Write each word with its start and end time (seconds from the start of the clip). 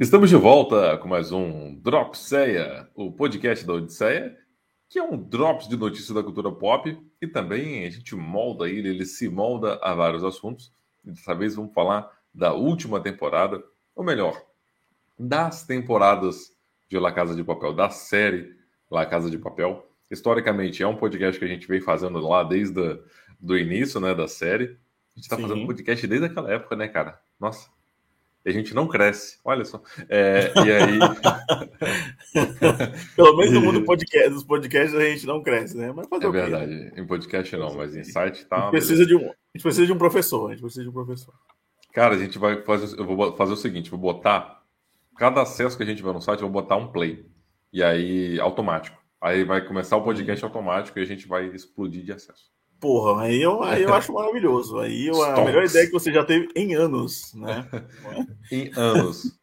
Estamos 0.00 0.30
de 0.30 0.36
volta 0.36 0.96
com 0.98 1.08
mais 1.08 1.32
um 1.32 1.74
Dropseia, 1.74 2.88
o 2.94 3.10
podcast 3.10 3.66
da 3.66 3.72
Odisseia, 3.72 4.38
que 4.88 4.96
é 4.96 5.02
um 5.02 5.20
drops 5.20 5.66
de 5.66 5.76
notícias 5.76 6.14
da 6.14 6.22
cultura 6.22 6.52
pop 6.52 6.96
e 7.20 7.26
também 7.26 7.84
a 7.84 7.90
gente 7.90 8.14
molda 8.14 8.70
ele, 8.70 8.90
ele 8.90 9.04
se 9.04 9.28
molda 9.28 9.76
a 9.82 9.92
vários 9.94 10.22
assuntos. 10.22 10.72
E 11.04 11.10
dessa 11.10 11.34
vez 11.34 11.56
vamos 11.56 11.74
falar 11.74 12.08
da 12.32 12.52
última 12.52 13.00
temporada, 13.00 13.60
ou 13.92 14.04
melhor, 14.04 14.40
das 15.18 15.66
temporadas 15.66 16.52
de 16.88 16.96
La 16.96 17.10
Casa 17.10 17.34
de 17.34 17.42
Papel, 17.42 17.74
da 17.74 17.90
série 17.90 18.54
La 18.88 19.04
Casa 19.04 19.28
de 19.28 19.36
Papel. 19.36 19.84
Historicamente, 20.08 20.80
é 20.80 20.86
um 20.86 20.96
podcast 20.96 21.40
que 21.40 21.44
a 21.44 21.48
gente 21.48 21.66
vem 21.66 21.80
fazendo 21.80 22.20
lá 22.20 22.44
desde 22.44 22.80
o 22.80 23.02
do 23.40 23.58
início 23.58 23.98
né, 23.98 24.14
da 24.14 24.28
série. 24.28 24.64
A 25.16 25.18
gente 25.18 25.24
está 25.24 25.36
fazendo 25.36 25.66
podcast 25.66 26.06
desde 26.06 26.26
aquela 26.26 26.52
época, 26.52 26.76
né, 26.76 26.86
cara? 26.86 27.20
Nossa, 27.40 27.68
a 28.48 28.52
gente 28.52 28.74
não 28.74 28.88
cresce. 28.88 29.38
Olha 29.44 29.64
só. 29.64 29.80
É, 30.08 30.52
e 30.56 30.72
aí. 30.72 30.98
Pelo 33.16 33.36
menos 33.36 33.52
no 33.52 33.60
mundo 33.60 33.84
podcast, 33.84 34.30
dos 34.30 34.44
podcasts 34.44 34.94
a 34.94 35.04
gente 35.04 35.26
não 35.26 35.42
cresce, 35.42 35.76
né? 35.76 35.92
Mas 35.94 36.08
fazer 36.08 36.26
é 36.26 36.30
verdade. 36.30 36.92
Em 36.96 37.06
podcast 37.06 37.54
não, 37.56 37.74
mas 37.74 37.94
em 37.94 38.04
site 38.04 38.46
tá. 38.46 38.56
A 38.56 38.60
gente, 38.62 38.70
precisa 38.70 39.06
de 39.06 39.14
um, 39.14 39.20
a 39.20 39.34
gente 39.54 39.62
precisa 39.62 39.86
de 39.86 39.92
um 39.92 39.98
professor. 39.98 40.48
A 40.48 40.52
gente 40.52 40.62
precisa 40.62 40.82
de 40.82 40.88
um 40.88 40.92
professor. 40.92 41.34
Cara, 41.92 42.14
a 42.14 42.18
gente 42.18 42.38
vai 42.38 42.62
fazer. 42.62 42.98
Eu 42.98 43.04
vou 43.04 43.36
fazer 43.36 43.52
o 43.52 43.56
seguinte: 43.56 43.90
vou 43.90 43.98
botar. 43.98 44.58
Cada 45.16 45.42
acesso 45.42 45.76
que 45.76 45.82
a 45.82 45.86
gente 45.86 46.02
vai 46.02 46.12
no 46.12 46.20
site, 46.20 46.42
eu 46.42 46.48
vou 46.48 46.62
botar 46.62 46.76
um 46.76 46.92
play. 46.92 47.26
E 47.72 47.82
aí, 47.82 48.38
automático. 48.40 48.96
Aí 49.20 49.42
vai 49.42 49.66
começar 49.66 49.96
o 49.96 50.04
podcast 50.04 50.44
automático 50.44 50.96
e 50.98 51.02
a 51.02 51.04
gente 51.04 51.26
vai 51.26 51.46
explodir 51.46 52.04
de 52.04 52.12
acesso. 52.12 52.52
Porra, 52.80 53.22
aí 53.22 53.42
eu, 53.42 53.62
aí 53.62 53.82
eu 53.82 53.92
acho 53.92 54.12
maravilhoso. 54.12 54.78
Aí 54.78 55.08
eu, 55.08 55.20
a 55.22 55.44
melhor 55.44 55.64
ideia 55.64 55.86
que 55.86 55.92
você 55.92 56.12
já 56.12 56.24
teve 56.24 56.48
em 56.54 56.74
anos, 56.74 57.34
né? 57.34 57.66
em 58.52 58.70
anos. 58.76 59.36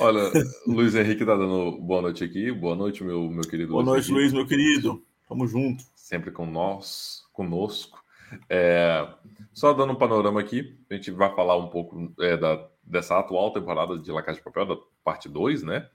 Olha, 0.00 0.30
Luiz 0.66 0.94
Henrique 0.94 1.24
tá 1.24 1.36
dando 1.36 1.78
boa 1.80 2.00
noite 2.00 2.24
aqui. 2.24 2.50
Boa 2.50 2.74
noite, 2.74 3.04
meu, 3.04 3.28
meu 3.28 3.42
querido. 3.42 3.72
Boa 3.72 3.82
Luiz 3.82 4.08
noite, 4.08 4.12
Luiz, 4.12 4.32
meu 4.32 4.46
querido. 4.46 5.02
Tamo 5.28 5.46
junto. 5.46 5.84
Sempre 5.94 6.30
com 6.30 6.46
nós, 6.46 7.24
conosco. 7.30 8.02
É, 8.48 9.06
só 9.52 9.74
dando 9.74 9.92
um 9.92 9.96
panorama 9.96 10.40
aqui, 10.40 10.78
a 10.90 10.94
gente 10.94 11.10
vai 11.10 11.34
falar 11.34 11.56
um 11.56 11.68
pouco 11.68 12.12
é, 12.20 12.38
da, 12.38 12.66
dessa 12.82 13.18
atual 13.18 13.52
temporada 13.52 13.98
de 13.98 14.10
La 14.10 14.22
Casa 14.22 14.38
de 14.38 14.44
Papel, 14.44 14.64
da 14.64 14.76
parte 15.04 15.28
2, 15.28 15.62
né? 15.62 15.88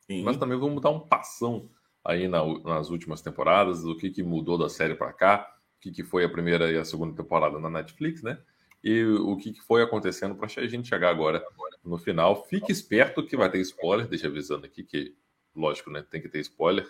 Sim. 0.00 0.24
Mas 0.24 0.36
também 0.36 0.58
vamos 0.58 0.82
dar 0.82 0.90
um 0.90 1.00
passão 1.00 1.68
aí 2.04 2.26
na, 2.26 2.42
nas 2.64 2.90
últimas 2.90 3.22
temporadas, 3.22 3.82
do 3.82 3.96
que, 3.96 4.10
que 4.10 4.24
mudou 4.24 4.58
da 4.58 4.68
série 4.68 4.96
para 4.96 5.12
cá 5.12 5.51
que, 5.82 5.90
que 5.90 6.04
foi 6.04 6.24
a 6.24 6.28
primeira 6.28 6.70
e 6.70 6.78
a 6.78 6.84
segunda 6.84 7.20
temporada 7.20 7.58
na 7.58 7.68
Netflix, 7.68 8.22
né? 8.22 8.38
E 8.84 9.04
o 9.04 9.36
que, 9.36 9.52
que 9.52 9.60
foi 9.60 9.82
acontecendo 9.82 10.34
para 10.36 10.46
a 10.46 10.66
gente 10.66 10.88
chegar 10.88 11.10
agora 11.10 11.44
no 11.84 11.98
final. 11.98 12.44
Fique 12.44 12.70
esperto 12.70 13.26
que 13.26 13.36
vai 13.36 13.50
ter 13.50 13.60
spoiler, 13.60 14.06
deixa 14.06 14.28
avisando 14.28 14.64
aqui 14.64 14.84
que, 14.84 15.14
lógico, 15.54 15.90
né? 15.90 16.04
Tem 16.08 16.20
que 16.20 16.28
ter 16.28 16.38
spoiler, 16.40 16.88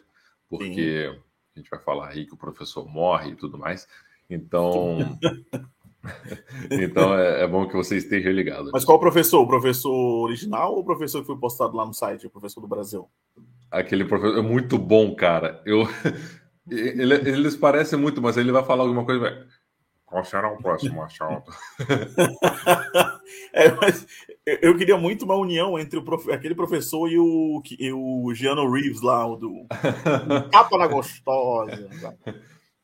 porque 0.49 1.11
Sim. 1.11 1.21
a 1.57 1.59
gente 1.59 1.71
vai 1.71 1.81
falar 1.81 2.09
aí 2.09 2.27
que 2.27 2.35
o 2.35 2.37
professor 2.37 2.87
morre 2.87 3.31
e 3.31 3.37
tudo 3.37 3.57
mais. 3.57 3.89
Então. 4.29 5.19
então 6.71 7.19
é, 7.19 7.43
é, 7.43 7.47
bom 7.47 7.67
que 7.67 7.77
você 7.77 7.97
esteja 7.97 8.31
ligado. 8.31 8.71
Mas 8.73 8.85
qual 8.85 9.01
professor? 9.01 9.41
O 9.41 9.47
professor 9.47 10.25
original 10.25 10.75
ou 10.75 10.81
o 10.81 10.85
professor 10.85 11.21
que 11.21 11.27
foi 11.27 11.39
postado 11.39 11.77
lá 11.77 11.87
no 11.87 11.95
site, 11.95 12.27
o 12.27 12.31
professor 12.31 12.61
do 12.61 12.69
Brasil? 12.69 13.09
Aquele 13.71 14.05
professor 14.05 14.39
é 14.39 14.43
muito 14.43 14.77
bom, 14.77 15.15
cara. 15.15 15.63
Eu 15.65 15.87
ele, 16.71 17.15
eles 17.15 17.57
parecem 17.57 17.99
muito, 17.99 18.23
mas 18.23 18.37
ele 18.37 18.53
vai 18.53 18.65
falar 18.65 18.85
alguma 18.85 19.05
coisa. 19.05 19.47
Qual 20.07 20.25
será 20.25 20.53
o 20.53 20.59
próximo 20.59 21.03
assalto? 21.03 21.51
é, 23.55 23.71
mas 23.71 24.07
eu 24.61 24.77
queria 24.77 24.99
muito 24.99 25.25
uma 25.25 25.37
união 25.37 25.79
entre 25.79 25.99
o 25.99 26.05
prof... 26.05 26.31
aquele 26.31 26.55
professor 26.55 27.11
e 27.11 27.19
o, 27.19 27.63
e 27.79 27.93
o 27.93 28.35
Giano 28.35 28.71
Reeves 28.71 29.01
lá, 29.01 29.27
o 29.27 29.37
do 29.37 29.67
Tapa 30.51 30.77
na 30.77 30.87
Gostosa. 30.87 31.89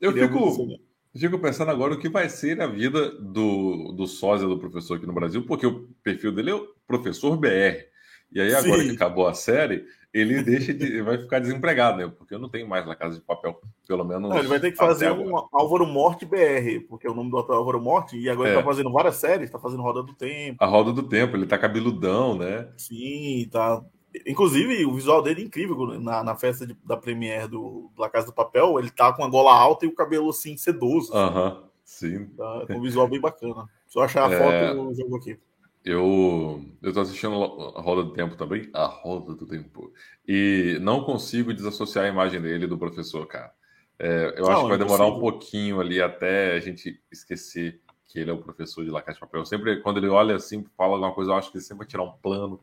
Eu 0.00 0.12
fico, 0.12 0.80
fico 1.14 1.38
pensando 1.38 1.70
agora 1.70 1.94
o 1.94 1.98
que 1.98 2.08
vai 2.08 2.30
ser 2.30 2.62
a 2.62 2.66
vida 2.66 3.10
do, 3.20 3.92
do 3.92 4.06
sósia 4.06 4.48
do 4.48 4.58
professor 4.58 4.96
aqui 4.96 5.06
no 5.06 5.12
Brasil, 5.12 5.44
porque 5.44 5.66
o 5.66 5.86
perfil 6.02 6.32
dele 6.32 6.50
é 6.50 6.54
o 6.54 6.66
professor 6.86 7.36
BR. 7.36 7.84
E 8.32 8.40
aí, 8.40 8.54
agora 8.54 8.82
Sim. 8.82 8.88
que 8.88 8.94
acabou 8.94 9.26
a 9.26 9.34
série, 9.34 9.84
ele 10.12 10.42
deixa 10.42 10.72
de, 10.72 11.02
vai 11.02 11.18
ficar 11.18 11.38
desempregado, 11.38 11.98
né? 11.98 12.12
Porque 12.16 12.34
eu 12.34 12.38
não 12.38 12.48
tenho 12.48 12.68
mais 12.68 12.86
na 12.86 12.96
casa 12.96 13.16
de 13.16 13.20
papel, 13.20 13.60
pelo 13.86 14.04
menos. 14.04 14.28
Não, 14.28 14.38
ele 14.38 14.48
vai 14.48 14.58
ter 14.58 14.70
que 14.70 14.76
fazer 14.76 15.10
um 15.12 15.36
Álvaro 15.52 15.86
Morte 15.86 16.24
BR, 16.24 16.86
porque 16.88 17.06
é 17.06 17.10
o 17.10 17.14
nome 17.14 17.30
do 17.30 17.38
ator 17.38 17.54
é 17.54 17.58
Álvaro 17.58 17.80
Morte, 17.80 18.18
e 18.18 18.28
agora 18.28 18.48
é. 18.48 18.52
ele 18.52 18.60
tá 18.60 18.66
fazendo 18.66 18.92
várias 18.92 19.16
séries, 19.16 19.50
tá 19.50 19.58
fazendo 19.58 19.82
Roda 19.82 20.02
do 20.02 20.14
Tempo. 20.14 20.62
A 20.62 20.66
Roda 20.66 20.92
do 20.92 21.02
Tempo, 21.02 21.36
ele 21.36 21.46
tá 21.46 21.58
cabeludão, 21.58 22.36
né? 22.36 22.68
Sim, 22.76 23.48
tá. 23.50 23.82
Inclusive, 24.26 24.86
o 24.86 24.94
visual 24.94 25.22
dele 25.22 25.42
é 25.42 25.44
incrível 25.44 26.00
na, 26.00 26.24
na 26.24 26.34
festa 26.34 26.66
de, 26.66 26.74
da 26.84 26.96
Premiere 26.96 27.46
do 27.46 27.90
La 27.96 28.08
Casa 28.08 28.26
do 28.26 28.32
Papel. 28.32 28.78
Ele 28.78 28.90
tá 28.90 29.12
com 29.12 29.22
a 29.22 29.28
gola 29.28 29.52
alta 29.52 29.84
e 29.84 29.88
o 29.88 29.94
cabelo 29.94 30.30
assim 30.30 30.56
sedoso. 30.56 31.14
Aham, 31.14 31.64
sim. 31.84 32.26
Tá, 32.36 32.64
com 32.66 32.74
um 32.74 32.82
visual 32.82 33.06
bem 33.06 33.20
bacana. 33.20 33.66
Só 33.86 34.02
achar 34.02 34.28
a 34.28 34.32
é... 34.32 34.38
foto 34.38 34.78
eu 34.78 34.94
jogo 34.94 35.16
aqui. 35.16 35.38
Eu, 35.84 36.64
eu 36.82 36.92
tô 36.92 37.00
assistindo 37.00 37.34
a 37.76 37.80
Roda 37.80 38.02
do 38.02 38.12
Tempo 38.12 38.36
também, 38.36 38.68
a 38.74 38.84
Roda 38.84 39.34
do 39.34 39.46
Tempo, 39.46 39.92
e 40.26 40.78
não 40.80 41.04
consigo 41.04 41.54
desassociar 41.54 42.04
a 42.04 42.08
imagem 42.08 42.40
dele 42.40 42.66
do 42.66 42.76
professor, 42.76 43.26
cara. 43.26 43.52
É, 43.98 44.34
eu 44.36 44.44
não, 44.44 44.50
acho 44.50 44.62
que 44.62 44.68
vai 44.68 44.78
demorar 44.78 45.06
um 45.06 45.18
pouquinho 45.18 45.80
ali 45.80 46.00
até 46.00 46.54
a 46.54 46.60
gente 46.60 47.00
esquecer 47.10 47.80
que 48.06 48.18
ele 48.18 48.30
é 48.30 48.32
o 48.32 48.38
professor 48.38 48.84
de 48.84 48.90
La 48.90 49.02
Casa 49.02 49.16
de 49.16 49.20
Papel. 49.20 49.44
Sempre, 49.44 49.80
quando 49.80 49.98
ele 49.98 50.08
olha 50.08 50.36
assim, 50.36 50.64
fala 50.76 50.94
alguma 50.94 51.12
coisa, 51.12 51.32
eu 51.32 51.36
acho 51.36 51.50
que 51.50 51.58
ele 51.58 51.64
sempre 51.64 51.78
vai 51.78 51.86
tirar 51.86 52.04
um 52.04 52.12
plano 52.12 52.60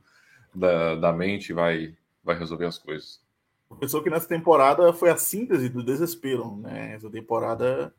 da, 0.53 0.95
da 0.95 1.13
mente 1.13 1.49
e 1.49 1.53
vai, 1.53 1.95
vai 2.23 2.37
resolver 2.37 2.65
as 2.65 2.77
coisas. 2.77 3.21
O 3.69 3.75
professor 3.75 4.01
que 4.01 4.09
nessa 4.09 4.27
temporada 4.27 4.91
foi 4.93 5.09
a 5.09 5.17
síntese 5.17 5.69
do 5.69 5.83
desespero, 5.83 6.55
né? 6.57 6.93
Essa 6.95 7.09
temporada 7.09 7.93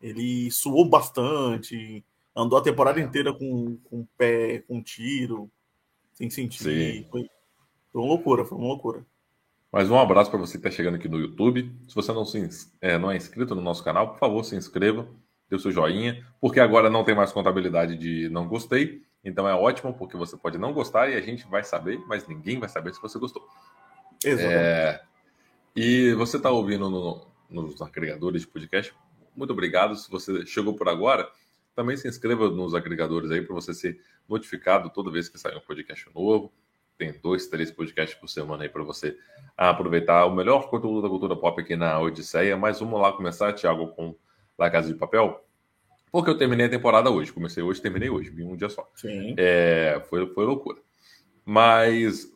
ele 0.00 0.50
suou 0.50 0.88
bastante, 0.88 2.04
andou 2.36 2.58
a 2.58 2.62
temporada 2.62 3.00
inteira 3.00 3.32
com, 3.32 3.78
com 3.84 4.06
pé, 4.18 4.58
com 4.68 4.82
tiro, 4.82 5.50
sem 6.12 6.28
sentir. 6.28 7.06
Foi, 7.10 7.28
foi 7.90 8.02
uma 8.02 8.08
loucura, 8.08 8.44
foi 8.44 8.58
uma 8.58 8.66
loucura. 8.66 9.06
Mais 9.72 9.90
um 9.90 9.98
abraço 9.98 10.30
para 10.30 10.38
você 10.38 10.52
que 10.52 10.66
está 10.66 10.70
chegando 10.70 10.96
aqui 10.96 11.08
no 11.08 11.18
YouTube. 11.18 11.74
Se 11.88 11.94
você 11.94 12.12
não, 12.12 12.24
se, 12.24 12.70
é, 12.80 12.98
não 12.98 13.10
é 13.10 13.16
inscrito 13.16 13.54
no 13.54 13.62
nosso 13.62 13.82
canal, 13.82 14.10
por 14.10 14.18
favor, 14.18 14.44
se 14.44 14.54
inscreva, 14.54 15.08
dê 15.48 15.56
o 15.56 15.58
seu 15.58 15.72
joinha, 15.72 16.24
porque 16.40 16.60
agora 16.60 16.90
não 16.90 17.04
tem 17.04 17.14
mais 17.14 17.32
contabilidade 17.32 17.96
de 17.96 18.28
não 18.28 18.46
gostei. 18.46 19.02
Então 19.24 19.48
é 19.48 19.54
ótimo, 19.54 19.92
porque 19.92 20.16
você 20.16 20.36
pode 20.36 20.56
não 20.56 20.72
gostar 20.72 21.08
e 21.08 21.16
a 21.16 21.20
gente 21.20 21.46
vai 21.48 21.64
saber, 21.64 21.98
mas 22.06 22.28
ninguém 22.28 22.60
vai 22.60 22.68
saber 22.68 22.94
se 22.94 23.02
você 23.02 23.18
gostou. 23.18 23.46
Exatamente. 24.24 24.54
É, 24.54 25.02
e 25.74 26.14
você 26.14 26.36
está 26.36 26.50
ouvindo 26.50 26.88
no, 26.88 27.26
nos 27.50 27.82
agregadores 27.82 28.42
de 28.42 28.48
podcast, 28.48 28.94
muito 29.34 29.52
obrigado. 29.52 29.96
Se 29.96 30.10
você 30.10 30.46
chegou 30.46 30.74
por 30.74 30.88
agora, 30.88 31.28
também 31.76 31.96
se 31.96 32.08
inscreva 32.08 32.48
nos 32.48 32.74
agregadores 32.74 33.30
aí 33.30 33.42
para 33.42 33.54
você 33.54 33.74
ser 33.74 34.00
notificado 34.26 34.88
toda 34.88 35.10
vez 35.10 35.28
que 35.28 35.38
sair 35.38 35.56
um 35.56 35.60
podcast 35.60 36.08
novo. 36.14 36.50
Tem 36.96 37.12
dois, 37.22 37.46
três 37.46 37.70
podcasts 37.70 38.18
por 38.18 38.28
semana 38.28 38.62
aí 38.62 38.70
para 38.70 38.82
você 38.82 39.18
aproveitar 39.54 40.24
o 40.24 40.34
melhor 40.34 40.70
conteúdo 40.70 41.02
da 41.02 41.08
cultura 41.08 41.36
pop 41.36 41.60
aqui 41.60 41.76
na 41.76 42.00
Odisseia. 42.00 42.56
Mas 42.56 42.80
vamos 42.80 42.98
lá 42.98 43.12
começar, 43.12 43.52
Thiago, 43.52 43.88
com 43.88 44.16
La 44.58 44.70
Casa 44.70 44.88
de 44.88 44.98
Papel. 44.98 45.44
Porque 46.10 46.30
eu 46.30 46.38
terminei 46.38 46.64
a 46.64 46.70
temporada 46.70 47.10
hoje. 47.10 47.30
Comecei 47.30 47.62
hoje, 47.62 47.82
terminei 47.82 48.08
hoje, 48.08 48.30
vi 48.30 48.42
um 48.42 48.56
dia 48.56 48.70
só. 48.70 48.90
Sim. 48.94 49.34
É, 49.36 50.02
foi, 50.08 50.26
foi 50.32 50.46
loucura. 50.46 50.78
Mas 51.44 52.26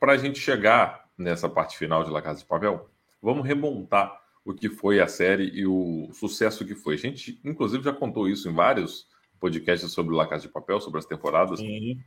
para 0.00 0.12
a 0.12 0.16
gente 0.16 0.40
chegar 0.40 1.06
nessa 1.16 1.46
parte 1.46 1.76
final 1.76 2.02
de 2.04 2.10
La 2.10 2.22
Casa 2.22 2.38
de 2.38 2.46
Papel, 2.46 2.88
vamos 3.20 3.46
remontar 3.46 4.18
o 4.50 4.54
que 4.54 4.70
foi 4.70 4.98
a 4.98 5.06
série 5.06 5.50
e 5.54 5.66
o 5.66 6.08
sucesso 6.12 6.64
que 6.64 6.74
foi. 6.74 6.94
A 6.94 6.98
gente, 6.98 7.38
inclusive, 7.44 7.84
já 7.84 7.92
contou 7.92 8.26
isso 8.26 8.48
em 8.48 8.54
vários 8.54 9.06
podcasts 9.38 9.92
sobre 9.92 10.14
La 10.14 10.26
Casa 10.26 10.46
de 10.46 10.48
Papel, 10.48 10.80
sobre 10.80 10.98
as 10.98 11.04
temporadas. 11.04 11.60
Sim. 11.60 12.00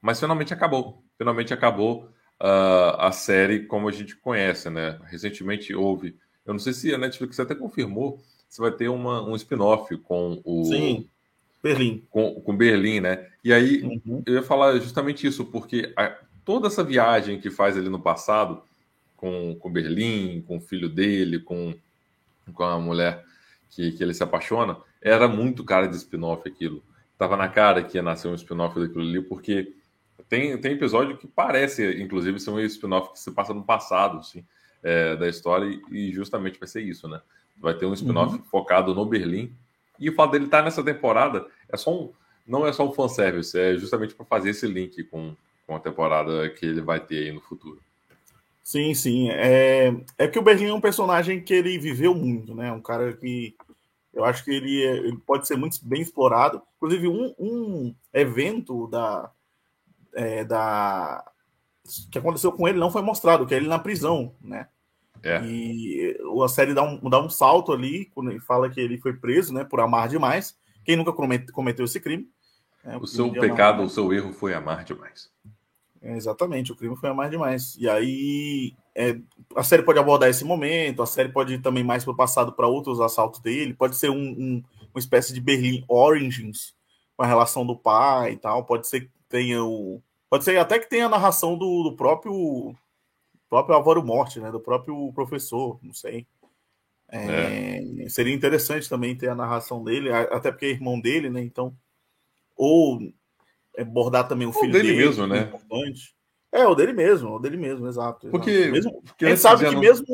Mas 0.00 0.20
finalmente 0.20 0.52
acabou. 0.52 1.02
Finalmente 1.16 1.54
acabou 1.54 2.10
uh, 2.40 2.96
a 2.98 3.10
série 3.10 3.60
como 3.60 3.88
a 3.88 3.92
gente 3.92 4.14
conhece, 4.16 4.68
né? 4.68 4.98
Recentemente 5.04 5.74
houve. 5.74 6.14
Eu 6.44 6.52
não 6.52 6.60
sei 6.60 6.74
se 6.74 6.94
a 6.94 6.98
Netflix 6.98 7.40
até 7.40 7.54
confirmou 7.54 8.20
se 8.48 8.60
vai 8.60 8.70
ter 8.70 8.90
uma, 8.90 9.22
um 9.22 9.34
spin-off 9.34 9.96
com 9.96 10.42
o. 10.44 10.64
Sim. 10.66 11.08
Berlim. 11.62 12.04
Com, 12.10 12.34
com 12.40 12.56
Berlim, 12.56 13.00
né? 13.00 13.28
E 13.42 13.52
aí 13.52 13.82
uhum. 13.82 14.22
eu 14.26 14.34
ia 14.34 14.42
falar 14.42 14.78
justamente 14.78 15.26
isso, 15.26 15.44
porque 15.46 15.92
a, 15.96 16.18
toda 16.44 16.66
essa 16.66 16.84
viagem 16.84 17.40
que 17.40 17.50
faz 17.50 17.78
ali 17.78 17.88
no 17.88 18.00
passado 18.00 18.62
com, 19.22 19.54
com 19.54 19.70
Berlim, 19.70 20.42
com 20.42 20.56
o 20.56 20.60
filho 20.60 20.88
dele, 20.88 21.38
com, 21.38 21.72
com 22.52 22.64
a 22.64 22.76
mulher 22.80 23.24
que, 23.70 23.92
que 23.92 24.02
ele 24.02 24.12
se 24.12 24.22
apaixona, 24.24 24.76
era 25.00 25.28
muito 25.28 25.62
cara 25.62 25.86
de 25.86 25.94
spin-off 25.94 26.46
aquilo. 26.48 26.82
Tava 27.16 27.36
na 27.36 27.48
cara 27.48 27.84
que 27.84 27.96
ia 27.96 28.02
nascer 28.02 28.26
um 28.26 28.34
spin-off 28.34 28.80
daquilo 28.80 29.02
ali, 29.02 29.22
porque 29.22 29.76
tem, 30.28 30.58
tem 30.58 30.72
episódio 30.72 31.16
que 31.16 31.28
parece, 31.28 32.02
inclusive, 32.02 32.40
ser 32.40 32.50
um 32.50 32.58
spin-off 32.58 33.12
que 33.12 33.20
se 33.20 33.30
passa 33.30 33.54
no 33.54 33.62
passado, 33.62 34.18
assim, 34.18 34.44
é, 34.82 35.14
da 35.14 35.28
história, 35.28 35.80
e 35.92 36.12
justamente 36.12 36.58
vai 36.58 36.66
ser 36.66 36.82
isso, 36.82 37.06
né? 37.06 37.20
Vai 37.56 37.74
ter 37.74 37.86
um 37.86 37.94
spin-off 37.94 38.34
uhum. 38.34 38.42
focado 38.42 38.92
no 38.92 39.06
Berlim. 39.06 39.54
E 40.00 40.10
o 40.10 40.14
fato 40.16 40.32
dele 40.32 40.46
estar 40.46 40.64
nessa 40.64 40.82
temporada 40.82 41.46
é 41.68 41.76
só 41.76 41.94
um. 41.94 42.12
Não 42.44 42.66
é 42.66 42.72
só 42.72 42.84
um 42.88 42.92
fanservice, 42.92 43.56
é 43.56 43.76
justamente 43.76 44.16
para 44.16 44.26
fazer 44.26 44.50
esse 44.50 44.66
link 44.66 45.04
com, 45.04 45.36
com 45.64 45.76
a 45.76 45.78
temporada 45.78 46.50
que 46.50 46.66
ele 46.66 46.80
vai 46.80 46.98
ter 46.98 47.26
aí 47.26 47.32
no 47.32 47.40
futuro. 47.40 47.80
Sim, 48.62 48.94
sim. 48.94 49.28
É, 49.30 49.94
é 50.18 50.28
que 50.28 50.38
o 50.38 50.42
Berlim 50.42 50.66
é 50.66 50.74
um 50.74 50.80
personagem 50.80 51.42
que 51.42 51.52
ele 51.52 51.78
viveu 51.78 52.14
muito, 52.14 52.54
né? 52.54 52.72
Um 52.72 52.80
cara 52.80 53.12
que 53.12 53.56
eu 54.12 54.24
acho 54.24 54.44
que 54.44 54.50
ele, 54.50 54.82
é, 54.84 54.96
ele 54.98 55.16
pode 55.16 55.46
ser 55.46 55.56
muito 55.56 55.78
bem 55.82 56.02
explorado. 56.02 56.62
Inclusive, 56.76 57.08
um, 57.08 57.34
um 57.38 57.94
evento 58.12 58.86
da, 58.88 59.30
é, 60.14 60.44
da 60.44 61.24
que 62.10 62.18
aconteceu 62.18 62.52
com 62.52 62.68
ele 62.68 62.78
não 62.78 62.90
foi 62.90 63.02
mostrado, 63.02 63.46
que 63.46 63.54
é 63.54 63.56
ele 63.56 63.66
na 63.66 63.78
prisão, 63.78 64.34
né? 64.40 64.68
É. 65.22 65.40
E 65.44 66.16
a 66.44 66.48
série 66.48 66.74
dá 66.74 66.82
um, 66.82 66.98
dá 67.08 67.20
um 67.20 67.30
salto 67.30 67.72
ali, 67.72 68.06
quando 68.06 68.30
ele 68.30 68.40
fala 68.40 68.68
que 68.68 68.80
ele 68.80 68.98
foi 68.98 69.12
preso, 69.12 69.52
né, 69.54 69.64
por 69.64 69.80
amar 69.80 70.08
demais. 70.08 70.56
Quem 70.84 70.96
nunca 70.96 71.12
cometeu 71.12 71.84
esse 71.84 72.00
crime? 72.00 72.28
É, 72.84 72.96
o 72.96 73.06
seu 73.06 73.30
pecado, 73.30 73.76
amar... 73.76 73.86
o 73.86 73.90
seu 73.90 74.12
erro 74.12 74.32
foi 74.32 74.52
amar 74.52 74.84
demais. 74.84 75.30
É, 76.02 76.16
exatamente, 76.16 76.72
o 76.72 76.76
crime 76.76 76.96
foi 76.96 77.08
amar 77.08 77.30
demais. 77.30 77.76
E 77.78 77.88
aí 77.88 78.74
é, 78.94 79.16
a 79.54 79.62
série 79.62 79.84
pode 79.84 80.00
abordar 80.00 80.28
esse 80.28 80.44
momento, 80.44 81.00
a 81.00 81.06
série 81.06 81.28
pode 81.28 81.54
ir 81.54 81.62
também 81.62 81.84
mais 81.84 82.04
para 82.04 82.12
o 82.12 82.16
passado 82.16 82.52
para 82.52 82.66
outros 82.66 83.00
assaltos 83.00 83.40
dele, 83.40 83.72
pode 83.72 83.96
ser 83.96 84.10
um, 84.10 84.16
um, 84.16 84.62
uma 84.92 84.98
espécie 84.98 85.32
de 85.32 85.40
Berlim 85.40 85.84
Origins 85.88 86.74
com 87.16 87.22
a 87.22 87.26
relação 87.26 87.64
do 87.64 87.76
pai 87.76 88.32
e 88.32 88.36
tal, 88.36 88.64
pode 88.64 88.88
ser 88.88 89.02
que 89.02 89.10
tenha 89.28 89.62
o. 89.64 90.02
Pode 90.28 90.44
ser 90.44 90.58
até 90.58 90.78
que 90.78 90.88
tenha 90.88 91.06
a 91.06 91.10
narração 91.10 91.56
do, 91.56 91.84
do 91.84 91.96
próprio 91.96 92.74
próprio 93.48 93.76
Álvaro 93.76 94.04
Morte, 94.04 94.40
né? 94.40 94.50
Do 94.50 94.60
próprio 94.60 95.12
professor, 95.12 95.78
não 95.82 95.92
sei. 95.92 96.26
É, 97.10 97.82
é. 98.04 98.08
Seria 98.08 98.34
interessante 98.34 98.88
também 98.88 99.14
ter 99.14 99.28
a 99.28 99.34
narração 99.34 99.84
dele, 99.84 100.10
até 100.10 100.50
porque 100.50 100.66
é 100.66 100.70
irmão 100.70 100.98
dele, 100.98 101.28
né? 101.28 101.42
Então, 101.42 101.76
ou 102.56 102.98
abordar 103.78 104.28
também 104.28 104.46
o 104.46 104.52
filho 104.52 104.72
dele, 104.72 104.88
dele 104.88 105.06
mesmo, 105.06 105.26
né? 105.26 105.40
Importante. 105.42 106.14
É, 106.52 106.66
o 106.66 106.74
dele 106.74 106.92
mesmo, 106.92 107.36
o 107.36 107.38
dele 107.38 107.56
mesmo, 107.56 107.86
exato. 107.86 108.28
Porque, 108.28 108.50
exato. 108.50 108.72
Mesmo, 108.72 109.02
porque 109.02 109.24
a 109.24 109.28
gente 109.30 109.40
sabe 109.40 109.68
que 109.68 109.76
mesmo. 109.76 110.06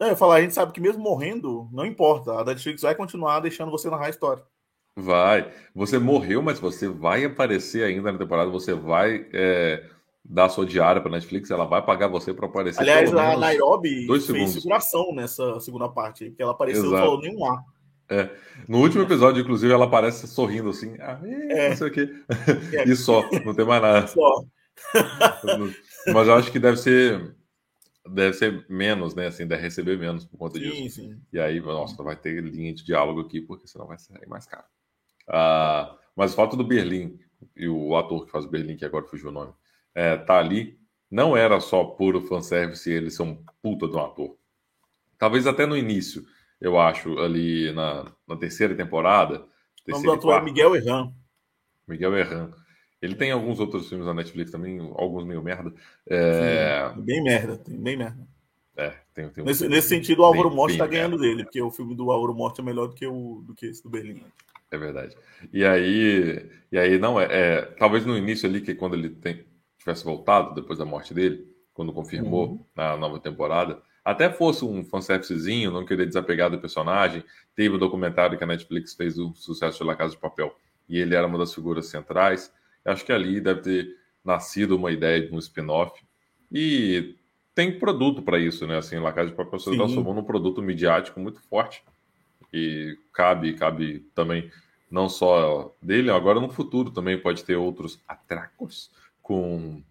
É, 0.00 0.10
eu 0.10 0.16
falar, 0.16 0.36
a 0.36 0.42
gente 0.42 0.54
sabe 0.54 0.72
que 0.72 0.80
mesmo 0.80 1.00
morrendo, 1.00 1.68
não 1.72 1.86
importa. 1.86 2.32
A 2.32 2.44
Netflix 2.44 2.82
vai 2.82 2.94
continuar 2.94 3.38
deixando 3.38 3.70
você 3.70 3.88
narrar 3.88 4.06
a 4.06 4.10
história. 4.10 4.42
Vai. 4.96 5.52
Você 5.74 5.98
morreu, 5.98 6.42
mas 6.42 6.58
você 6.58 6.88
vai 6.88 7.24
aparecer 7.24 7.84
ainda 7.84 8.10
na 8.10 8.18
temporada, 8.18 8.50
você 8.50 8.74
vai 8.74 9.28
é, 9.32 9.88
dar 10.24 10.48
sua 10.48 10.66
diária 10.66 11.00
para 11.00 11.12
Netflix, 11.12 11.50
ela 11.50 11.64
vai 11.64 11.80
pagar 11.80 12.08
você 12.08 12.34
para 12.34 12.46
aparecer. 12.46 12.80
Aliás, 12.80 13.14
a 13.14 13.36
Nairobi 13.36 14.06
dois 14.06 14.26
fez 14.26 14.38
segundos. 14.38 14.54
figuração 14.54 15.14
nessa 15.14 15.60
segunda 15.60 15.88
parte, 15.88 16.26
porque 16.26 16.42
ela 16.42 16.52
apareceu 16.52 16.86
e 16.86 16.98
falou 16.98 17.20
nenhum 17.20 17.44
ar. 17.44 17.64
É. 18.12 18.30
No 18.68 18.80
último 18.80 19.02
episódio, 19.02 19.40
inclusive, 19.40 19.72
ela 19.72 19.86
aparece 19.86 20.26
sorrindo 20.28 20.68
assim, 20.68 20.94
ah, 21.00 21.18
é. 21.24 21.70
não 21.70 21.76
sei 21.76 21.88
o 21.88 21.90
quê. 21.90 22.14
É. 22.74 22.84
E 22.88 22.94
só, 22.94 23.28
não 23.44 23.54
tem 23.54 23.64
mais 23.64 23.80
nada. 23.80 24.06
Só. 24.06 24.44
Mas 26.12 26.28
eu 26.28 26.34
acho 26.34 26.52
que 26.52 26.58
deve 26.58 26.76
ser 26.76 27.34
deve 28.06 28.34
ser 28.34 28.66
menos, 28.68 29.14
né? 29.14 29.28
Assim, 29.28 29.46
deve 29.46 29.62
receber 29.62 29.96
menos 29.98 30.24
por 30.24 30.36
conta 30.36 30.58
sim, 30.58 30.68
disso. 30.68 31.00
Sim. 31.00 31.20
E 31.32 31.38
aí, 31.38 31.60
nossa, 31.60 32.02
vai 32.02 32.16
ter 32.16 32.42
linha 32.42 32.74
de 32.74 32.84
diálogo 32.84 33.20
aqui, 33.20 33.40
porque 33.40 33.66
senão 33.66 33.86
vai 33.86 33.98
ser 33.98 34.26
mais 34.26 34.44
caro. 34.44 34.64
Ah, 35.28 35.96
mas 36.16 36.32
o 36.32 36.36
fato 36.36 36.56
do 36.56 36.64
Berlim, 36.64 37.18
e 37.56 37.68
o 37.68 37.96
ator 37.96 38.26
que 38.26 38.32
faz 38.32 38.44
o 38.44 38.50
Berlim, 38.50 38.76
que 38.76 38.84
agora 38.84 39.06
fugiu 39.06 39.28
o 39.28 39.32
nome, 39.32 39.52
é, 39.94 40.16
tá 40.16 40.38
ali, 40.38 40.78
não 41.10 41.36
era 41.36 41.60
só 41.60 41.84
puro 41.84 42.20
fanservice 42.22 42.90
e 42.90 42.92
ele 42.92 43.10
ser 43.10 43.22
um 43.22 43.42
puta 43.62 43.86
de 43.86 43.94
um 43.94 44.00
ator. 44.04 44.36
Talvez 45.16 45.46
até 45.46 45.64
no 45.64 45.76
início 45.76 46.26
eu 46.62 46.78
acho, 46.78 47.18
ali 47.18 47.72
na, 47.72 48.10
na 48.26 48.36
terceira 48.36 48.74
temporada. 48.74 49.44
O 49.86 49.90
nome 49.90 50.04
do 50.04 50.12
ator 50.12 50.34
é 50.34 50.42
Miguel 50.42 50.76
Erran. 50.76 51.12
Miguel 51.88 52.16
Erran. 52.16 52.50
Ele 53.00 53.16
tem 53.16 53.32
alguns 53.32 53.58
outros 53.58 53.88
filmes 53.88 54.06
na 54.06 54.14
Netflix 54.14 54.52
também, 54.52 54.78
alguns 54.94 55.24
meio 55.24 55.42
merda. 55.42 55.74
É... 56.08 56.92
Sim, 56.94 57.02
bem 57.02 57.22
merda, 57.22 57.60
bem 57.66 57.96
merda. 57.96 58.28
É, 58.76 58.94
tem, 59.12 59.28
tem 59.28 59.44
nesse, 59.44 59.68
nesse 59.68 59.88
sentido, 59.88 60.22
o 60.22 60.24
Álvaro 60.24 60.50
Morte 60.50 60.74
está 60.74 60.86
ganhando 60.86 61.18
merda. 61.18 61.26
dele, 61.26 61.44
porque 61.44 61.60
o 61.60 61.70
filme 61.70 61.94
do 61.94 62.10
Álvaro 62.10 62.32
Morte 62.32 62.60
é 62.60 62.64
melhor 62.64 62.86
do 62.86 62.94
que, 62.94 63.06
o, 63.06 63.42
do 63.44 63.54
que 63.54 63.66
esse 63.66 63.82
do 63.82 63.90
Berlim. 63.90 64.22
É 64.70 64.78
verdade. 64.78 65.16
E 65.52 65.64
aí, 65.64 66.48
e 66.70 66.78
aí 66.78 66.98
não 66.98 67.20
é, 67.20 67.26
é 67.30 67.62
talvez 67.78 68.06
no 68.06 68.16
início 68.16 68.48
ali, 68.48 68.60
que 68.60 68.74
quando 68.74 68.94
ele 68.94 69.10
tem, 69.10 69.44
tivesse 69.78 70.04
voltado 70.04 70.54
depois 70.54 70.78
da 70.78 70.84
morte 70.84 71.12
dele, 71.12 71.46
quando 71.74 71.92
confirmou 71.92 72.52
uhum. 72.52 72.64
na 72.74 72.96
nova 72.96 73.18
temporada, 73.18 73.82
até 74.04 74.30
fosse 74.30 74.64
um 74.64 74.84
fanservicezinho, 74.84 75.70
não 75.70 75.84
querer 75.84 76.06
desapegar 76.06 76.50
do 76.50 76.58
personagem. 76.58 77.22
Teve 77.54 77.74
o 77.74 77.76
um 77.76 77.78
documentário 77.78 78.36
que 78.36 78.42
a 78.42 78.46
Netflix 78.46 78.94
fez 78.94 79.16
o 79.16 79.32
sucesso 79.34 79.78
de 79.78 79.84
La 79.84 79.94
Casa 79.94 80.14
de 80.14 80.20
Papel 80.20 80.54
e 80.88 80.98
ele 80.98 81.14
era 81.14 81.26
uma 81.26 81.38
das 81.38 81.54
figuras 81.54 81.86
centrais. 81.86 82.52
Acho 82.84 83.04
que 83.04 83.12
ali 83.12 83.40
deve 83.40 83.60
ter 83.60 83.96
nascido 84.24 84.76
uma 84.76 84.90
ideia 84.90 85.24
de 85.24 85.32
um 85.32 85.38
spin-off. 85.38 86.02
E 86.50 87.14
tem 87.54 87.78
produto 87.78 88.22
para 88.22 88.38
isso, 88.38 88.66
né? 88.66 88.78
Assim, 88.78 88.98
La 88.98 89.12
Casa 89.12 89.30
de 89.30 89.36
Papel 89.36 89.58
se 89.60 89.76
transformou 89.76 90.14
num 90.14 90.24
produto 90.24 90.60
midiático 90.60 91.20
muito 91.20 91.40
forte. 91.42 91.84
E 92.52 92.98
cabe, 93.12 93.54
cabe 93.54 94.00
também 94.14 94.50
não 94.90 95.08
só 95.08 95.74
dele, 95.80 96.10
agora 96.10 96.38
no 96.38 96.50
futuro 96.50 96.90
também 96.90 97.16
pode 97.16 97.44
ter 97.44 97.56
outros 97.56 97.98
atracos 98.06 98.90
com, 99.22 99.82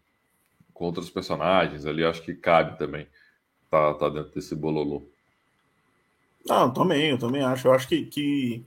com 0.74 0.86
outros 0.86 1.10
personagens 1.10 1.86
ali. 1.86 2.04
Acho 2.04 2.22
que 2.22 2.36
cabe 2.36 2.78
também 2.78 3.08
tá, 3.72 3.94
tá 3.94 4.10
dentro 4.10 4.34
desse 4.34 4.54
bololô. 4.54 5.04
Não, 6.46 6.72
também, 6.72 7.12
eu 7.12 7.18
também 7.18 7.42
acho. 7.42 7.68
Eu 7.68 7.74
acho 7.74 7.88
que, 7.88 8.06
que 8.06 8.66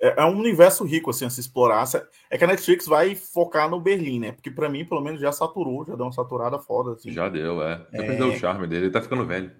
é, 0.00 0.22
é 0.22 0.24
um 0.24 0.38
universo 0.38 0.84
rico 0.84 1.10
assim 1.10 1.26
a 1.26 1.30
se 1.30 1.40
explorar. 1.40 1.84
É 2.30 2.38
que 2.38 2.44
a 2.44 2.46
Netflix 2.46 2.86
vai 2.86 3.14
focar 3.14 3.68
no 3.68 3.80
Berlim, 3.80 4.18
né? 4.18 4.32
Porque 4.32 4.50
para 4.50 4.68
mim, 4.68 4.84
pelo 4.84 5.02
menos, 5.02 5.20
já 5.20 5.30
saturou, 5.30 5.84
já 5.84 5.94
deu 5.94 6.06
uma 6.06 6.12
saturada 6.12 6.58
foda. 6.58 6.92
Assim. 6.92 7.12
Já 7.12 7.28
deu, 7.28 7.62
é. 7.62 7.86
Já 7.92 8.02
é... 8.02 8.06
perdeu 8.06 8.28
o 8.28 8.36
charme 8.36 8.66
dele, 8.66 8.86
ele 8.86 8.92
tá 8.92 9.02
ficando 9.02 9.26
velho. 9.26 9.50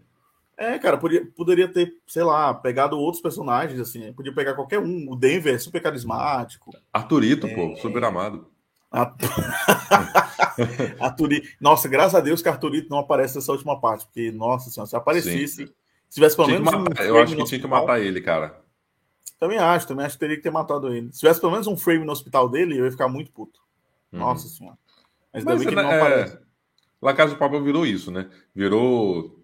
É, 0.58 0.78
cara, 0.78 0.96
podia, 0.96 1.26
poderia 1.36 1.68
ter, 1.68 1.98
sei 2.06 2.22
lá, 2.22 2.54
pegado 2.54 2.98
outros 2.98 3.22
personagens, 3.22 3.78
assim. 3.78 4.10
Podia 4.14 4.32
pegar 4.32 4.54
qualquer 4.54 4.78
um. 4.78 5.10
O 5.10 5.14
Denver 5.14 5.54
é 5.54 5.58
super 5.58 5.82
carismático. 5.82 6.74
Arthurito, 6.90 7.46
é... 7.46 7.54
pô, 7.54 7.76
super 7.76 8.02
amado. 8.04 8.46
Arturito. 11.00 11.48
Nossa, 11.60 11.88
graças 11.88 12.14
a 12.14 12.20
Deus 12.20 12.40
que 12.40 12.48
Arturito 12.48 12.88
não 12.88 12.98
aparece 12.98 13.34
nessa 13.34 13.52
última 13.52 13.80
parte, 13.80 14.06
porque, 14.06 14.30
nossa 14.30 14.70
senhora, 14.70 14.88
se 14.88 14.96
aparecesse, 14.96 15.66
Sim. 15.66 15.66
se 15.66 16.14
tivesse 16.14 16.36
pelo 16.36 16.48
menos. 16.48 16.72
Um 16.72 17.02
eu 17.02 17.18
acho 17.18 17.36
que 17.36 17.44
tinha 17.44 17.60
que 17.60 17.66
matar 17.66 18.00
ele, 18.00 18.20
cara. 18.20 18.60
Também 19.38 19.58
acho, 19.58 19.86
também 19.86 20.06
acho 20.06 20.14
que 20.14 20.20
teria 20.20 20.36
que 20.36 20.42
ter 20.42 20.50
matado 20.50 20.92
ele. 20.92 21.12
Se 21.12 21.20
tivesse 21.20 21.40
pelo 21.40 21.52
menos 21.52 21.66
um 21.66 21.76
frame 21.76 22.04
no 22.04 22.12
hospital 22.12 22.48
dele, 22.48 22.78
eu 22.78 22.84
ia 22.84 22.90
ficar 22.90 23.08
muito 23.08 23.30
puto. 23.32 23.60
Uhum. 24.12 24.20
Nossa 24.20 24.48
senhora. 24.48 24.78
Mas, 25.32 25.44
Mas 25.44 25.52
ainda 25.52 25.58
bem 25.58 25.68
que 25.68 25.74
ele 25.74 25.82
não 25.82 25.92
é... 25.92 26.00
aparece. 26.00 26.38
La 27.02 27.12
Casa 27.12 27.34
de 27.34 27.38
Papel 27.38 27.62
virou 27.62 27.84
isso, 27.84 28.10
né? 28.10 28.30
Virou 28.54 29.38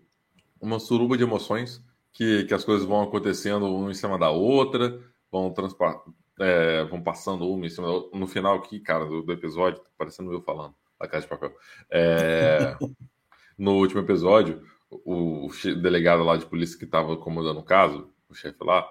uma 0.61 0.79
suruba 0.79 1.19
de 1.19 1.25
emoções 1.25 1.85
que, 2.13 2.45
que 2.45 2.55
as 2.55 2.65
coisas 2.65 2.87
vão 2.87 3.03
acontecendo 3.03 3.67
uma 3.67 3.91
em 3.91 3.95
cima 3.95 4.19
da 4.19 4.31
outra, 4.31 4.99
vão 5.31 5.53
transpar, 5.53 6.03
é, 6.41 6.85
vão 6.85 7.03
passando 7.03 7.49
uma 7.49 7.67
em 7.67 7.71
cima 7.71 7.87
da 7.87 7.93
outra. 7.93 8.19
No 8.19 8.27
final 8.27 8.57
aqui, 8.57 8.81
cara, 8.81 9.05
do, 9.05 9.23
do 9.23 9.33
episódio, 9.33 9.81
tá 9.81 9.91
parecendo 9.97 10.33
eu 10.33 10.43
falando. 10.43 10.75
La 11.01 11.09
Casa 11.09 11.23
de 11.23 11.29
Papel. 11.29 11.53
É, 11.91 12.77
no 13.59 13.73
último 13.73 14.01
episódio, 14.01 14.63
o, 14.91 15.47
o 15.47 15.75
delegado 15.81 16.23
lá 16.23 16.37
de 16.37 16.47
polícia 16.47 16.79
que 16.79 16.85
estava 16.85 17.17
comandando 17.17 17.61
o 17.61 17.65
caso, 17.65 18.11
o 18.29 18.35
chefe 18.35 18.63
lá, 18.63 18.89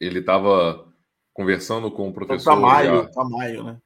ele 0.00 0.20
estava 0.20 0.92
conversando 1.32 1.90
com 1.90 2.08
o 2.08 2.12
professor. 2.12 2.54
Tamayo, 2.54 3.10
Tamayo, 3.10 3.64
né? 3.64 3.80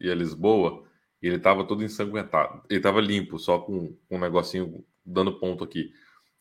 E 0.00 0.10
a 0.10 0.14
Lisboa, 0.14 0.84
e 1.22 1.26
ele 1.26 1.36
estava 1.36 1.64
todo 1.64 1.84
ensanguentado. 1.84 2.62
Ele 2.68 2.78
estava 2.78 3.00
limpo, 3.00 3.38
só 3.38 3.58
com 3.58 3.94
um 4.10 4.18
negocinho 4.18 4.84
dando 5.04 5.38
ponto 5.38 5.62
aqui. 5.62 5.92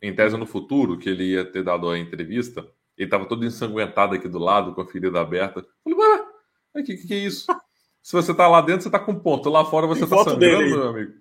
Em 0.01 0.15
tese, 0.15 0.37
no 0.37 0.45
futuro, 0.45 0.97
que 0.97 1.09
ele 1.09 1.31
ia 1.31 1.43
ter 1.43 1.63
dado 1.63 1.89
a 1.89 1.99
entrevista, 1.99 2.65
ele 2.99 3.07
estava 3.07 3.25
todo 3.25 3.45
ensanguentado 3.45 4.13
aqui 4.13 4.27
do 4.27 4.37
lado, 4.37 4.75
com 4.75 4.81
a 4.81 4.85
ferida 4.85 5.21
aberta. 5.21 5.61
Eu 5.61 5.65
falei, 5.83 5.99
ué, 5.99 6.25
o 6.75 6.83
que, 6.83 6.97
que 6.97 7.13
é 7.13 7.17
isso? 7.17 7.47
Se 8.01 8.13
você 8.13 8.33
tá 8.33 8.47
lá 8.47 8.59
dentro, 8.59 8.83
você 8.83 8.89
tá 8.89 8.99
com 8.99 9.17
ponto. 9.17 9.49
Lá 9.49 9.63
fora 9.63 9.87
você 9.87 10.05
Tem 10.05 10.09
tá 10.09 10.23
sangrando, 10.23 10.57
dele. 10.57 10.75
meu 10.75 10.87
amigo. 10.89 11.13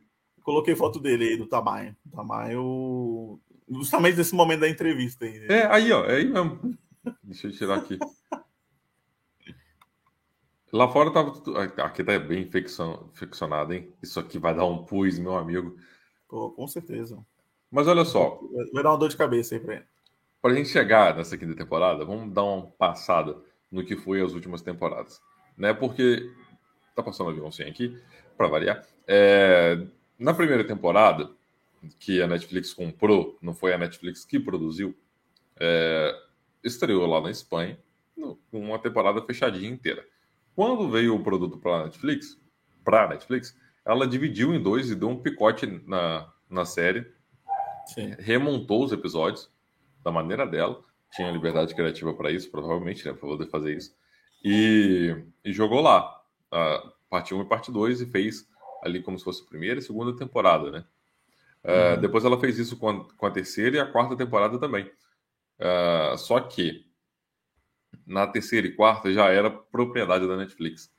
Coloquei 0.43 0.75
foto 0.75 0.99
dele 0.99 1.29
aí, 1.29 1.37
do 1.37 1.47
tamanho. 1.47 1.95
O 2.07 2.17
tamanho. 2.17 3.41
Justamente 3.71 4.17
nesse 4.17 4.35
momento 4.35 4.61
da 4.61 4.69
entrevista 4.69 5.25
aí. 5.25 5.47
É, 5.49 5.67
aí, 5.67 5.93
ó. 5.93 6.05
É 6.05 6.17
aí 6.17 6.25
mesmo. 6.25 6.77
Deixa 7.23 7.47
eu 7.47 7.53
tirar 7.53 7.77
aqui. 7.77 7.99
Lá 10.73 10.89
fora 10.89 11.13
tava. 11.13 11.33
Aqui 11.85 12.03
tá 12.03 12.19
bem 12.19 12.43
infeccionado, 12.43 13.73
hein? 13.73 13.93
Isso 14.03 14.19
aqui 14.19 14.39
vai 14.39 14.55
dar 14.55 14.65
um 14.65 14.85
pus, 14.85 15.19
meu 15.19 15.37
amigo. 15.37 15.77
Pô, 16.29 16.51
com 16.51 16.67
certeza. 16.67 17.25
Mas 17.71 17.87
olha 17.87 18.05
só. 18.05 18.41
Vai 18.73 18.83
dar 18.83 18.91
uma 18.91 18.99
dor 18.99 19.09
de 19.09 19.17
cabeça 19.17 19.55
aí 19.55 19.61
pra 19.61 19.75
ele. 19.77 19.85
Pra 20.41 20.55
gente 20.55 20.69
chegar 20.69 21.17
nessa 21.17 21.37
quinta 21.37 21.55
temporada, 21.55 22.05
vamos 22.05 22.33
dar 22.33 22.45
uma 22.45 22.67
passada 22.67 23.37
no 23.71 23.85
que 23.85 23.97
foi 23.97 24.23
as 24.23 24.33
últimas 24.33 24.63
temporadas. 24.63 25.21
Né? 25.57 25.75
Porque 25.75 26.31
Tá 26.99 27.03
passando 27.05 27.29
o 27.29 27.31
aviãozinho 27.31 27.69
aqui, 27.69 27.97
para 28.37 28.49
variar. 28.49 28.85
É, 29.07 29.87
na 30.19 30.35
primeira 30.35 30.65
temporada, 30.65 31.31
que 31.97 32.21
a 32.21 32.27
Netflix 32.27 32.75
comprou, 32.75 33.39
não 33.41 33.55
foi 33.55 33.73
a 33.73 33.79
Netflix 33.79 34.25
que 34.25 34.41
produziu, 34.41 34.99
é, 35.61 36.13
estreou 36.65 37.07
lá 37.07 37.21
na 37.21 37.31
Espanha, 37.31 37.79
com 38.17 38.37
uma 38.51 38.81
temporada 38.81 39.23
fechadinha 39.23 39.71
inteira. 39.71 40.05
Quando 40.57 40.91
veio 40.91 41.15
o 41.15 41.23
produto 41.23 41.57
para 41.57 41.83
a 41.83 41.85
Netflix, 41.85 42.37
para 42.83 43.05
a 43.05 43.09
Netflix, 43.11 43.57
ela 43.87 44.05
dividiu 44.05 44.53
em 44.53 44.61
dois 44.61 44.91
e 44.91 44.97
deu 44.97 45.09
um 45.09 45.23
picote 45.23 45.67
na, 45.87 46.29
na 46.51 46.65
série. 46.65 47.07
Sim. 47.87 48.17
Remontou 48.19 48.83
os 48.83 48.91
episódios 48.91 49.49
da 50.03 50.11
maneira 50.11 50.47
dela. 50.47 50.83
Tinha 51.13 51.31
liberdade 51.31 51.75
criativa 51.75 52.13
para 52.15 52.31
isso, 52.31 52.51
provavelmente, 52.51 53.07
né? 53.07 53.13
Para 53.13 53.29
poder 53.29 53.47
fazer 53.49 53.77
isso. 53.77 53.95
E, 54.45 55.17
e 55.45 55.53
jogou 55.53 55.81
lá, 55.81 56.23
a 56.51 56.93
parte 57.09 57.35
1 57.35 57.43
e 57.43 57.45
parte 57.47 57.73
2, 57.73 58.03
e 58.03 58.07
fez 58.07 58.47
ali 58.83 59.03
como 59.03 59.19
se 59.19 59.25
fosse 59.25 59.43
a 59.43 59.47
primeira 59.47 59.81
e 59.81 59.83
segunda 59.83 60.17
temporada, 60.17 60.71
né? 60.71 60.85
Uh, 61.65 61.95
uhum. 61.95 62.01
Depois 62.01 62.25
ela 62.25 62.39
fez 62.39 62.59
isso 62.59 62.77
com 62.77 62.89
a, 62.89 63.05
com 63.15 63.27
a, 63.27 63.31
terceira 63.31 63.77
e 63.77 63.81
a 63.81 63.91
quarta 63.91 64.17
temporada 64.17 64.59
também. 64.59 64.91
Uh, 65.59 66.17
só 66.17 66.39
que 66.41 66.87
na 68.07 68.27
terceira 68.27 68.67
e 68.67 68.75
quarta 68.75 69.13
já 69.13 69.29
era 69.29 69.51
propriedade 69.51 70.27
da 70.27 70.37
Netflix. 70.37 70.91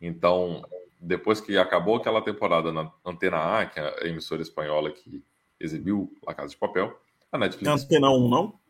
Então, 0.00 0.62
depois 1.00 1.40
que 1.40 1.56
acabou 1.56 1.96
aquela 1.96 2.22
temporada 2.22 2.70
na 2.70 2.92
Antena 3.04 3.60
A, 3.60 3.66
que 3.66 3.80
é 3.80 4.04
a 4.04 4.06
emissora 4.06 4.42
espanhola 4.42 4.90
que 4.90 5.24
exibiu 5.58 6.12
La 6.26 6.34
Casa 6.34 6.50
de 6.50 6.56
Papel, 6.56 6.96
a 7.32 7.38
Netflix. 7.38 7.84
Antena 7.84 8.10
1, 8.10 8.28
não? 8.28 8.60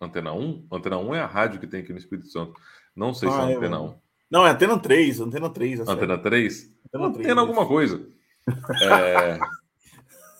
Antena 0.00 0.32
1? 0.32 0.66
Antena 0.70 0.98
1 0.98 1.14
é 1.14 1.20
a 1.20 1.26
rádio 1.26 1.58
que 1.58 1.66
tem 1.66 1.80
aqui 1.80 1.92
no 1.92 1.98
Espírito 1.98 2.28
Santo. 2.28 2.54
Não 2.94 3.14
sei 3.14 3.28
ah, 3.28 3.32
se 3.32 3.38
é, 3.38 3.52
é 3.52 3.56
Antena 3.56 3.80
1. 3.80 3.94
Não, 4.30 4.46
é 4.46 4.50
Antena 4.50 4.78
3. 4.78 5.20
Antena 5.20 5.50
3. 5.50 5.80
Antena 5.80 6.18
3? 6.18 6.72
Antena 6.86 7.12
3. 7.12 7.24
Antena 7.24 7.40
alguma 7.40 7.66
coisa. 7.66 8.06
É... 8.82 9.38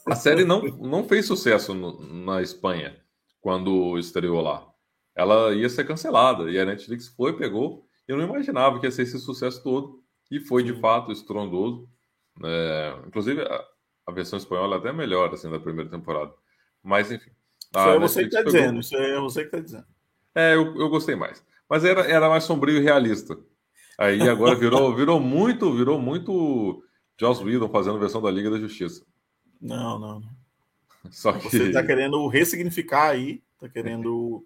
a 0.06 0.16
série 0.16 0.44
não, 0.44 0.62
não 0.62 1.06
fez 1.06 1.26
sucesso 1.26 1.74
no, 1.74 2.00
na 2.24 2.42
Espanha 2.42 2.96
quando 3.40 3.96
estreou 3.98 4.40
lá. 4.40 4.66
Ela 5.14 5.54
ia 5.54 5.68
ser 5.68 5.86
cancelada. 5.86 6.50
E 6.50 6.58
a 6.58 6.64
Netflix 6.64 7.08
foi, 7.08 7.36
pegou. 7.36 7.86
Eu 8.08 8.16
não 8.16 8.24
imaginava 8.24 8.80
que 8.80 8.86
ia 8.86 8.90
ser 8.90 9.02
esse 9.02 9.18
sucesso 9.18 9.62
todo. 9.62 10.02
E 10.30 10.40
foi, 10.40 10.64
de 10.64 10.72
fato, 10.80 11.12
estrondoso. 11.12 11.88
É... 12.42 12.96
Inclusive, 13.06 13.42
a, 13.42 13.64
a 14.06 14.12
versão 14.12 14.38
espanhola 14.38 14.76
é 14.76 14.78
até 14.78 14.92
melhor, 14.92 15.32
assim, 15.32 15.50
da 15.50 15.60
primeira 15.60 15.90
temporada. 15.90 16.32
Mas, 16.82 17.10
enfim. 17.10 17.30
Isso 17.74 17.88
é 17.88 17.98
você 17.98 18.20
que 18.20 18.26
está 18.28 18.42
dizendo. 18.42 18.80
Isso 18.80 18.96
é 18.96 19.20
você 19.20 19.40
que 19.40 19.46
está 19.46 19.60
dizendo. 19.60 19.86
É, 20.34 20.54
eu, 20.54 20.76
eu 20.76 20.88
gostei 20.88 21.14
mais. 21.14 21.44
Mas 21.68 21.84
era, 21.84 22.00
era 22.02 22.28
mais 22.28 22.44
sombrio 22.44 22.78
e 22.78 22.82
realista. 22.82 23.38
Aí 23.98 24.22
agora 24.28 24.54
virou, 24.54 24.92
virou 24.96 25.20
muito, 25.20 25.72
virou 25.72 26.00
muito 26.00 26.82
Joss 27.18 27.44
Whedon 27.44 27.68
fazendo 27.68 27.98
versão 27.98 28.22
da 28.22 28.30
Liga 28.30 28.50
da 28.50 28.58
Justiça. 28.58 29.04
Não, 29.60 29.98
não. 29.98 30.22
Só 31.10 31.32
que... 31.32 31.44
Você 31.50 31.68
está 31.68 31.84
querendo 31.84 32.26
ressignificar 32.26 33.10
aí, 33.10 33.42
está 33.54 33.68
querendo, 33.68 34.44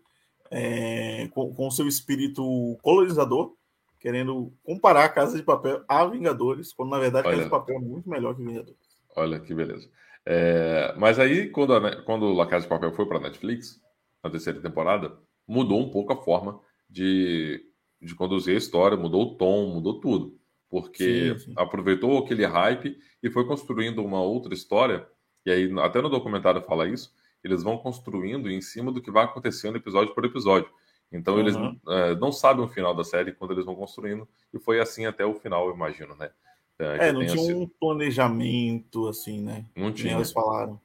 é, 0.51 1.29
com 1.33 1.55
o 1.57 1.71
seu 1.71 1.87
espírito 1.89 2.43
colonizador, 2.83 3.55
querendo 3.99 4.53
comparar 4.63 5.05
a 5.05 5.09
Casa 5.09 5.37
de 5.37 5.43
Papel 5.43 5.83
a 5.89 6.05
Vingadores, 6.05 6.73
quando 6.73 6.91
na 6.91 6.99
verdade 6.99 7.27
Olha... 7.27 7.37
Casa 7.37 7.45
de 7.45 7.51
Papel 7.51 7.77
é 7.77 7.81
muito 7.81 8.09
melhor 8.09 8.35
que 8.35 8.45
Vingadores. 8.45 8.77
Olha 9.17 9.41
que 9.41 9.55
beleza. 9.55 9.89
É, 10.27 10.95
mas 10.97 11.19
aí, 11.19 11.51
quando, 11.51 11.75
a, 11.75 12.03
quando 12.03 12.33
La 12.33 12.47
Casa 12.47 12.63
de 12.63 12.69
Papel 12.69 12.93
foi 12.93 13.07
para 13.07 13.21
Netflix, 13.21 13.81
na 14.23 14.31
terceira 14.31 14.61
temporada, 14.61 15.17
mudou 15.47 15.81
um 15.81 15.91
pouco 15.91 16.13
a 16.13 16.23
forma 16.23 16.61
de, 16.89 17.63
de 18.01 18.15
conduzir 18.15 18.55
a 18.55 18.59
história, 18.59 18.97
mudou 18.97 19.23
o 19.23 19.37
tom, 19.37 19.67
mudou 19.67 20.01
tudo. 20.01 20.39
Porque 20.71 21.35
sim, 21.35 21.39
sim. 21.39 21.53
aproveitou 21.57 22.19
aquele 22.19 22.45
hype 22.45 22.99
e 23.23 23.31
foi 23.31 23.47
construindo 23.47 24.03
uma 24.05 24.21
outra 24.21 24.55
história. 24.55 25.07
E 25.45 25.51
aí, 25.51 25.71
até 25.81 26.01
no 26.01 26.09
documentário 26.09 26.63
fala 26.63 26.89
isso, 26.89 27.13
eles 27.43 27.63
vão 27.63 27.77
construindo 27.77 28.51
em 28.51 28.61
cima 28.61 28.91
do 28.91 29.03
que 29.03 29.11
vai 29.11 29.25
acontecendo 29.25 29.77
episódio 29.77 30.15
por 30.15 30.25
episódio. 30.25 30.71
Então, 31.13 31.35
uhum. 31.35 31.41
eles 31.41 31.55
é, 31.89 32.15
não 32.17 32.33
sabem 32.33 32.65
o 32.65 32.69
final 32.69 32.95
da 32.95 33.05
série 33.05 33.33
quando 33.33 33.53
eles 33.53 33.67
vão 33.67 33.77
construindo. 33.77 34.27
E 34.53 34.59
foi 34.59 34.81
assim 34.81 35.05
até 35.05 35.25
o 35.25 35.35
final, 35.35 35.69
eu 35.69 35.75
imagino, 35.75 36.17
né? 36.17 36.31
É, 36.79 37.09
é 37.09 37.13
não 37.13 37.21
tinha 37.21 37.39
sido... 37.39 37.61
um 37.61 37.69
planejamento, 37.69 39.07
assim, 39.09 39.41
né? 39.41 39.65
Não 39.77 39.93
tinha. 39.93 40.15
eles 40.15 40.33
falaram. 40.33 40.81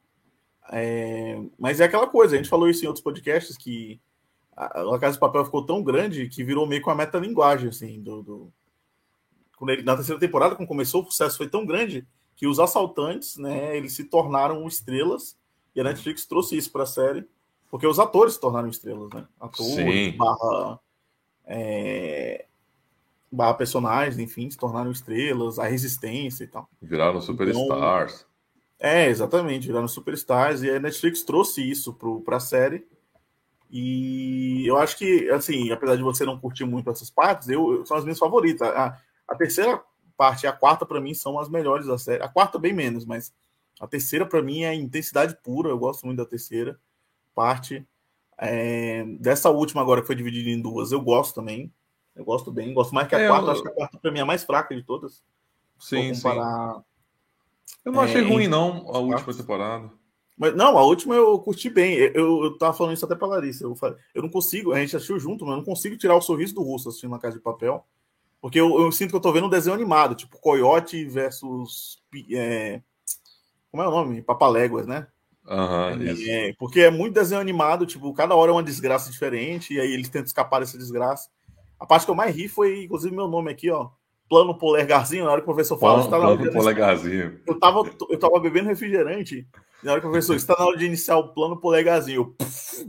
É... 0.71 1.41
Mas 1.57 1.79
é 1.79 1.85
aquela 1.85 2.07
coisa, 2.07 2.35
a 2.35 2.37
gente 2.37 2.49
falou 2.49 2.69
isso 2.69 2.83
em 2.83 2.87
outros 2.87 3.03
podcasts, 3.03 3.57
que 3.57 3.99
a 4.55 4.99
Casa 4.99 5.13
de 5.13 5.19
Papel 5.19 5.45
ficou 5.45 5.65
tão 5.65 5.81
grande 5.81 6.27
que 6.27 6.43
virou 6.43 6.67
meio 6.67 6.81
com 6.81 6.91
a 6.91 6.95
metalinguagem, 6.95 7.69
assim, 7.69 8.01
do... 8.01 8.21
do... 8.21 8.53
Quando 9.57 9.71
ele, 9.71 9.83
na 9.83 9.95
terceira 9.95 10.19
temporada, 10.19 10.55
quando 10.55 10.67
começou, 10.67 11.01
o 11.01 11.05
sucesso 11.05 11.37
foi 11.37 11.47
tão 11.47 11.65
grande 11.65 12.07
que 12.35 12.47
os 12.47 12.59
assaltantes, 12.59 13.35
né, 13.35 13.75
eles 13.75 13.93
se 13.93 14.05
tornaram 14.05 14.65
estrelas, 14.67 15.37
e 15.75 15.81
a 15.81 15.83
Netflix 15.83 16.25
trouxe 16.25 16.55
isso 16.55 16.71
para 16.71 16.83
a 16.83 16.87
série, 16.87 17.25
porque 17.69 17.85
os 17.85 17.99
atores 17.99 18.35
se 18.35 18.39
tornaram 18.39 18.69
estrelas, 18.69 19.09
né? 19.13 19.25
Atores, 19.39 19.73
Sim. 19.73 20.11
barra... 20.11 20.79
É, 21.45 22.45
barra 23.31 23.53
personagens, 23.53 24.17
enfim, 24.17 24.49
se 24.49 24.57
tornaram 24.57 24.91
estrelas, 24.91 25.59
a 25.59 25.65
resistência 25.65 26.43
e 26.43 26.47
tal. 26.47 26.69
Viraram 26.81 27.21
superstars. 27.21 28.25
Então, 28.77 28.89
é, 28.89 29.07
exatamente, 29.09 29.67
viraram 29.67 29.87
superstars, 29.87 30.63
e 30.63 30.69
a 30.69 30.79
Netflix 30.79 31.21
trouxe 31.23 31.69
isso 31.69 31.93
para 32.23 32.37
a 32.37 32.39
série. 32.39 32.87
E 33.69 34.65
eu 34.65 34.77
acho 34.77 34.97
que, 34.97 35.29
assim, 35.29 35.69
apesar 35.71 35.95
de 35.95 36.01
você 36.01 36.25
não 36.25 36.39
curtir 36.39 36.65
muito 36.65 36.89
essas 36.89 37.09
partes, 37.09 37.49
eu, 37.49 37.85
são 37.85 37.97
as 37.97 38.03
minhas 38.03 38.17
favoritas. 38.17 38.67
A, 38.67 38.97
a 39.27 39.35
terceira 39.35 39.81
parte 40.17 40.43
e 40.43 40.47
a 40.47 40.51
quarta, 40.51 40.85
para 40.85 40.99
mim, 40.99 41.13
são 41.13 41.37
as 41.39 41.49
melhores 41.49 41.85
da 41.85 41.97
série. 41.97 42.23
A 42.23 42.27
quarta, 42.27 42.57
bem 42.57 42.73
menos, 42.73 43.05
mas 43.05 43.33
a 43.79 43.85
terceira, 43.85 44.25
para 44.25 44.41
mim, 44.41 44.63
é 44.63 44.73
intensidade 44.73 45.37
pura. 45.43 45.69
Eu 45.69 45.77
gosto 45.77 46.05
muito 46.05 46.17
da 46.17 46.25
terceira 46.25 46.79
parte. 47.35 47.85
É, 48.37 49.03
dessa 49.19 49.49
última 49.49 49.81
agora, 49.81 50.01
que 50.01 50.07
foi 50.07 50.15
dividida 50.15 50.49
em 50.49 50.61
duas, 50.61 50.91
eu 50.91 51.01
gosto 51.01 51.35
também. 51.35 51.71
Eu 52.19 52.25
gosto 52.25 52.51
bem, 52.51 52.73
gosto 52.73 52.93
mais 52.93 53.07
que 53.07 53.15
a 53.15 53.19
é, 53.19 53.27
quarta. 53.29 53.47
Eu... 53.47 53.51
Acho 53.51 53.61
que 53.61 53.69
a 53.69 53.71
quarta 53.71 53.97
pra 53.97 54.11
mim 54.11 54.19
é 54.19 54.21
a 54.21 54.25
mais 54.25 54.43
fraca 54.43 54.75
de 54.75 54.83
todas. 54.83 55.23
Sim, 55.79 56.13
comparar... 56.13 56.75
sim. 56.75 56.81
Eu 57.85 57.93
não 57.93 58.01
achei 58.01 58.21
é, 58.21 58.27
ruim, 58.27 58.45
não, 58.45 58.93
a 58.93 58.97
última 58.97 59.33
temporada. 59.33 59.89
Mas, 60.37 60.53
não, 60.53 60.77
a 60.77 60.83
última 60.83 61.15
eu 61.15 61.39
curti 61.39 61.69
bem. 61.69 61.93
Eu, 61.95 62.43
eu 62.43 62.57
tava 62.57 62.73
falando 62.73 62.93
isso 62.93 63.05
até 63.05 63.15
pra 63.15 63.25
Larissa. 63.25 63.63
Eu, 63.63 63.73
eu 64.13 64.21
não 64.21 64.27
consigo, 64.27 64.73
a 64.73 64.79
gente 64.79 64.97
assistiu 64.97 65.17
junto, 65.17 65.45
mas 65.45 65.53
eu 65.53 65.57
não 65.59 65.63
consigo 65.63 65.95
tirar 65.95 66.17
o 66.17 66.21
sorriso 66.21 66.55
do 66.55 66.61
russo 66.61 66.89
assistindo 66.89 67.11
na 67.11 67.19
Casa 67.19 67.37
de 67.37 67.41
Papel. 67.41 67.85
Porque 68.41 68.59
eu, 68.59 68.81
eu 68.81 68.91
sinto 68.91 69.11
que 69.11 69.15
eu 69.15 69.21
tô 69.21 69.31
vendo 69.31 69.47
um 69.47 69.49
desenho 69.49 69.73
animado, 69.73 70.13
tipo 70.13 70.41
Coyote 70.41 71.05
versus. 71.05 72.03
É, 72.33 72.81
como 73.71 73.81
é 73.81 73.87
o 73.87 73.91
nome? 73.91 74.21
Papaléguas, 74.21 74.85
né? 74.85 75.07
Uhum, 75.47 76.05
é, 76.27 76.53
porque 76.59 76.81
é 76.81 76.91
muito 76.91 77.13
desenho 77.13 77.39
animado, 77.39 77.85
tipo, 77.85 78.13
cada 78.13 78.35
hora 78.35 78.51
é 78.51 78.53
uma 78.53 78.61
desgraça 78.61 79.09
diferente, 79.09 79.73
e 79.73 79.79
aí 79.79 79.93
eles 79.93 80.09
tentam 80.09 80.27
escapar 80.27 80.59
dessa 80.59 80.77
desgraça. 80.77 81.29
A 81.79 81.85
parte 81.85 82.05
que 82.05 82.11
eu 82.11 82.15
mais 82.15 82.35
ri 82.35 82.47
foi, 82.47 82.83
inclusive, 82.83 83.15
meu 83.15 83.27
nome 83.27 83.51
aqui, 83.51 83.69
ó. 83.71 83.89
Plano 84.29 84.55
Polegarzinho, 84.55 85.25
na 85.25 85.31
hora 85.31 85.41
que 85.41 85.49
o 85.49 85.53
professor 85.53 85.77
fala. 85.77 86.07
Plano, 86.07 86.09
tá 86.09 86.35
plano 86.35 86.51
Polegarzinho. 86.51 87.39
Eu 87.47 87.59
tava, 87.59 87.83
eu 88.09 88.19
tava 88.19 88.39
bebendo 88.39 88.69
refrigerante. 88.69 89.47
Na 89.83 89.93
hora 89.93 90.01
que 90.01 90.07
o 90.07 90.11
professor 90.11 90.35
está 90.35 90.55
na 90.57 90.65
hora 90.65 90.77
de 90.77 90.85
iniciar 90.85 91.17
o 91.17 91.33
plano 91.33 91.59
polegarzinho. 91.59 92.35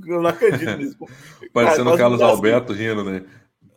Eu, 0.06 0.16
eu 0.16 0.22
não 0.22 0.30
acredito 0.30 0.76
nisso. 0.76 0.96
Parecendo 1.54 1.90
o 1.92 1.96
Carlos 1.96 2.20
Alberto 2.20 2.72
rindo, 2.72 3.04
né? 3.04 3.24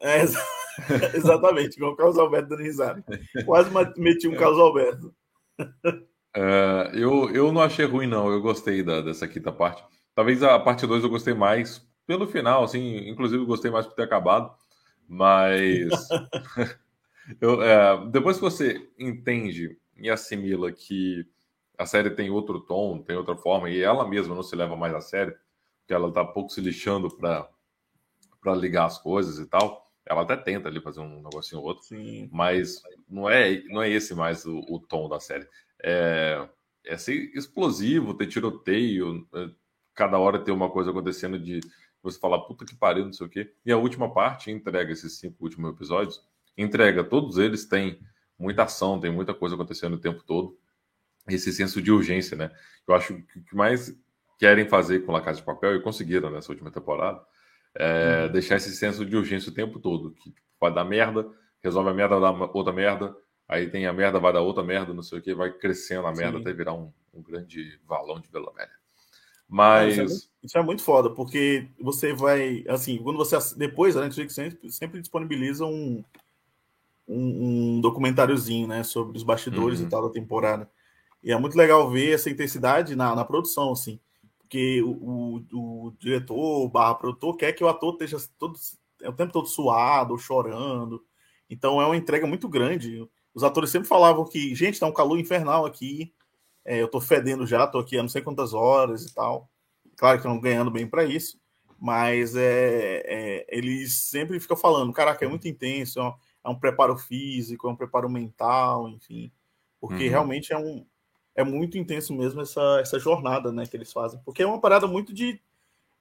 É, 0.01 0.23
exatamente, 1.15 1.77
igual 1.77 1.93
o 1.93 1.95
Carlos 1.95 2.17
Alberto 2.17 2.49
dando 2.49 2.63
risada. 2.63 3.03
Quase 3.45 3.69
meti 3.97 4.27
um 4.27 4.35
Carlos 4.35 4.59
Alberto. 4.59 5.13
Uh, 6.35 6.89
eu, 6.93 7.29
eu 7.29 7.51
não 7.51 7.61
achei 7.61 7.85
ruim, 7.85 8.07
não. 8.07 8.29
Eu 8.29 8.41
gostei 8.41 8.81
da, 8.81 8.99
dessa 9.01 9.27
quinta 9.27 9.51
parte. 9.51 9.83
Talvez 10.15 10.41
a 10.41 10.59
parte 10.59 10.87
2 10.87 11.03
eu 11.03 11.09
gostei 11.09 11.33
mais 11.33 11.87
pelo 12.07 12.27
final, 12.27 12.63
assim. 12.63 13.07
Inclusive, 13.07 13.45
gostei 13.45 13.69
mais 13.69 13.85
por 13.85 13.95
ter 13.95 14.03
acabado. 14.03 14.51
Mas 15.13 15.89
eu, 17.39 17.61
é, 17.61 18.07
depois 18.07 18.37
que 18.37 18.41
você 18.41 18.89
entende 18.97 19.77
e 19.95 20.09
assimila 20.09 20.71
que 20.71 21.23
a 21.77 21.85
série 21.85 22.09
tem 22.09 22.31
outro 22.31 22.59
tom, 22.61 22.99
tem 23.03 23.15
outra 23.15 23.35
forma, 23.35 23.69
e 23.69 23.79
ela 23.79 24.07
mesma 24.07 24.33
não 24.33 24.41
se 24.41 24.55
leva 24.55 24.75
mais 24.75 24.93
a 24.93 25.01
sério, 25.01 25.37
porque 25.81 25.93
ela 25.93 26.11
tá 26.11 26.25
pouco 26.25 26.49
se 26.49 26.59
lixando 26.61 27.15
para 27.15 28.55
ligar 28.55 28.85
as 28.85 28.97
coisas 28.97 29.37
e 29.37 29.47
tal. 29.47 29.87
Ela 30.03 30.23
até 30.23 30.35
tenta 30.35 30.67
ali 30.67 30.81
fazer 30.81 30.99
um 30.99 31.21
negocinho 31.21 31.61
ou 31.61 31.67
outro, 31.67 31.83
Sim. 31.83 32.27
mas 32.31 32.81
não 33.07 33.29
é, 33.29 33.61
não 33.67 33.83
é 33.83 33.89
esse 33.89 34.15
mais 34.15 34.45
o, 34.45 34.59
o 34.67 34.79
tom 34.79 35.07
da 35.07 35.19
série. 35.19 35.47
É, 35.83 36.49
é 36.85 36.97
ser 36.97 37.31
explosivo, 37.35 38.15
ter 38.15 38.27
tiroteio, 38.27 39.27
é, 39.35 39.49
cada 39.93 40.17
hora 40.17 40.43
ter 40.43 40.51
uma 40.51 40.71
coisa 40.71 40.89
acontecendo 40.89 41.37
de 41.37 41.59
você 42.03 42.19
falar, 42.19 42.39
puta 42.41 42.65
que 42.65 42.75
pariu, 42.75 43.05
não 43.05 43.13
sei 43.13 43.25
o 43.25 43.29
quê. 43.29 43.53
E 43.65 43.71
a 43.71 43.77
última 43.77 44.13
parte 44.13 44.51
entrega 44.51 44.91
esses 44.91 45.17
cinco 45.17 45.43
últimos 45.43 45.71
episódios, 45.71 46.21
entrega, 46.57 47.03
todos 47.03 47.37
eles 47.37 47.65
têm 47.65 47.99
muita 48.37 48.63
ação, 48.63 48.99
tem 48.99 49.11
muita 49.11 49.33
coisa 49.33 49.55
acontecendo 49.55 49.93
o 49.93 49.99
tempo 49.99 50.23
todo. 50.23 50.57
Esse 51.27 51.53
senso 51.53 51.81
de 51.81 51.91
urgência, 51.91 52.35
né? 52.35 52.51
Eu 52.85 52.93
acho 52.93 53.15
que 53.23 53.39
o 53.39 53.43
que 53.43 53.55
mais 53.55 53.97
querem 54.37 54.67
fazer 54.67 55.05
com 55.05 55.13
La 55.13 55.21
Casa 55.21 55.39
de 55.39 55.45
Papel, 55.45 55.77
e 55.77 55.81
conseguiram 55.81 56.29
nessa 56.29 56.51
última 56.51 56.69
temporada, 56.69 57.23
é 57.75 58.25
uhum. 58.25 58.31
deixar 58.33 58.57
esse 58.57 58.75
senso 58.75 59.05
de 59.05 59.15
urgência 59.15 59.49
o 59.49 59.55
tempo 59.55 59.79
todo. 59.79 60.11
Que 60.11 60.31
tipo, 60.31 60.41
vai 60.59 60.73
dar 60.73 60.83
merda, 60.83 61.25
resolve 61.63 61.89
a 61.89 61.93
merda, 61.93 62.19
dá 62.19 62.31
outra 62.31 62.73
merda, 62.73 63.15
aí 63.47 63.69
tem 63.69 63.87
a 63.87 63.93
merda, 63.93 64.19
vai 64.19 64.33
dar 64.33 64.41
outra 64.41 64.63
merda, 64.63 64.93
não 64.93 65.01
sei 65.01 65.19
o 65.19 65.21
que, 65.21 65.33
vai 65.33 65.51
crescendo 65.51 66.05
a 66.07 66.11
merda 66.11 66.37
Sim. 66.37 66.41
até 66.41 66.53
virar 66.53 66.73
um, 66.73 66.91
um 67.13 67.21
grande 67.21 67.79
valão 67.85 68.19
de 68.19 68.29
Vila 68.29 68.51
Velha. 68.53 68.82
Mas. 69.53 69.93
Isso 69.93 69.99
é, 69.99 70.03
muito, 70.03 70.29
isso 70.41 70.57
é, 70.57 70.63
muito, 70.63 70.83
foda, 70.83 71.11
porque 71.11 71.67
você 71.79 72.11
vai. 72.11 72.65
Assim, 72.67 72.97
quando 72.97 73.17
você. 73.17 73.37
Depois 73.55 73.95
a 73.95 74.01
Netflix 74.01 74.33
sempre, 74.33 74.71
sempre 74.71 74.99
disponibiliza 74.99 75.63
um, 75.63 76.03
um, 77.07 77.75
um 77.77 77.81
documentáriozinho, 77.81 78.67
né, 78.67 78.81
sobre 78.81 79.15
os 79.15 79.21
bastidores 79.21 79.79
uhum. 79.79 79.85
e 79.85 79.89
tal 79.89 80.07
da 80.07 80.09
temporada. 80.09 80.67
E 81.23 81.31
é 81.31 81.37
muito 81.37 81.55
legal 81.55 81.87
ver 81.91 82.15
essa 82.15 82.31
intensidade 82.31 82.95
na, 82.95 83.15
na 83.15 83.23
produção, 83.23 83.71
assim, 83.71 83.99
porque 84.39 84.81
o, 84.81 84.89
o, 85.51 85.85
o 85.85 85.93
diretor, 85.99 86.67
barra 86.69 86.95
produtor, 86.95 87.37
quer 87.37 87.53
que 87.53 87.63
o 87.63 87.67
ator 87.67 87.93
esteja 87.93 88.17
todo, 88.39 88.57
o 89.05 89.13
tempo 89.13 89.31
todo 89.31 89.47
suado, 89.47 90.17
chorando. 90.17 91.05
Então 91.47 91.79
é 91.79 91.85
uma 91.85 91.95
entrega 91.95 92.25
muito 92.25 92.49
grande. 92.49 93.07
Os 93.35 93.43
atores 93.43 93.69
sempre 93.69 93.87
falavam 93.87 94.25
que, 94.25 94.55
gente, 94.55 94.79
tá 94.79 94.87
um 94.87 94.91
calor 94.91 95.19
infernal 95.19 95.63
aqui, 95.63 96.11
é, 96.65 96.81
eu 96.81 96.87
tô 96.87 97.01
fedendo 97.01 97.45
já, 97.45 97.67
tô 97.67 97.79
aqui 97.79 97.97
há 97.97 98.01
não 98.01 98.09
sei 98.09 98.21
quantas 98.21 98.53
horas 98.53 99.05
e 99.05 99.13
tal. 99.13 99.49
Claro 99.97 100.17
que 100.17 100.27
estão 100.27 100.39
ganhando 100.39 100.71
bem 100.71 100.87
para 100.87 101.03
isso, 101.03 101.39
mas 101.79 102.35
é, 102.35 103.03
é, 103.05 103.45
eles 103.49 103.93
sempre 103.95 104.39
ficam 104.39 104.57
falando, 104.57 104.93
caraca, 104.93 105.23
é 105.25 105.27
muito 105.27 105.47
intenso, 105.47 105.99
é 105.99 106.03
um, 106.03 106.13
é 106.45 106.49
um, 106.49 106.59
preparo 106.59 106.97
físico, 106.97 107.67
é 107.67 107.71
um 107.71 107.75
preparo 107.75 108.09
mental, 108.09 108.89
enfim, 108.89 109.31
porque 109.79 110.05
uhum. 110.05 110.09
realmente 110.09 110.53
é 110.53 110.57
um 110.57 110.85
é 111.35 111.43
muito 111.43 111.77
intenso 111.77 112.13
mesmo 112.15 112.41
essa, 112.41 112.79
essa 112.79 112.99
jornada, 112.99 113.51
né, 113.51 113.65
que 113.65 113.75
eles 113.75 113.91
fazem, 113.91 114.19
porque 114.23 114.43
é 114.43 114.45
uma 114.45 114.61
parada 114.61 114.87
muito 114.87 115.13
de, 115.13 115.41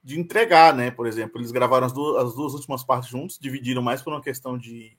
de 0.03 0.19
entregar, 0.19 0.75
né, 0.75 0.91
por 0.91 1.07
exemplo, 1.07 1.39
eles 1.39 1.51
gravaram 1.51 1.87
as 1.87 1.91
duas, 1.91 2.23
as 2.23 2.35
duas 2.35 2.53
últimas 2.53 2.83
partes 2.83 3.09
juntos, 3.09 3.39
dividiram 3.39 3.81
mais 3.81 4.01
por 4.01 4.13
uma 4.13 4.21
questão 4.21 4.57
de, 4.57 4.95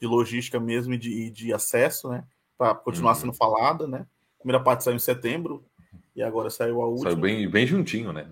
de 0.00 0.06
logística 0.06 0.60
mesmo 0.60 0.94
e 0.94 0.98
de, 0.98 1.30
de 1.30 1.52
acesso, 1.52 2.08
né, 2.08 2.24
para 2.56 2.74
continuar 2.74 3.14
uhum. 3.14 3.20
sendo 3.20 3.32
falada, 3.32 3.88
né, 3.88 4.06
primeira 4.46 4.62
parte 4.62 4.84
saiu 4.84 4.94
em 4.94 5.00
setembro 5.00 5.64
e 6.14 6.22
agora 6.22 6.48
saiu 6.48 6.80
a 6.80 6.86
última. 6.86 7.10
Saiu 7.10 7.20
bem, 7.20 7.50
bem 7.50 7.66
juntinho, 7.66 8.12
né? 8.12 8.28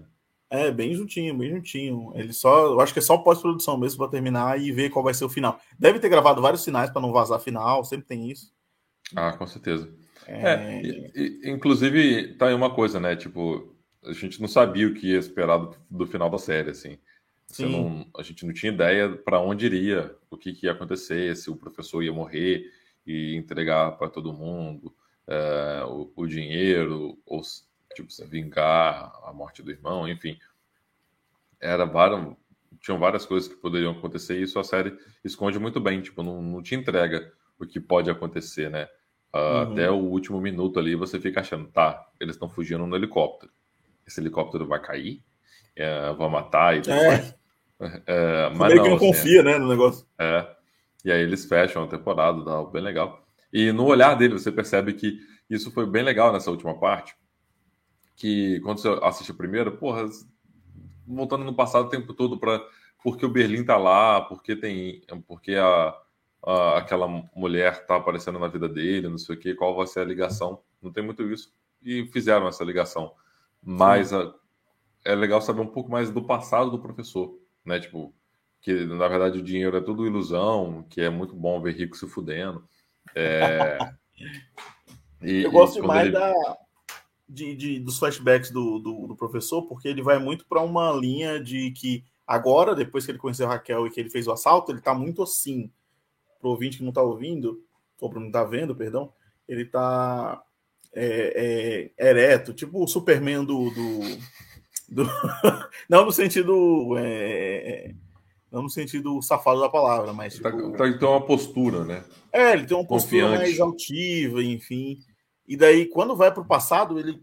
É, 0.49 0.71
bem 0.71 0.95
juntinho, 0.95 1.37
bem 1.37 1.51
juntinho. 1.51 2.13
Ele 2.15 2.33
só, 2.33 2.67
eu 2.67 2.81
acho 2.81 2.93
que 2.93 3.01
é 3.01 3.03
só 3.03 3.19
pós-produção 3.19 3.77
mesmo 3.77 3.99
para 3.99 4.13
terminar 4.13 4.61
e 4.61 4.71
ver 4.71 4.91
qual 4.91 5.05
vai 5.05 5.13
ser 5.13 5.25
o 5.25 5.29
final. 5.29 5.61
Deve 5.77 5.99
ter 5.99 6.09
gravado 6.09 6.41
vários 6.41 6.63
sinais 6.63 6.91
para 6.91 7.03
não 7.03 7.13
vazar 7.13 7.41
final, 7.41 7.85
sempre 7.85 8.07
tem 8.07 8.31
isso. 8.31 8.53
Ah, 9.17 9.33
com 9.33 9.47
certeza. 9.47 9.93
É... 10.27 10.53
é 10.53 10.83
e, 10.83 11.41
e, 11.43 11.51
inclusive, 11.51 12.35
tá 12.35 12.47
aí 12.47 12.55
uma 12.55 12.73
coisa, 12.73 13.01
né? 13.01 13.17
Tipo, 13.17 13.75
a 14.05 14.13
gente 14.13 14.41
não 14.41 14.47
sabia 14.47 14.87
o 14.87 14.95
que 14.95 15.09
ia 15.09 15.19
esperar 15.19 15.59
do, 15.59 15.77
do 15.91 16.07
final 16.07 16.31
da 16.31 16.39
série, 16.39 16.71
assim. 16.71 16.97
Não, 17.59 18.07
a 18.17 18.23
gente 18.23 18.47
não 18.47 18.55
tinha 18.55 18.73
ideia 18.73 19.11
para 19.11 19.41
onde 19.41 19.67
iria, 19.67 20.17
o 20.31 20.37
que, 20.37 20.53
que, 20.53 20.67
ia 20.67 20.73
acontecer, 20.73 21.37
se 21.37 21.51
o 21.51 21.57
professor 21.57 22.03
ia 22.03 22.13
morrer 22.13 22.65
e 23.07 23.37
entregar 23.37 23.93
para 23.93 24.09
todo 24.09 24.33
mundo 24.33 24.95
é, 25.27 25.85
o, 25.87 26.13
o, 26.15 26.27
dinheiro, 26.27 27.19
ou 27.25 27.41
tipo, 27.95 28.09
vingar 28.27 29.13
a 29.25 29.33
morte 29.33 29.63
do 29.63 29.71
irmão, 29.71 30.09
enfim. 30.09 30.39
Era 31.61 31.85
várias, 31.85 32.35
tinham 32.81 32.99
várias 32.99 33.25
coisas 33.25 33.49
que 33.49 33.57
poderiam 33.57 33.93
acontecer 33.93 34.39
e 34.39 34.43
isso 34.43 34.59
a 34.59 34.65
série 34.65 34.97
esconde 35.25 35.59
muito 35.59 35.81
bem, 35.81 36.01
tipo, 36.01 36.23
não, 36.23 36.43
não 36.43 36.63
te 36.63 36.75
entrega 36.75 37.33
o 37.59 37.67
que 37.67 37.81
pode 37.81 38.11
acontecer, 38.11 38.71
né? 38.71 38.89
Uh, 39.35 39.39
uhum. 39.39 39.73
Até 39.73 39.91
o 39.91 39.97
último 39.97 40.41
minuto 40.41 40.79
ali 40.79 40.95
você 40.95 41.19
fica 41.19 41.41
achando, 41.41 41.69
tá, 41.69 42.07
eles 42.21 42.37
estão 42.37 42.49
fugindo 42.49 42.87
no 42.87 42.95
helicóptero. 42.95 43.53
Esse 44.07 44.21
helicóptero 44.21 44.67
vai 44.67 44.81
cair, 44.81 45.23
é, 45.75 46.13
vai 46.13 46.29
matar 46.29 46.77
e 46.77 46.83
depois. 46.83 47.35
É. 47.81 48.03
é 48.07 48.51
mas 48.51 48.75
não, 48.75 48.83
que 48.83 48.89
não 48.91 48.97
assim, 48.97 49.07
confia, 49.07 49.43
né, 49.43 49.59
no 49.59 49.69
negócio. 49.69 50.07
É. 50.19 50.47
E 51.05 51.11
aí 51.11 51.21
eles 51.21 51.45
fecham 51.45 51.85
a 51.85 51.89
temporada, 51.89 52.45
dá 52.45 52.63
bem 52.65 52.83
legal. 52.83 53.24
E 53.55 53.71
no 53.71 53.85
olhar 53.85 54.17
dele 54.17 54.33
você 54.37 54.51
percebe 54.51 54.95
que 54.95 55.21
isso 55.49 55.71
foi 55.71 55.87
bem 55.87 56.03
legal 56.03 56.33
nessa 56.33 56.51
última 56.51 56.77
parte. 56.77 57.15
Que 58.17 58.59
quando 58.61 58.81
você 58.81 58.89
assiste 59.01 59.31
a 59.31 59.35
primeira, 59.35 59.71
porra, 59.71 60.07
voltando 61.07 61.45
no 61.45 61.55
passado 61.55 61.87
o 61.87 61.89
tempo 61.89 62.13
todo 62.13 62.37
para 62.37 62.61
porque 63.05 63.25
o 63.25 63.29
Berlim 63.29 63.65
tá 63.65 63.77
lá, 63.77 64.23
porque 64.23 64.57
tem, 64.57 65.03
porque 65.29 65.55
a, 65.55 65.95
a, 66.43 66.79
aquela 66.79 67.07
mulher 67.37 67.87
tá 67.87 67.97
aparecendo 67.97 68.39
na 68.39 68.49
vida 68.49 68.67
dele, 68.67 69.11
não 69.11 69.19
sei 69.19 69.37
o 69.37 69.39
que, 69.39 69.55
qual 69.55 69.77
vai 69.77 69.87
ser 69.87 70.01
a 70.01 70.05
ligação. 70.05 70.63
Não 70.83 70.91
tem 70.91 71.05
muito 71.05 71.23
isso. 71.31 71.53
E 71.83 72.07
fizeram 72.07 72.49
essa 72.49 72.65
ligação. 72.65 73.13
Mas 73.63 74.13
a, 74.13 74.35
é 75.05 75.15
legal 75.15 75.41
saber 75.43 75.61
um 75.61 75.67
pouco 75.67 75.91
mais 75.91 76.11
do 76.11 76.25
passado 76.25 76.71
do 76.71 76.79
professor, 76.79 77.39
né? 77.65 77.79
Tipo, 77.79 78.13
que 78.61 78.87
na 78.87 79.07
verdade 79.07 79.39
o 79.39 79.43
dinheiro 79.43 79.77
é 79.77 79.81
tudo 79.83 80.07
ilusão, 80.07 80.85
que 80.89 81.03
é 81.03 81.11
muito 81.11 81.37
bom 81.37 81.61
ver 81.61 81.77
rico 81.77 81.97
se 81.97 82.09
fudendo. 82.09 82.67
É... 83.15 83.79
E, 85.23 85.43
eu 85.43 85.51
gosto 85.51 85.83
mais 85.83 86.07
ele... 86.07 86.13
da, 86.13 86.57
de, 87.29 87.55
de, 87.57 87.81
dos 87.81 87.99
flashbacks 87.99 88.51
do, 88.51 88.79
do, 88.79 89.07
do, 89.09 89.17
professor, 89.17 89.63
porque 89.63 89.89
ele 89.89 90.03
vai 90.03 90.19
muito 90.19 90.47
para 90.47 90.61
uma 90.61 90.93
linha 90.93 91.43
de 91.43 91.71
que 91.73 92.05
agora, 92.27 92.75
depois 92.75 93.05
que 93.05 93.11
ele 93.11 93.19
conheceu 93.19 93.47
a 93.47 93.51
Raquel 93.51 93.87
e 93.87 93.91
que 93.91 94.01
ele 94.01 94.11
fez 94.11 94.27
o 94.27 94.33
assalto, 94.33 94.71
ele 94.71 94.79
está 94.79 94.95
muito 94.95 95.23
assim. 95.23 95.71
Pro 96.41 96.51
ouvinte 96.51 96.77
que 96.77 96.83
não 96.83 96.91
está 96.91 97.03
ouvindo, 97.03 97.63
ou 98.01 98.11
para 98.11 98.21
não 98.21 98.27
está 98.27 98.45
vendo, 98.45 98.77
perdão, 98.77 99.13
ele 99.49 99.63
está 99.63 100.43
é, 100.93 101.91
é, 101.99 102.09
ereto, 102.09 102.53
tipo 102.53 102.83
o 102.83 102.87
Superman 102.87 103.45
do. 103.45 103.71
do, 103.71 104.01
do... 104.89 105.11
não 105.89 106.05
no 106.05 106.13
sentido. 106.13 106.95
É, 106.99 107.95
não 108.53 108.63
no 108.63 108.71
sentido 108.71 109.21
safado 109.21 109.61
da 109.61 109.69
palavra, 109.69 110.13
mas. 110.13 110.39
Tá, 110.39 110.51
tipo... 110.51 110.73
Tá, 110.73 110.87
então, 110.87 111.11
uma 111.11 111.27
postura, 111.27 111.85
né? 111.85 112.05
É, 112.35 112.53
ele 112.53 112.67
tem 112.67 112.77
uma 112.77 112.85
postura 112.85 113.29
Confiante. 113.29 113.45
mais 113.45 113.61
altiva, 113.61 114.43
enfim. 114.43 114.99
E 115.47 115.57
daí, 115.57 115.87
quando 115.87 116.17
vai 116.17 116.35
pro 116.35 116.45
passado, 116.45 116.99
ele, 116.99 117.23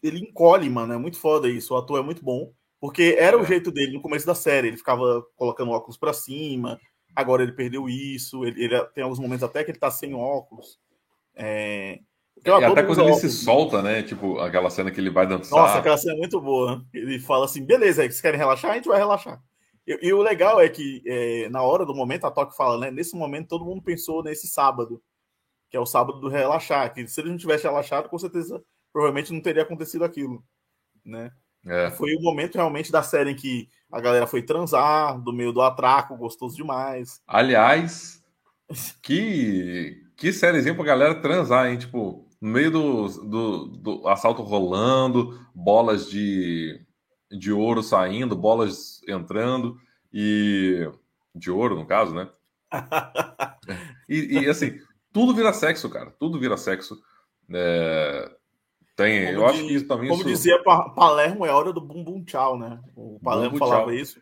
ele 0.00 0.20
encolhe, 0.20 0.70
mano. 0.70 0.92
É 0.92 0.96
muito 0.96 1.18
foda 1.18 1.48
isso. 1.48 1.74
O 1.74 1.76
ator 1.76 1.98
é 1.98 2.02
muito 2.02 2.24
bom. 2.24 2.52
Porque 2.80 3.16
era 3.18 3.36
é. 3.36 3.40
o 3.40 3.44
jeito 3.44 3.72
dele 3.72 3.94
no 3.94 4.00
começo 4.00 4.24
da 4.24 4.36
série. 4.36 4.68
Ele 4.68 4.76
ficava 4.76 5.20
colocando 5.34 5.72
óculos 5.72 5.96
para 5.96 6.12
cima. 6.12 6.78
Agora 7.14 7.42
ele 7.42 7.50
perdeu 7.50 7.88
isso. 7.88 8.44
Ele, 8.44 8.64
ele, 8.64 8.84
tem 8.94 9.02
alguns 9.02 9.18
momentos 9.18 9.42
até 9.42 9.64
que 9.64 9.72
ele 9.72 9.78
tá 9.80 9.90
sem 9.90 10.14
óculos. 10.14 10.78
É... 11.34 11.98
E 12.44 12.50
até 12.50 12.84
quando 12.84 13.00
ele 13.00 13.10
óculos. 13.10 13.20
se 13.20 13.30
solta, 13.30 13.82
né? 13.82 14.04
Tipo, 14.04 14.38
aquela 14.38 14.70
cena 14.70 14.92
que 14.92 15.00
ele 15.00 15.10
vai 15.10 15.26
dançar. 15.26 15.58
Nossa, 15.58 15.78
aquela 15.78 15.96
cena 15.96 16.14
é 16.14 16.18
muito 16.18 16.40
boa. 16.40 16.84
Ele 16.94 17.18
fala 17.18 17.46
assim: 17.46 17.64
beleza, 17.64 18.02
vocês 18.02 18.20
querem 18.20 18.38
relaxar? 18.38 18.70
A 18.70 18.74
gente 18.74 18.88
vai 18.88 18.98
relaxar. 18.98 19.42
E, 19.86 20.08
e 20.08 20.12
o 20.12 20.22
legal 20.22 20.60
é 20.60 20.68
que, 20.68 21.02
é, 21.06 21.48
na 21.48 21.62
hora 21.62 21.84
do 21.84 21.94
momento, 21.94 22.26
a 22.26 22.30
Toque 22.30 22.56
fala, 22.56 22.78
né? 22.78 22.90
Nesse 22.90 23.16
momento, 23.16 23.48
todo 23.48 23.64
mundo 23.64 23.82
pensou 23.82 24.22
nesse 24.22 24.46
sábado, 24.46 25.02
que 25.70 25.76
é 25.76 25.80
o 25.80 25.86
sábado 25.86 26.20
do 26.20 26.28
relaxar. 26.28 26.92
Que 26.92 27.06
se 27.06 27.20
ele 27.20 27.30
não 27.30 27.36
tivesse 27.36 27.64
relaxado, 27.64 28.08
com 28.08 28.18
certeza, 28.18 28.62
provavelmente 28.92 29.32
não 29.32 29.40
teria 29.40 29.62
acontecido 29.62 30.04
aquilo, 30.04 30.44
né? 31.04 31.30
É. 31.66 31.90
Foi 31.90 32.14
o 32.14 32.20
momento 32.20 32.56
realmente 32.56 32.90
da 32.90 33.02
série 33.02 33.30
em 33.30 33.36
que 33.36 33.68
a 33.90 34.00
galera 34.00 34.26
foi 34.26 34.42
transar, 34.42 35.20
do 35.20 35.32
meio 35.32 35.52
do 35.52 35.62
atraco, 35.62 36.16
gostoso 36.16 36.56
demais. 36.56 37.20
Aliás, 37.26 38.22
que, 39.02 40.02
que 40.16 40.32
sériezinha 40.32 40.74
pra 40.74 40.84
galera 40.84 41.14
transar, 41.14 41.70
hein? 41.70 41.78
Tipo, 41.78 42.26
no 42.40 42.48
meio 42.48 42.70
do, 42.70 43.08
do, 43.08 43.66
do 43.66 44.08
assalto 44.08 44.42
rolando, 44.42 45.38
bolas 45.54 46.10
de 46.10 46.81
de 47.32 47.52
ouro 47.52 47.82
saindo, 47.82 48.36
bolas 48.36 49.02
entrando 49.08 49.78
e 50.12 50.88
de 51.34 51.50
ouro 51.50 51.74
no 51.74 51.86
caso, 51.86 52.14
né? 52.14 52.28
e, 54.08 54.38
e, 54.40 54.48
assim, 54.48 54.78
tudo 55.12 55.34
vira 55.34 55.52
sexo, 55.52 55.88
cara. 55.90 56.10
Tudo 56.18 56.38
vira 56.38 56.56
sexo. 56.56 57.00
É... 57.52 58.30
Tem, 58.94 59.26
como 59.26 59.38
eu 59.38 59.46
acho 59.46 59.66
que 59.66 59.74
isso 59.74 59.86
também. 59.86 60.08
Como 60.08 60.20
isso... 60.20 60.28
dizia 60.28 60.62
Palermo, 60.62 61.46
é 61.46 61.50
hora 61.50 61.72
do 61.72 61.80
bum 61.80 62.04
bum 62.04 62.22
tchau, 62.22 62.58
né? 62.58 62.78
O 62.94 63.18
Palermo 63.20 63.56
falava 63.56 63.94
isso. 63.94 64.20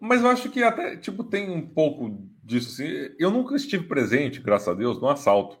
Mas 0.00 0.22
eu 0.22 0.28
acho 0.28 0.50
que 0.50 0.62
até, 0.62 0.96
tipo, 0.96 1.24
tem 1.24 1.50
um 1.50 1.66
pouco 1.66 2.16
disso 2.42 2.70
assim. 2.70 3.14
Eu 3.18 3.30
nunca 3.30 3.56
estive 3.56 3.86
presente, 3.86 4.40
graças 4.40 4.68
a 4.68 4.74
Deus, 4.74 5.00
no 5.00 5.08
assalto. 5.08 5.58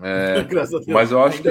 É, 0.00 0.42
graças 0.46 0.74
a 0.74 0.78
Deus. 0.78 0.88
Mas 0.88 1.10
eu 1.10 1.22
acho 1.22 1.42
que. 1.42 1.48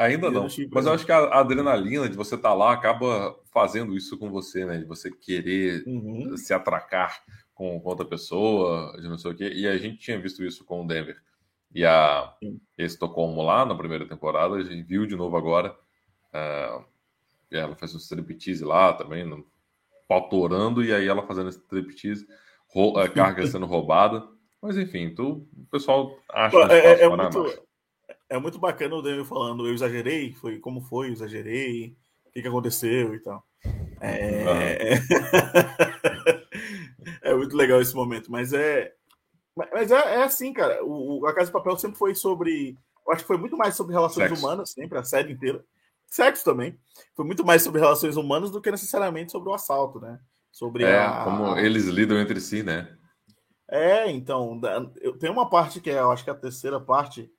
Ainda 0.00 0.30
não. 0.30 0.46
Mas 0.72 0.86
eu 0.86 0.92
acho 0.94 1.04
que 1.04 1.12
a 1.12 1.38
adrenalina 1.38 2.08
de 2.08 2.16
você 2.16 2.34
estar 2.34 2.48
tá 2.48 2.54
lá 2.54 2.72
acaba 2.72 3.38
fazendo 3.52 3.94
isso 3.94 4.16
com 4.16 4.30
você, 4.30 4.64
né? 4.64 4.78
De 4.78 4.86
você 4.86 5.10
querer 5.10 5.84
uhum. 5.86 6.34
se 6.38 6.54
atracar 6.54 7.22
com, 7.54 7.78
com, 7.78 7.88
outra 7.90 8.06
pessoa, 8.06 8.96
de 8.98 9.06
não 9.06 9.18
sei 9.18 9.30
o 9.30 9.34
quê. 9.34 9.52
E 9.54 9.68
a 9.68 9.76
gente 9.76 9.98
tinha 9.98 10.18
visto 10.18 10.42
isso 10.42 10.64
com 10.64 10.82
o 10.82 10.86
Denver. 10.86 11.20
E 11.74 11.84
a 11.84 12.34
Estocolmo 12.78 13.42
lá 13.42 13.66
na 13.66 13.74
primeira 13.74 14.08
temporada, 14.08 14.54
a 14.54 14.62
gente 14.62 14.82
viu 14.82 15.04
de 15.04 15.14
novo 15.14 15.36
agora. 15.36 15.76
Uh, 16.32 16.82
ela 17.50 17.76
faz 17.76 17.94
um 17.94 17.98
striptease 17.98 18.64
lá 18.64 18.94
também, 18.94 19.26
no, 19.26 19.46
pautorando, 20.08 20.82
e 20.82 20.94
aí 20.94 21.06
ela 21.06 21.26
fazendo 21.26 21.50
striptease, 21.50 22.26
a 22.96 23.06
carga 23.06 23.44
sendo 23.46 23.66
roubada. 23.66 24.26
Mas 24.62 24.78
enfim, 24.78 25.14
tu, 25.14 25.46
o 25.54 25.66
pessoal 25.70 26.16
acha. 26.30 26.56
É, 26.72 26.86
é, 26.86 27.02
é 27.02 27.08
muito, 27.08 27.68
é 28.30 28.38
muito 28.38 28.58
bacana 28.58 28.94
o 28.94 29.02
Daniel 29.02 29.24
falando, 29.24 29.66
eu 29.66 29.74
exagerei, 29.74 30.32
foi 30.34 30.58
como 30.60 30.80
foi, 30.80 31.08
eu 31.08 31.12
exagerei, 31.12 31.96
o 32.24 32.30
que, 32.30 32.40
que 32.40 32.48
aconteceu 32.48 33.12
e 33.14 33.18
tal. 33.18 33.44
É... 34.00 34.94
é 37.22 37.34
muito 37.34 37.56
legal 37.56 37.80
esse 37.80 37.94
momento, 37.94 38.30
mas 38.30 38.52
é. 38.52 38.92
Mas 39.54 39.90
é, 39.90 39.96
é 39.96 40.22
assim, 40.22 40.52
cara. 40.52 40.82
O, 40.84 41.26
a 41.26 41.34
Casa 41.34 41.46
de 41.46 41.52
Papel 41.52 41.76
sempre 41.76 41.98
foi 41.98 42.14
sobre. 42.14 42.78
Eu 43.04 43.12
acho 43.12 43.22
que 43.22 43.28
foi 43.28 43.36
muito 43.36 43.56
mais 43.56 43.74
sobre 43.74 43.92
relações 43.92 44.28
Sexo. 44.28 44.46
humanas, 44.46 44.70
sempre, 44.70 44.96
a 44.96 45.04
série 45.04 45.32
inteira. 45.32 45.62
Sexo 46.06 46.44
também. 46.44 46.78
Foi 47.14 47.24
muito 47.24 47.44
mais 47.44 47.62
sobre 47.62 47.80
relações 47.80 48.16
humanas 48.16 48.50
do 48.50 48.60
que 48.60 48.70
necessariamente 48.70 49.32
sobre 49.32 49.50
o 49.50 49.54
assalto, 49.54 50.00
né? 50.00 50.20
Sobre 50.52 50.84
é, 50.84 50.98
a... 50.98 51.24
como 51.24 51.58
eles 51.58 51.86
lidam 51.86 52.18
entre 52.18 52.40
si, 52.40 52.62
né? 52.62 52.96
É, 53.68 54.10
então, 54.10 54.60
eu 55.00 55.16
tenho 55.16 55.32
uma 55.32 55.48
parte 55.48 55.80
que 55.80 55.90
é, 55.90 56.00
eu 56.00 56.10
acho 56.10 56.24
que 56.24 56.30
é 56.30 56.32
a 56.32 56.36
terceira 56.36 56.80
parte, 56.80 57.30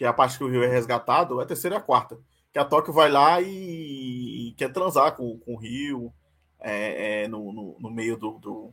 que 0.00 0.04
é 0.06 0.08
a 0.08 0.14
parte 0.14 0.38
que 0.38 0.44
o 0.44 0.48
Rio 0.48 0.64
é 0.64 0.66
resgatado, 0.66 1.40
é 1.40 1.42
a 1.42 1.46
terceira 1.46 1.76
e 1.76 1.78
a 1.78 1.82
quarta. 1.82 2.18
Que 2.50 2.58
a 2.58 2.64
Tóquio 2.64 2.90
vai 2.90 3.10
lá 3.10 3.38
e, 3.38 4.48
e 4.48 4.54
quer 4.56 4.72
transar 4.72 5.14
com, 5.14 5.38
com 5.40 5.52
o 5.52 5.58
Rio 5.58 6.10
é, 6.58 7.24
é, 7.24 7.28
no, 7.28 7.52
no, 7.52 7.76
no, 7.78 7.90
meio 7.90 8.16
do, 8.16 8.38
do, 8.38 8.72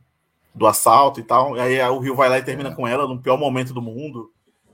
do, 0.54 0.66
assalto 0.66 1.20
e 1.20 1.22
tal. 1.22 1.54
E 1.54 1.60
aí 1.60 1.78
o 1.90 1.98
Rio 1.98 2.16
vai 2.16 2.30
lá 2.30 2.38
e 2.38 2.42
termina 2.42 2.70
é. 2.70 2.74
com 2.74 2.88
ela 2.88 3.06
no 3.06 3.20
pior 3.20 3.36
momento 3.36 3.74
do 3.74 3.82
mundo, 3.82 4.32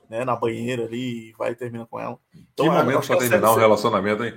né? 0.09 0.25
Na 0.25 0.37
banheira 0.37 0.85
ali, 0.85 1.33
vai 1.37 1.51
e 1.51 1.57
termina 1.57 1.87
com 1.87 1.99
ela. 1.99 2.17
Então, 2.33 2.67
que 2.67 2.71
momento 2.71 3.05
para 3.05 3.19
terminar 3.19 3.51
um 3.51 3.57
relacionamento, 3.57 4.23
hein? 4.23 4.35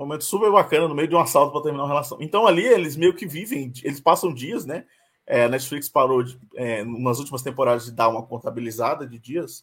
Um 0.00 0.06
momento 0.06 0.24
super 0.24 0.50
bacana 0.50 0.88
no 0.88 0.94
meio 0.94 1.08
de 1.08 1.14
um 1.14 1.20
assalto 1.20 1.52
para 1.52 1.64
terminar 1.64 1.84
uma 1.84 1.90
relação. 1.90 2.16
Então 2.18 2.46
ali 2.46 2.64
eles 2.64 2.96
meio 2.96 3.12
que 3.12 3.26
vivem, 3.26 3.70
eles 3.84 4.00
passam 4.00 4.32
dias, 4.32 4.64
né? 4.64 4.86
É, 5.26 5.44
a 5.44 5.48
Netflix 5.50 5.86
parou 5.86 6.22
de, 6.22 6.40
é, 6.54 6.82
nas 6.82 7.18
últimas 7.18 7.42
temporadas 7.42 7.84
de 7.84 7.92
dar 7.92 8.08
uma 8.08 8.22
contabilizada 8.22 9.06
de 9.06 9.18
dias, 9.18 9.62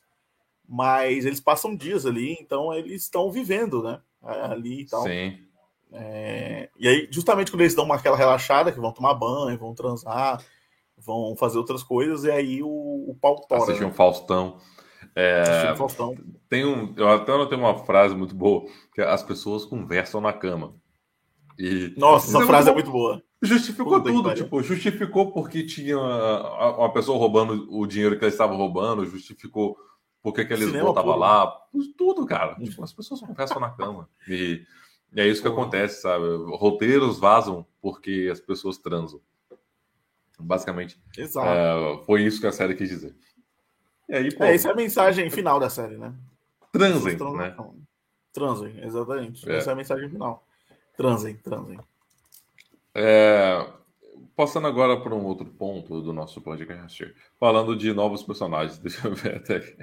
mas 0.68 1.26
eles 1.26 1.40
passam 1.40 1.76
dias 1.76 2.06
ali, 2.06 2.38
então 2.40 2.74
eles 2.74 3.04
estão 3.04 3.32
vivendo, 3.32 3.84
né? 3.84 4.00
Ali 4.22 4.82
e 4.82 4.86
tal. 4.86 5.04
Sim. 5.04 5.38
É, 5.92 6.70
e 6.80 6.88
aí, 6.88 7.08
justamente 7.12 7.52
quando 7.52 7.62
eles 7.62 7.76
dão 7.76 7.86
uma, 7.86 7.96
aquela 7.96 8.18
relaxada, 8.18 8.72
que 8.72 8.80
vão 8.80 8.92
tomar 8.92 9.14
banho, 9.14 9.60
vão 9.60 9.76
transar, 9.76 10.44
vão 10.98 11.36
fazer 11.36 11.58
outras 11.58 11.84
coisas, 11.84 12.24
e 12.24 12.32
aí 12.32 12.64
o, 12.64 12.68
o 12.68 13.16
pau 13.22 13.36
tora. 13.48 13.64
Assistir 13.64 13.84
né? 13.84 13.88
um 13.88 13.94
Faustão. 13.94 14.58
É, 15.16 15.72
um 15.74 15.76
Faustão. 15.76 16.18
Tem 16.50 16.66
um, 16.66 16.94
eu 16.98 17.08
até 17.10 17.46
tenho 17.46 17.62
uma 17.62 17.78
frase 17.86 18.16
muito 18.16 18.34
boa, 18.34 18.66
que 18.94 19.02
é, 19.02 19.06
as 19.06 19.22
pessoas 19.22 19.66
conversam 19.66 20.20
na 20.20 20.34
cama. 20.34 20.74
E, 21.60 21.94
Nossa, 21.96 22.36
essa 22.36 22.48
frase 22.48 22.70
é 22.70 22.74
muito 22.74 22.90
boa. 22.90 23.22
Justificou 23.40 24.02
tudo, 24.02 24.34
tipo, 24.34 24.64
justificou 24.64 25.32
porque 25.32 25.66
tinha 25.66 26.00
uma 26.00 26.92
pessoa 26.92 27.20
roubando 27.20 27.68
o 27.70 27.86
dinheiro 27.86 28.18
que 28.18 28.24
eles 28.24 28.34
estavam 28.34 28.56
roubando, 28.56 29.06
justificou 29.06 29.76
porque 30.24 30.42
aqueles 30.42 30.72
voltavam 30.72 31.18
lá, 31.18 31.48
tudo, 31.98 32.26
cara. 32.26 32.56
Tipo, 32.56 32.82
as 32.82 32.94
pessoas 32.94 33.20
conversam 33.20 33.60
na 33.60 33.70
cama. 33.70 34.10
E, 34.26 34.66
e 35.14 35.22
é 35.22 35.28
isso 35.28 35.42
que 35.42 35.48
acontece, 35.50 36.02
sabe? 36.02 36.26
Roteiros 36.56 37.20
vazam 37.20 37.68
porque 37.82 38.30
as 38.32 38.40
pessoas 38.40 38.78
transam. 38.78 39.20
Basicamente, 40.40 41.00
é, 41.18 42.04
foi 42.06 42.24
isso 42.24 42.42
que 42.42 42.48
a 42.48 42.52
série 42.52 42.74
quis 42.74 42.90
dizer. 42.90 43.16
E 44.10 44.16
aí, 44.16 44.36
pô, 44.36 44.44
é, 44.44 44.56
essa 44.56 44.70
é 44.70 44.72
a 44.72 44.76
mensagem 44.76 45.30
final 45.30 45.60
da 45.60 45.70
série, 45.70 45.98
né? 45.98 46.14
Transem, 46.72 47.18
né? 47.36 47.56
Transem, 48.34 48.84
exatamente. 48.84 49.48
É. 49.48 49.58
Essa 49.58 49.70
é 49.70 49.74
a 49.74 49.76
mensagem 49.76 50.10
final. 50.10 50.48
Transem, 50.98 51.36
transem. 51.38 51.80
É, 52.96 53.70
passando 54.36 54.68
agora 54.68 55.00
para 55.00 55.14
um 55.14 55.26
outro 55.26 55.46
ponto 55.46 56.02
do 56.02 56.14
nosso 56.14 56.42
podcast, 56.42 57.14
falando 57.40 57.76
de 57.76 57.94
novos 57.94 58.24
personagens. 58.24 58.78
Deixa 58.84 59.08
eu 59.08 59.16
ver 59.16 59.38
até 59.38 59.56
aqui. 59.58 59.76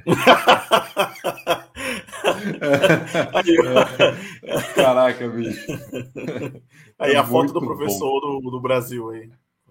é, 4.42 4.62
caraca, 4.74 5.28
bicho. 5.28 5.66
Aí 6.98 7.16
a 7.16 7.20
é 7.20 7.24
foto 7.24 7.52
do 7.52 7.60
professor 7.60 8.20
do, 8.20 8.50
do, 8.50 8.60
Brasil 8.60 9.08
aí. 9.10 9.30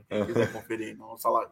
Quem 0.10 0.26
quiser 0.26 0.52
conferir 0.52 0.98
no 0.98 1.15
salário. 1.18 1.52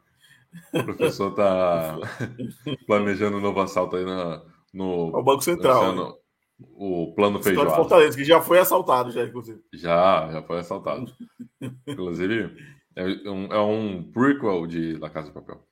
O 0.73 0.83
professor 0.83 1.35
tá 1.35 1.99
planejando 2.87 3.37
um 3.37 3.41
novo 3.41 3.59
assalto 3.61 3.95
aí 3.95 4.03
na, 4.03 4.41
no. 4.73 5.15
O 5.15 5.21
Banco 5.21 5.43
Central 5.43 6.17
o 6.59 7.13
plano 7.15 7.41
feijoada. 7.41 7.75
Fortaleza, 7.75 8.17
que 8.17 8.23
já 8.23 8.41
foi 8.41 8.59
assaltado, 8.59 9.11
já, 9.11 9.23
inclusive. 9.23 9.61
Já, 9.73 10.29
já 10.31 10.41
foi 10.41 10.59
assaltado. 10.59 11.11
inclusive, 11.87 12.55
é 12.97 13.29
um, 13.29 13.45
é 13.53 13.61
um 13.61 14.03
prequel 14.11 14.65
de 14.65 14.97
La 14.97 15.09
Casa 15.09 15.27
de 15.27 15.33
Papel. 15.33 15.63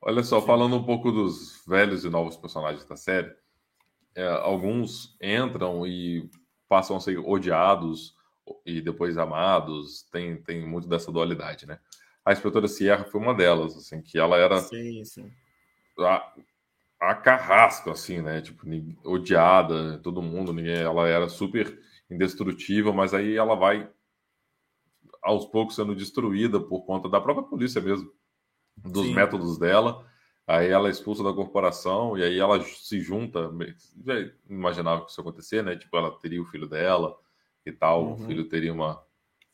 Olha 0.00 0.22
só, 0.22 0.40
falando 0.40 0.76
um 0.76 0.84
pouco 0.84 1.10
dos 1.10 1.64
velhos 1.66 2.04
e 2.04 2.10
novos 2.10 2.36
personagens 2.36 2.84
da 2.84 2.96
série, 2.96 3.34
é, 4.14 4.28
alguns 4.28 5.16
entram 5.20 5.84
e 5.86 6.30
passam 6.68 6.96
a 6.96 7.00
ser 7.00 7.18
odiados 7.18 8.14
e 8.64 8.80
depois 8.80 9.18
amados, 9.18 10.02
tem, 10.12 10.36
tem 10.36 10.64
muito 10.66 10.86
dessa 10.86 11.10
dualidade, 11.10 11.66
né? 11.66 11.78
A 12.24 12.32
inspetora 12.32 12.68
Sierra 12.68 13.04
foi 13.04 13.20
uma 13.20 13.34
delas, 13.34 13.76
assim, 13.76 14.00
que 14.00 14.18
ela 14.18 14.36
era 14.36 14.58
sim, 14.58 15.04
sim. 15.04 15.32
A, 15.98 16.34
a 17.00 17.14
carrasco, 17.14 17.90
assim, 17.90 18.22
né? 18.22 18.40
Tipo, 18.40 18.64
odiada, 19.04 19.98
todo 19.98 20.22
mundo, 20.22 20.52
ninguém, 20.52 20.76
ela 20.76 21.08
era 21.08 21.28
super 21.28 21.78
indestrutível, 22.10 22.92
mas 22.92 23.12
aí 23.12 23.36
ela 23.36 23.54
vai 23.54 23.90
aos 25.24 25.46
poucos 25.46 25.74
sendo 25.74 25.94
destruída 25.94 26.60
por 26.60 26.82
conta 26.84 27.08
da 27.08 27.20
própria 27.20 27.46
polícia 27.46 27.80
mesmo, 27.80 28.10
dos 28.76 29.06
Sim. 29.06 29.14
métodos 29.14 29.58
dela. 29.58 30.06
Aí 30.46 30.68
ela 30.68 30.88
é 30.88 30.90
expulsa 30.90 31.24
da 31.24 31.32
corporação 31.32 32.18
e 32.18 32.22
aí 32.22 32.38
ela 32.38 32.62
se 32.62 33.00
junta. 33.00 33.50
Já 34.04 34.14
imaginava 34.48 35.04
que 35.04 35.10
isso 35.10 35.20
ia 35.20 35.22
acontecer, 35.22 35.64
né? 35.64 35.74
Tipo, 35.74 35.96
ela 35.96 36.10
teria 36.18 36.42
o 36.42 36.44
filho 36.44 36.68
dela 36.68 37.16
e 37.64 37.72
tal, 37.72 38.04
uhum. 38.04 38.12
o 38.12 38.16
filho 38.18 38.46
teria 38.46 38.72
uma 38.72 39.02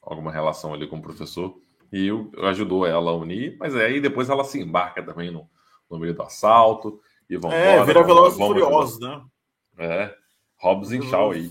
alguma 0.02 0.32
relação 0.32 0.74
ali 0.74 0.86
com 0.88 0.96
o 0.96 1.02
professor 1.02 1.60
e 1.92 2.08
ajudou 2.48 2.86
ela 2.86 3.10
a 3.10 3.14
unir, 3.14 3.56
mas 3.58 3.76
aí 3.76 4.00
depois 4.00 4.28
ela 4.28 4.42
se 4.44 4.60
embarca 4.60 5.02
também 5.02 5.30
no, 5.30 5.48
no 5.88 5.98
meio 5.98 6.14
do 6.14 6.22
assalto 6.22 7.00
e 7.28 7.36
vão 7.36 7.52
É, 7.52 7.74
embora, 7.74 7.84
vira 7.84 8.02
Velozes 8.02 8.38
e 8.38 8.42
Furiosos, 8.42 8.98
né? 8.98 9.22
É, 9.78 10.14
Hobbs 10.60 10.90
e 10.90 11.02
Shaw 11.02 11.30
aí. 11.30 11.50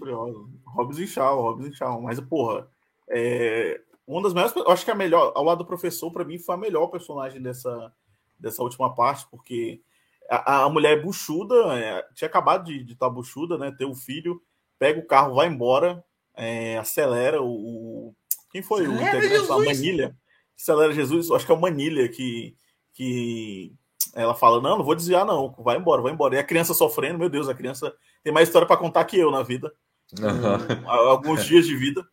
Hobbs 0.66 1.00
e 1.00 1.08
Shaw, 1.08 1.42
Hobbs 1.42 1.68
e 1.68 1.74
Shaw. 1.74 2.02
Mas, 2.02 2.20
porra, 2.20 2.68
é... 3.10 3.82
uma 4.14 4.24
das 4.24 4.34
melhores... 4.34 4.56
Eu 4.56 4.72
acho 4.72 4.84
que 4.84 4.92
a 4.92 4.96
melhor, 4.96 5.32
ao 5.36 5.44
lado 5.44 5.60
do 5.60 5.66
professor, 5.66 6.12
para 6.12 6.26
mim, 6.26 6.38
foi 6.38 6.56
a 6.56 6.58
melhor 6.58 6.88
personagem 6.88 7.42
dessa, 7.42 7.94
dessa 8.40 8.64
última 8.64 8.94
parte, 8.94 9.28
porque 9.30 9.82
a, 10.30 10.64
a 10.64 10.70
mulher 10.70 10.98
é 10.98 11.02
buchuda, 11.02 11.56
é, 11.78 12.04
tinha 12.16 12.28
acabado 12.28 12.66
de 12.66 12.82
estar 12.94 13.08
tá 13.08 13.10
buchuda, 13.10 13.58
né? 13.58 13.72
Ter 13.78 13.86
o 13.86 13.92
um 13.92 13.96
filho, 13.96 14.42
pega 14.78 15.00
o 15.00 15.06
carro, 15.06 15.36
vai 15.36 15.48
embora, 15.48 16.04
é, 16.36 16.78
acelera 16.78 17.42
o... 17.42 18.14
Quem 18.52 18.62
foi 18.62 18.88
o 18.88 18.96
integrante 18.96 19.48
da 19.48 19.58
Manilha? 19.60 20.18
Acelera 20.60 20.92
Jesus, 20.92 21.30
acho 21.30 21.46
que 21.46 21.52
é 21.52 21.56
o 21.56 21.62
Manilha 21.62 22.08
que... 22.10 22.56
que 22.94 23.74
ela 24.14 24.34
fala: 24.34 24.62
Não, 24.62 24.78
não 24.78 24.84
vou 24.84 24.96
desviar, 24.96 25.26
não. 25.26 25.54
Vai 25.60 25.78
embora, 25.78 26.02
vai 26.02 26.12
embora. 26.12 26.36
E 26.36 26.40
a 26.40 26.44
criança 26.44 26.74
sofrendo, 26.74 27.20
meu 27.20 27.30
Deus, 27.30 27.48
a 27.48 27.54
criança 27.54 27.94
tem 28.24 28.34
mais 28.34 28.48
história 28.48 28.68
para 28.68 28.78
contar 28.78 29.06
que 29.06 29.20
eu 29.20 29.30
na 29.30 29.44
vida. 29.44 29.72
Uhum. 30.20 30.86
Um, 30.86 30.90
alguns 30.90 31.46
dias 31.46 31.66
de 31.66 31.76
vida. 31.76 32.06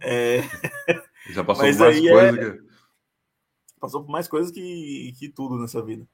É... 0.00 0.42
Já 1.28 1.44
passou 1.44 1.64
por 1.64 1.76
mais 1.76 1.76
coisas 1.76 2.38
é... 2.38 2.52
que... 2.52 2.70
Passou 3.80 4.04
por 4.04 4.10
mais 4.10 4.28
coisas 4.28 4.52
que, 4.52 5.14
que 5.18 5.28
tudo 5.28 5.58
nessa 5.58 5.82
vida. 5.82 6.06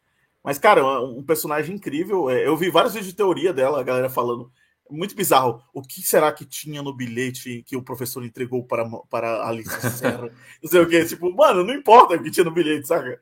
Mas, 0.42 0.59
cara, 0.59 1.03
um 1.03 1.25
personagem 1.25 1.75
incrível. 1.75 2.31
É, 2.31 2.47
eu 2.47 2.57
vi 2.57 2.71
vários 2.71 2.95
vídeos 2.95 3.11
de 3.11 3.16
teoria 3.16 3.53
dela, 3.53 3.81
a 3.81 3.83
galera 3.83 4.09
falando. 4.09 4.53
Muito 4.88 5.16
bizarro. 5.16 5.61
O 5.75 5.83
que 5.83 6.01
será 6.03 6.33
que 6.33 6.45
tinha 6.45 6.81
no 6.81 6.95
bilhete 6.95 7.64
que 7.66 7.77
o 7.77 7.83
professor 7.83 8.25
entregou 8.25 8.64
para, 8.64 8.88
para 9.11 9.45
Alice 9.45 9.69
Serra? 9.90 10.31
não 10.62 10.71
sei 10.71 10.81
o 10.81 10.88
que. 10.88 11.05
Tipo, 11.05 11.35
mano, 11.35 11.64
não 11.64 11.75
importa 11.75 12.14
o 12.14 12.23
que 12.23 12.31
tinha 12.31 12.45
no 12.45 12.53
bilhete, 12.53 12.87
saca? 12.87 13.21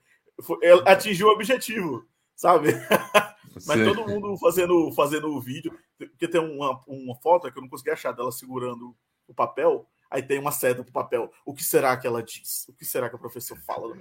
atingiu 0.87 1.29
o 1.29 1.31
objetivo, 1.31 2.05
sabe? 2.35 2.69
Mas 3.67 3.79
Sim. 3.79 3.85
todo 3.85 4.09
mundo 4.09 4.37
fazendo 4.37 4.91
fazendo 4.93 5.29
o 5.29 5.41
vídeo, 5.41 5.73
porque 5.97 6.27
tem 6.27 6.41
uma, 6.41 6.81
uma 6.89 7.15
foto 7.17 7.51
que 7.51 7.57
eu 7.57 7.63
não 7.63 7.69
consegui 7.69 7.91
achar 7.91 8.13
dela 8.13 8.33
segurando 8.33 8.95
o 9.29 9.33
papel, 9.33 9.89
aí 10.11 10.23
tem 10.23 10.39
uma 10.39 10.53
seta 10.53 10.83
pro 10.83 10.93
papel. 10.93 11.31
O 11.45 11.55
que 11.55 11.65
será 11.65 11.97
que 11.97 12.07
ela 12.07 12.23
diz? 12.23 12.67
O 12.69 12.73
que 12.73 12.85
será 12.85 13.09
que 13.09 13.17
o 13.17 13.19
professor 13.19 13.59
fala? 13.59 13.97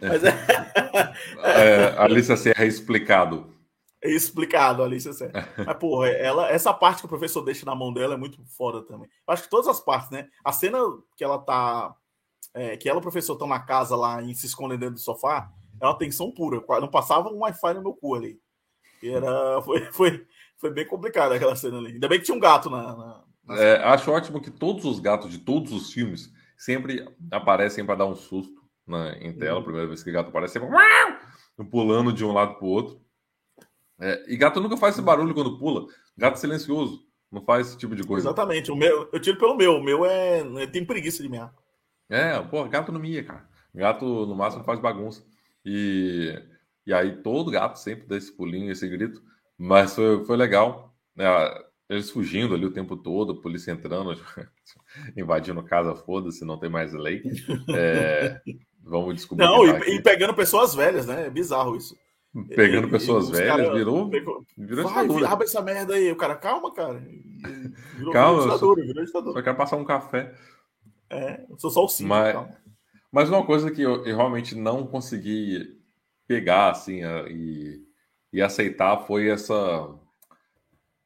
É. 0.00 0.08
Mas 0.08 0.24
é... 0.24 0.32
é, 1.94 1.98
Alicia 1.98 2.36
Serra 2.36 2.64
é 2.64 2.66
explicado. 2.66 3.52
É 4.02 4.10
explicado, 4.10 4.82
Alicia 4.82 5.12
Serra. 5.12 5.48
Mas, 5.56 5.76
porra, 5.76 6.08
ela, 6.08 6.50
essa 6.50 6.74
parte 6.74 7.00
que 7.00 7.06
o 7.06 7.08
professor 7.08 7.42
deixa 7.42 7.64
na 7.64 7.74
mão 7.74 7.92
dela 7.92 8.14
é 8.14 8.16
muito 8.16 8.44
foda 8.46 8.82
também. 8.82 9.08
Eu 9.26 9.32
acho 9.32 9.44
que 9.44 9.50
todas 9.50 9.68
as 9.68 9.80
partes, 9.80 10.10
né? 10.10 10.28
A 10.44 10.52
cena 10.52 10.78
que 11.16 11.22
ela 11.22 11.38
tá. 11.38 11.94
É, 12.52 12.76
que 12.76 12.88
ela 12.88 12.98
e 12.98 13.00
o 13.00 13.02
professor 13.02 13.34
estão 13.34 13.46
na 13.46 13.60
casa 13.60 13.96
lá 13.96 14.20
e 14.20 14.34
se 14.34 14.44
escondendo 14.44 14.80
dentro 14.80 14.96
do 14.96 15.00
sofá, 15.00 15.50
é 15.80 15.86
uma 15.86 15.96
tensão 15.96 16.30
pura. 16.30 16.62
Não 16.80 16.88
passava 16.88 17.28
um 17.28 17.38
Wi-Fi 17.38 17.74
no 17.74 17.82
meu 17.82 17.94
cu 17.94 18.14
ali. 18.14 18.40
E 19.02 19.08
era, 19.10 19.62
foi, 19.62 19.80
foi, 19.92 20.26
foi 20.56 20.70
bem 20.70 20.86
complicado 20.86 21.32
aquela 21.32 21.56
cena 21.56 21.78
ali. 21.78 21.92
Ainda 21.92 22.08
bem 22.08 22.18
que 22.18 22.24
tinha 22.24 22.36
um 22.36 22.40
gato 22.40 22.68
na, 22.68 22.96
na... 22.96 23.24
É, 23.50 23.76
acho 23.84 24.10
ótimo 24.10 24.40
que 24.40 24.50
todos 24.50 24.84
os 24.84 25.00
gatos 25.00 25.30
de 25.30 25.38
todos 25.38 25.72
os 25.72 25.92
filmes 25.92 26.32
sempre 26.56 27.06
aparecem 27.30 27.84
para 27.84 27.96
dar 27.96 28.06
um 28.06 28.14
susto 28.14 28.62
na, 28.86 29.12
em 29.18 29.32
tela. 29.32 29.58
Uhum. 29.58 29.64
Primeira 29.64 29.88
vez 29.88 30.02
que 30.02 30.10
o 30.10 30.12
gato 30.12 30.28
aparece, 30.28 30.54
sempre 30.54 30.68
pulando 31.70 32.12
de 32.12 32.24
um 32.24 32.32
lado 32.32 32.54
para 32.54 32.64
o 32.64 32.68
outro. 32.68 33.00
É, 34.00 34.24
e 34.26 34.36
gato 34.36 34.60
nunca 34.60 34.76
faz 34.76 34.94
esse 34.94 35.04
barulho 35.04 35.34
quando 35.34 35.58
pula. 35.58 35.86
Gato 36.16 36.38
silencioso. 36.38 37.06
Não 37.30 37.42
faz 37.42 37.68
esse 37.68 37.78
tipo 37.78 37.96
de 37.96 38.04
coisa. 38.04 38.28
Exatamente. 38.28 38.70
O 38.70 38.76
meu, 38.76 39.08
eu 39.12 39.20
tiro 39.20 39.38
pelo 39.38 39.56
meu. 39.56 39.76
O 39.76 39.82
meu 39.82 40.04
é. 40.04 40.66
Tem 40.66 40.84
preguiça 40.84 41.22
de 41.22 41.28
miar. 41.28 41.54
É, 42.08 42.38
pô, 42.40 42.64
gato 42.64 42.92
não 42.92 43.00
mia, 43.00 43.24
cara. 43.24 43.48
Gato, 43.74 44.04
no 44.26 44.34
máximo, 44.34 44.64
faz 44.64 44.78
bagunça. 44.78 45.24
E, 45.64 46.38
e 46.86 46.92
aí 46.92 47.22
todo 47.22 47.50
gato 47.50 47.76
sempre 47.78 48.06
dá 48.06 48.16
esse 48.16 48.30
pulinho, 48.36 48.70
esse 48.70 48.86
grito. 48.88 49.22
Mas 49.56 49.94
foi, 49.94 50.24
foi 50.24 50.36
legal. 50.36 50.94
Né? 51.16 51.24
Eles 51.92 52.10
fugindo 52.10 52.54
ali 52.54 52.64
o 52.64 52.72
tempo 52.72 52.96
todo, 52.96 53.32
a 53.32 53.40
polícia 53.40 53.70
entrando, 53.70 54.16
invadindo 55.16 55.62
casa, 55.62 55.94
foda-se, 55.94 56.44
não 56.44 56.58
tem 56.58 56.70
mais 56.70 56.92
lei. 56.92 57.22
É, 57.74 58.40
vamos 58.82 59.14
descobrir. 59.14 59.44
Não, 59.44 59.64
e, 59.64 59.96
e, 59.96 60.02
pegando 60.02 60.34
pessoas 60.34 60.74
velhas, 60.74 61.06
né? 61.06 61.26
É 61.26 61.30
bizarro 61.30 61.76
isso. 61.76 61.96
Pegando 62.56 62.88
pessoas 62.88 63.28
velhas, 63.28 63.56
cara, 63.56 63.74
virou, 63.74 64.08
pegou, 64.08 64.42
virou 64.56 64.84
vai, 64.84 65.02
ditadura. 65.02 65.28
Abre 65.28 65.44
essa 65.44 65.60
merda 65.60 65.94
aí. 65.94 66.10
O 66.10 66.16
cara, 66.16 66.34
calma, 66.34 66.72
cara. 66.72 66.98
Virou, 67.94 68.12
calma, 68.12 68.40
virou 68.40 68.54
ditadura, 68.54 68.86
virou 68.86 69.04
ditadura. 69.04 69.32
Só 69.34 69.42
quero 69.42 69.56
passar 69.56 69.76
um 69.76 69.84
café. 69.84 70.34
É, 71.10 71.44
eu 71.50 71.58
sou 71.58 71.70
só 71.70 71.84
o 71.84 71.88
cinco, 71.88 72.08
mas, 72.08 72.48
mas 73.12 73.28
uma 73.28 73.44
coisa 73.44 73.70
que 73.70 73.82
eu, 73.82 74.06
eu, 74.06 74.16
realmente 74.16 74.54
não 74.54 74.86
consegui 74.86 75.78
pegar, 76.26 76.70
assim, 76.70 77.04
a, 77.04 77.26
e, 77.28 77.82
e 78.32 78.40
aceitar 78.40 79.04
foi 79.06 79.28
essa 79.28 79.94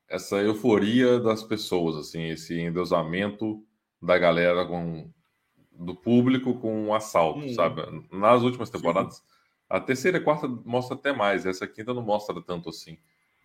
essa 0.09 0.37
euforia 0.37 1.19
das 1.19 1.43
pessoas, 1.43 1.97
assim, 1.97 2.29
esse 2.29 2.59
endeusamento 2.59 3.63
da 4.01 4.17
galera 4.19 4.65
com 4.65 5.11
do 5.73 5.95
público 5.95 6.55
com 6.55 6.89
o 6.89 6.95
assalto, 6.95 7.41
hum. 7.41 7.55
sabe? 7.55 7.83
Nas 8.11 8.43
últimas 8.43 8.71
temporadas, 8.71 9.17
Sim. 9.17 9.23
a 9.69 9.79
terceira 9.79 10.17
e 10.19 10.21
quarta 10.23 10.49
mostra 10.49 10.97
até 10.97 11.13
mais, 11.13 11.45
essa 11.45 11.67
quinta 11.67 11.93
não 11.93 12.03
mostra 12.03 12.41
tanto 12.41 12.71
assim. 12.71 12.97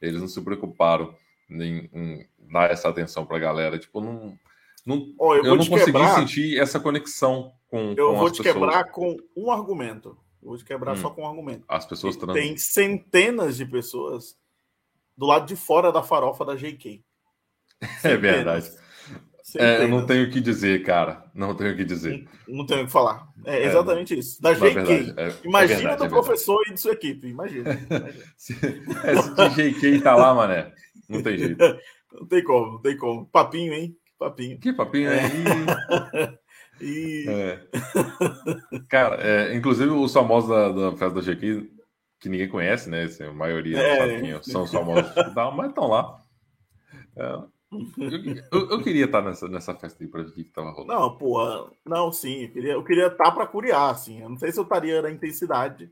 Eles 0.02 0.22
não 0.22 0.28
se 0.28 0.42
preocuparam 0.42 1.14
em, 1.50 1.90
em 1.94 2.28
dar 2.40 2.72
essa 2.72 2.88
atenção 2.88 3.26
pra 3.26 3.38
galera, 3.38 3.78
tipo, 3.78 4.00
não 4.00 4.38
não, 4.86 5.14
oh, 5.20 5.36
eu, 5.36 5.44
eu 5.44 5.56
não 5.56 5.66
consegui 5.66 5.86
quebrar, 5.86 6.16
sentir 6.16 6.60
essa 6.60 6.80
conexão 6.80 7.54
com, 7.68 7.94
eu 7.96 8.14
com 8.14 8.18
vou 8.18 8.32
te 8.32 8.42
quebrar 8.42 8.86
com 8.86 9.16
um 9.38 9.52
argumento. 9.52 10.18
Eu 10.42 10.50
vou 10.50 10.58
te 10.58 10.66
quebrar 10.66 10.94
hum. 10.94 10.98
só 10.98 11.10
com 11.12 11.22
um 11.22 11.28
argumento. 11.28 11.64
As 11.68 11.86
pessoas 11.86 12.16
trans... 12.16 12.34
Tem 12.34 12.58
centenas 12.58 13.58
de 13.58 13.66
pessoas 13.66 14.36
do 15.22 15.28
lado 15.28 15.46
de 15.46 15.56
fora 15.56 15.92
da 15.92 16.02
farofa 16.02 16.44
da 16.44 16.56
JK. 16.56 17.06
Centenas. 18.02 18.04
É 18.04 18.18
verdade. 18.18 18.72
É, 19.56 19.84
eu 19.84 19.88
não 19.88 20.04
tenho 20.04 20.28
o 20.28 20.32
que 20.32 20.42
dizer, 20.42 20.82
cara. 20.84 21.30
Não 21.32 21.54
tenho 21.54 21.74
o 21.74 21.78
que 21.78 21.84
dizer. 21.86 22.28
Não, 22.48 22.58
não 22.58 22.66
tenho 22.66 22.82
o 22.82 22.86
que 22.88 22.92
falar. 22.92 23.28
É 23.46 23.66
exatamente 23.66 24.16
é, 24.16 24.18
isso. 24.18 24.42
Da 24.42 24.54
JK. 24.54 24.74
Verdade, 24.74 25.14
é, 25.18 25.48
imagina 25.48 25.80
é 25.80 25.84
verdade, 25.84 26.04
do 26.04 26.10
professor 26.10 26.60
e 26.68 26.74
de 26.74 26.80
sua 26.80 26.94
equipe. 26.94 27.28
Imagina. 27.28 27.72
imagina. 27.72 28.24
se, 28.36 28.56
se 28.56 29.72
JK 29.72 30.02
tá 30.02 30.16
lá, 30.16 30.34
mané. 30.34 30.74
Não 31.08 31.22
tem 31.22 31.38
jeito. 31.38 31.60
Não 32.12 32.28
tem 32.28 32.44
como, 32.44 32.74
não 32.74 32.82
tem 32.82 32.98
como. 32.98 33.26
Papinho, 33.28 33.74
hein? 33.74 33.96
Papinho. 34.20 34.60
Que 34.60 34.74
papinho 34.74 35.10
é? 35.10 35.22
e... 36.82 37.26
é. 37.26 37.62
Cara, 38.90 39.16
é, 39.26 39.56
inclusive 39.56 39.90
os 39.92 40.12
famosos 40.12 40.50
da, 40.50 40.72
da 40.74 40.92
festa 40.98 41.22
da 41.22 41.22
GQ, 41.22 41.72
que 42.22 42.30
ninguém 42.30 42.48
conhece, 42.48 42.90
né? 42.90 43.04
Assim, 43.04 43.24
a 43.24 43.34
maioria 43.34 43.80
é. 43.80 44.44
são 44.44 44.64
os 44.64 44.72
famosos, 44.72 45.12
mas 45.56 45.70
estão 45.70 45.88
lá. 45.88 46.22
É. 47.18 47.42
Eu, 48.52 48.70
eu, 48.70 48.84
queria 48.84 49.06
estar 49.06 49.22
nessa, 49.22 49.48
nessa 49.48 49.74
festa 49.74 50.04
aí 50.04 50.08
pra 50.08 50.22
ver 50.22 50.30
o 50.30 50.34
que 50.34 50.44
tava 50.44 50.72
rolando. 50.72 50.94
Não, 50.94 51.18
pô, 51.18 51.70
não, 51.86 52.12
sim, 52.12 52.44
eu 52.44 52.52
queria, 52.52 52.74
eu 52.74 52.84
queria 52.84 53.08
estar 53.08 53.32
pra 53.32 53.48
curiar, 53.48 53.90
assim. 53.90 54.22
Eu 54.22 54.30
não 54.30 54.38
sei 54.38 54.52
se 54.52 54.60
eu 54.60 54.64
estaria 54.64 55.02
na 55.02 55.10
intensidade 55.10 55.90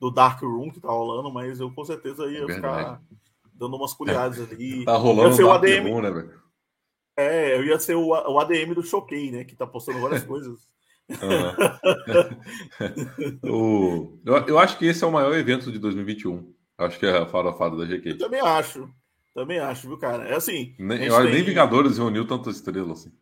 do 0.00 0.10
Dark 0.10 0.40
Room 0.42 0.70
que 0.70 0.80
tá 0.80 0.88
rolando, 0.88 1.30
mas 1.30 1.60
eu 1.60 1.70
com 1.70 1.84
certeza 1.84 2.24
ia 2.26 2.44
é 2.44 2.54
ficar 2.54 3.02
dando 3.52 3.76
umas 3.76 3.92
curiadas 3.92 4.40
ali. 4.40 4.84
tá 4.86 4.96
rolando 4.96 5.46
o 5.46 5.52
ADM, 5.52 5.88
Room, 5.88 6.00
né, 6.00 6.10
velho? 6.10 6.40
É, 7.16 7.56
eu 7.56 7.64
ia 7.64 7.78
ser 7.78 7.94
o, 7.94 8.08
o 8.08 8.38
ADM 8.40 8.74
do 8.74 8.82
Choquei, 8.82 9.30
né? 9.30 9.44
Que 9.44 9.54
tá 9.54 9.66
postando 9.66 10.00
várias 10.00 10.24
coisas. 10.24 10.66
o, 13.42 14.18
eu, 14.24 14.36
eu, 14.46 14.58
acho 14.58 14.78
que 14.78 14.86
esse 14.86 15.02
é 15.02 15.06
o 15.06 15.12
maior 15.12 15.34
evento 15.34 15.72
de 15.72 15.78
2021. 15.78 16.52
Acho 16.76 16.98
que 16.98 17.06
é 17.06 17.16
a 17.16 17.26
farofada 17.26 17.76
da 17.76 17.84
GQ. 17.84 18.10
Eu 18.10 18.18
também 18.18 18.40
acho. 18.40 18.88
Também 19.34 19.58
acho, 19.58 19.88
viu, 19.88 19.98
cara? 19.98 20.28
É 20.28 20.34
assim. 20.34 20.74
Nem, 20.78 21.04
eu, 21.04 21.16
tem... 21.22 21.32
nem 21.32 21.42
Vingadores 21.42 21.96
reuniu 21.96 22.26
tantas 22.26 22.56
estrelas 22.56 23.00
assim. 23.00 23.12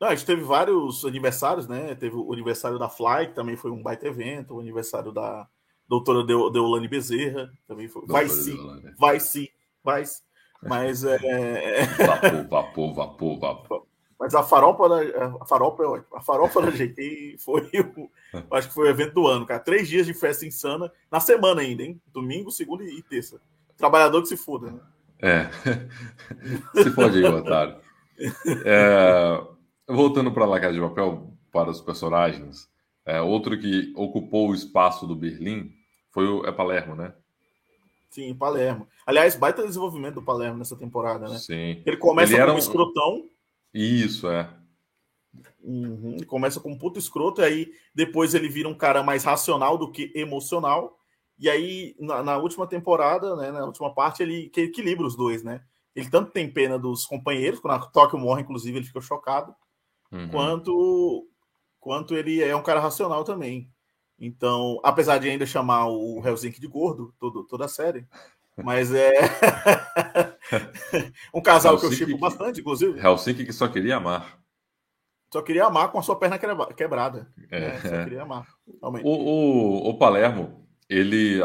Não, 0.00 0.08
a 0.08 0.14
gente 0.14 0.26
teve 0.26 0.42
vários 0.42 1.04
aniversários, 1.04 1.68
né? 1.68 1.94
Teve 1.94 2.16
o 2.16 2.32
aniversário 2.32 2.78
da 2.78 2.88
Fly, 2.88 3.28
que 3.28 3.34
também 3.34 3.56
foi 3.56 3.70
um 3.70 3.82
baita 3.82 4.08
evento, 4.08 4.54
o 4.54 4.60
aniversário 4.60 5.12
da 5.12 5.46
doutora 5.88 6.24
Deolane 6.24 6.88
Bezerra, 6.88 7.52
também 7.68 7.86
foi. 7.86 8.04
Vai 8.06 8.28
sim, 8.28 8.58
vai 8.98 9.20
sim, 9.20 9.46
vai 9.84 10.04
sim. 10.04 10.22
Mas 10.62 11.04
é. 11.04 11.18
Vapor, 12.06 12.48
vapor, 12.48 12.94
vapor, 12.94 13.38
vapor. 13.38 13.91
Mas 14.22 14.36
a 14.36 14.42
farofa 14.44 14.88
da, 14.88 15.36
a 15.40 15.44
farofa, 15.44 15.82
é 15.82 16.16
a 16.16 16.20
farofa 16.20 16.62
da 16.62 16.70
GT 16.70 17.38
foi 17.40 17.68
o, 17.96 18.08
acho 18.52 18.68
que 18.68 18.74
foi 18.74 18.86
o 18.86 18.88
evento 18.88 19.14
do 19.14 19.26
ano, 19.26 19.44
cara. 19.44 19.58
Três 19.58 19.88
dias 19.88 20.06
de 20.06 20.14
festa 20.14 20.46
insana, 20.46 20.92
na 21.10 21.18
semana 21.18 21.60
ainda, 21.60 21.82
hein? 21.82 22.00
Domingo, 22.14 22.48
segunda 22.48 22.84
e 22.84 23.02
terça. 23.02 23.40
Trabalhador 23.76 24.22
que 24.22 24.28
se 24.28 24.36
foda, 24.36 24.70
né? 24.70 24.80
É. 25.20 25.50
se 26.84 26.90
pode 26.92 27.18
aí, 27.18 27.24
otário. 27.24 27.78
É, 28.64 29.44
voltando 29.88 30.30
para 30.30 30.46
La 30.46 30.60
Casa 30.60 30.74
de 30.74 30.80
Papel, 30.80 31.34
para 31.50 31.70
os 31.70 31.80
personagens, 31.80 32.70
é, 33.04 33.20
outro 33.20 33.58
que 33.58 33.92
ocupou 33.96 34.50
o 34.50 34.54
espaço 34.54 35.04
do 35.04 35.16
Berlim 35.16 35.72
foi 36.12 36.28
o 36.28 36.46
é 36.46 36.52
Palermo, 36.52 36.94
né? 36.94 37.12
Sim, 38.08 38.32
Palermo. 38.36 38.86
Aliás, 39.04 39.34
baita 39.34 39.66
desenvolvimento 39.66 40.14
do 40.14 40.22
Palermo 40.22 40.58
nessa 40.58 40.76
temporada, 40.76 41.28
né? 41.28 41.38
Sim. 41.38 41.82
Ele 41.84 41.96
começa 41.96 42.32
ele 42.32 42.46
com 42.46 42.52
um 42.52 42.58
escrotão. 42.58 43.32
Isso, 43.72 44.28
é. 44.28 44.48
Uhum. 45.62 46.18
Começa 46.26 46.60
com 46.60 46.72
um 46.72 46.78
puto 46.78 46.98
escroto, 46.98 47.40
e 47.40 47.44
aí 47.44 47.72
depois 47.94 48.34
ele 48.34 48.48
vira 48.48 48.68
um 48.68 48.74
cara 48.74 49.02
mais 49.02 49.24
racional 49.24 49.78
do 49.78 49.90
que 49.90 50.12
emocional. 50.14 50.98
E 51.38 51.48
aí, 51.48 51.96
na, 51.98 52.22
na 52.22 52.36
última 52.36 52.66
temporada, 52.66 53.34
né, 53.36 53.50
na 53.50 53.64
última 53.64 53.94
parte, 53.94 54.22
ele 54.22 54.48
que 54.50 54.62
equilibra 54.62 55.06
os 55.06 55.16
dois, 55.16 55.42
né? 55.42 55.62
Ele 55.94 56.08
tanto 56.08 56.30
tem 56.30 56.50
pena 56.50 56.78
dos 56.78 57.06
companheiros, 57.06 57.60
quando 57.60 57.74
a 57.74 57.86
Tóquio 57.86 58.18
morre, 58.18 58.42
inclusive, 58.42 58.78
ele 58.78 58.86
fica 58.86 59.00
chocado, 59.00 59.54
uhum. 60.10 60.28
quanto, 60.28 61.28
quanto 61.80 62.14
ele 62.14 62.42
é 62.42 62.54
um 62.54 62.62
cara 62.62 62.80
racional 62.80 63.24
também. 63.24 63.70
Então, 64.18 64.78
apesar 64.84 65.18
de 65.18 65.28
ainda 65.28 65.44
chamar 65.44 65.88
o 65.88 66.22
Helsinki 66.24 66.60
de 66.60 66.66
gordo, 66.66 67.14
todo, 67.18 67.44
toda 67.44 67.64
a 67.64 67.68
série, 67.68 68.06
mas 68.62 68.92
é 68.92 69.12
um 71.34 71.40
casal 71.40 71.74
Helsinki 71.74 71.96
que 71.96 72.02
eu 72.02 72.06
chipo 72.06 72.18
bastante, 72.18 72.60
inclusive. 72.60 72.98
Helsinki 72.98 73.44
que 73.44 73.52
só 73.52 73.68
queria 73.68 73.96
amar. 73.96 74.42
Só 75.32 75.40
queria 75.40 75.64
amar 75.64 75.90
com 75.90 75.98
a 75.98 76.02
sua 76.02 76.18
perna 76.18 76.38
quebrada. 76.76 77.26
É, 77.50 77.64
é 77.64 77.78
só 77.78 78.04
queria 78.04 78.22
amar. 78.22 78.46
O, 78.82 79.02
o, 79.02 79.90
o, 79.90 79.98
Palermo, 79.98 80.68
ele, 80.88 81.40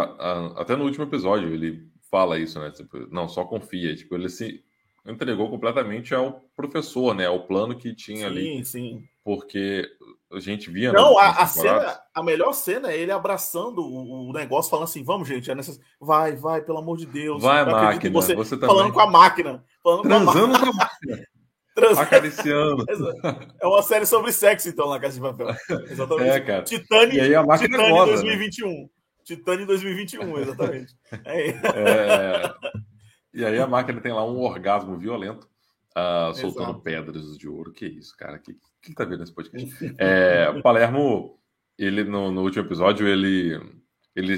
até 0.58 0.76
no 0.76 0.84
último 0.84 1.06
episódio, 1.06 1.54
ele 1.54 1.88
fala 2.12 2.38
isso, 2.38 2.60
né? 2.60 2.70
Tipo, 2.72 3.08
não, 3.10 3.30
só 3.30 3.46
confia. 3.46 3.96
Tipo, 3.96 4.16
ele 4.16 4.28
se 4.28 4.62
entregou 5.08 5.50
completamente 5.50 6.14
ao 6.14 6.44
professor, 6.56 7.16
né? 7.16 7.26
Ao 7.26 7.46
plano 7.46 7.78
que 7.78 7.96
tinha 7.96 8.20
sim, 8.20 8.26
ali. 8.26 8.58
Sim, 8.58 8.64
sim. 8.64 9.04
Porque 9.24 9.88
a 10.32 10.40
gente 10.40 10.70
via. 10.70 10.92
Não, 10.92 11.18
a, 11.18 11.30
a 11.30 11.48
cena, 11.48 12.00
a 12.14 12.24
melhor 12.24 12.54
cena 12.54 12.92
é 12.92 12.98
ele 12.98 13.12
abraçando 13.12 13.80
o, 13.80 14.30
o 14.30 14.34
negócio, 14.34 14.70
falando 14.70 14.86
assim: 14.86 15.04
vamos, 15.04 15.28
gente, 15.28 15.50
é 15.50 15.56
necess... 15.56 15.80
vai, 16.00 16.36
vai, 16.36 16.62
pelo 16.62 16.80
amor 16.80 16.98
de 16.98 17.06
Deus. 17.06 17.42
Vai, 17.42 17.66
máquina. 17.66 18.14
Você, 18.14 18.36
você 18.36 18.58
falando 18.58 18.94
com 18.94 19.00
a 19.00 19.08
máquina. 19.08 19.64
Falando 19.84 20.02
Transando 20.04 20.60
com 20.60 20.66
a 20.66 20.74
máquina. 20.74 21.24
Trans... 21.74 21.98
Acariciando. 21.98 22.84
É 23.62 23.68
uma 23.68 23.84
série 23.84 24.06
sobre 24.06 24.32
sexo, 24.32 24.68
então, 24.68 24.90
na 24.90 25.00
Casa 25.00 25.16
de 25.16 25.22
Papel. 25.22 25.56
Exatamente. 25.90 26.30
É, 26.30 26.40
cara. 26.40 26.64
Titane, 26.64 27.16
e 27.16 27.22
aí 27.22 27.36
a 27.36 27.44
máquina 27.44 27.78
Titane 27.78 27.92
goza, 27.92 28.12
2021. 28.14 28.70
Né? 28.70 28.88
Titane 29.24 29.66
2021, 29.66 30.40
exatamente. 30.40 30.96
É. 31.26 31.50
é. 31.50 32.54
E 33.38 33.46
aí 33.46 33.60
a 33.60 33.68
máquina 33.68 34.02
tem 34.02 34.12
lá 34.12 34.26
um 34.26 34.40
orgasmo 34.40 34.98
violento, 34.98 35.48
uh, 35.92 36.34
soltando 36.34 36.72
Exato. 36.72 36.82
pedras 36.82 37.38
de 37.38 37.48
ouro. 37.48 37.72
Que 37.72 37.86
isso, 37.86 38.18
cara? 38.18 38.40
Que, 38.40 38.58
que 38.82 38.96
tá 38.96 39.06
vendo 39.06 39.20
nesse 39.20 39.32
podcast? 39.32 39.70
É, 40.00 40.60
Palermo, 40.64 41.38
ele 41.78 42.04
no, 42.04 42.32
no, 42.32 42.42
último 42.42 42.66
episódio, 42.66 43.08
ele, 43.08 43.62
ele 44.16 44.36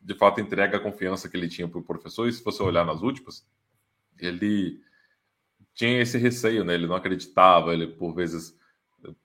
de 0.00 0.14
fato 0.14 0.40
entrega 0.40 0.76
a 0.76 0.80
confiança 0.80 1.28
que 1.28 1.36
ele 1.36 1.48
tinha 1.48 1.66
pro 1.66 1.82
professor. 1.82 2.28
E 2.28 2.32
se 2.32 2.44
você 2.44 2.62
olhar 2.62 2.86
nas 2.86 3.02
últimas, 3.02 3.44
ele 4.16 4.80
tinha 5.74 6.00
esse 6.00 6.16
receio, 6.16 6.64
né? 6.64 6.74
Ele 6.74 6.86
não 6.86 6.94
acreditava, 6.94 7.72
ele 7.72 7.88
por 7.88 8.14
vezes 8.14 8.56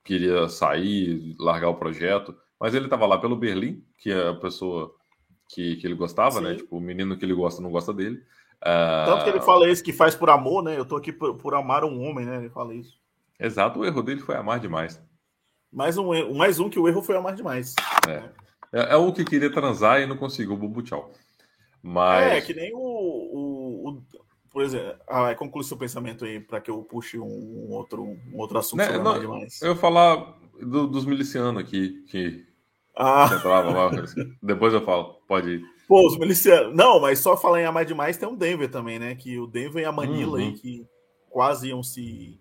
queria 0.03 0.49
sair, 0.49 1.35
largar 1.37 1.69
o 1.69 1.75
projeto, 1.75 2.35
mas 2.59 2.73
ele 2.73 2.85
estava 2.85 3.05
lá 3.05 3.19
pelo 3.19 3.35
Berlim, 3.35 3.85
que 3.99 4.11
é 4.11 4.29
a 4.29 4.33
pessoa 4.33 4.95
que, 5.47 5.75
que 5.75 5.85
ele 5.85 5.93
gostava, 5.93 6.41
né? 6.41 6.49
Sim. 6.49 6.53
né? 6.55 6.59
Tipo, 6.63 6.77
o 6.77 6.81
menino 6.81 7.15
que 7.15 7.23
ele 7.23 7.35
gosta 7.35 7.61
não 7.61 7.69
gosta 7.69 7.93
dele. 7.93 8.23
Tanto 9.05 9.23
que 9.23 9.29
ele 9.29 9.39
ah, 9.39 9.43
fala 9.43 9.69
isso 9.69 9.83
que 9.83 9.93
faz 9.93 10.15
por 10.15 10.29
amor, 10.29 10.63
né? 10.63 10.77
Eu 10.77 10.85
tô 10.85 10.95
aqui 10.95 11.11
por, 11.11 11.35
por 11.35 11.53
amar 11.53 11.83
um 11.83 12.01
homem, 12.01 12.25
né? 12.25 12.37
Ele 12.37 12.49
fala 12.49 12.73
isso. 12.73 12.97
Exato, 13.39 13.79
o 13.79 13.85
erro 13.85 14.01
dele 14.01 14.21
foi 14.21 14.35
amar 14.35 14.59
demais. 14.59 15.01
Mais 15.71 15.97
um, 15.97 16.33
mais 16.33 16.59
um 16.59 16.69
que 16.69 16.79
o 16.79 16.87
erro 16.87 17.01
foi 17.01 17.15
amar 17.15 17.35
demais. 17.35 17.75
É. 18.09 18.45
É, 18.73 18.93
é 18.93 18.95
o 18.95 19.13
que 19.13 19.23
queria 19.23 19.51
transar 19.51 20.01
e 20.01 20.05
não 20.05 20.17
conseguiu, 20.17 20.57
bubu 20.57 20.81
tchau. 20.81 21.11
Mas... 21.81 22.33
É, 22.33 22.41
que 22.41 22.53
nem 22.53 22.73
o, 22.73 22.79
o, 22.79 23.89
o 23.89 24.03
por 24.51 24.63
exemplo, 24.63 24.95
ah, 25.07 25.35
conclui 25.35 25.63
seu 25.63 25.77
pensamento 25.77 26.23
aí 26.23 26.39
para 26.39 26.61
que 26.61 26.71
eu 26.71 26.81
puxe 26.81 27.19
um 27.19 27.67
outro, 27.71 28.03
um 28.03 28.37
outro 28.39 28.57
assunto 28.57 28.77
né, 28.77 28.97
não, 28.97 29.19
demais. 29.19 29.61
Eu 29.61 29.73
ia 29.73 29.75
falar 29.75 30.33
do, 30.59 30.87
dos 30.87 31.05
milicianos 31.05 31.61
aqui, 31.61 32.05
que 32.09 32.45
ah. 32.97 33.29
entrava 33.31 33.69
lá. 33.69 33.91
Depois 34.41 34.73
eu 34.73 34.81
falo, 34.81 35.21
pode 35.27 35.49
ir. 35.55 35.74
Pô, 35.87 36.07
os 36.07 36.17
milicianos. 36.17 36.75
Não, 36.75 36.99
mas 36.99 37.19
só 37.19 37.37
falar 37.37 37.61
em 37.61 37.65
Amar 37.65 37.85
Demais 37.85 38.17
tem 38.17 38.27
um 38.27 38.35
Denver 38.35 38.69
também, 38.69 38.97
né? 38.97 39.15
Que 39.15 39.39
o 39.39 39.45
Denver 39.45 39.83
e 39.83 39.85
a 39.85 39.91
Manila 39.91 40.37
uhum. 40.37 40.45
aí, 40.45 40.53
que 40.53 40.85
quase 41.29 41.69
iam 41.69 41.83
se, 41.83 42.39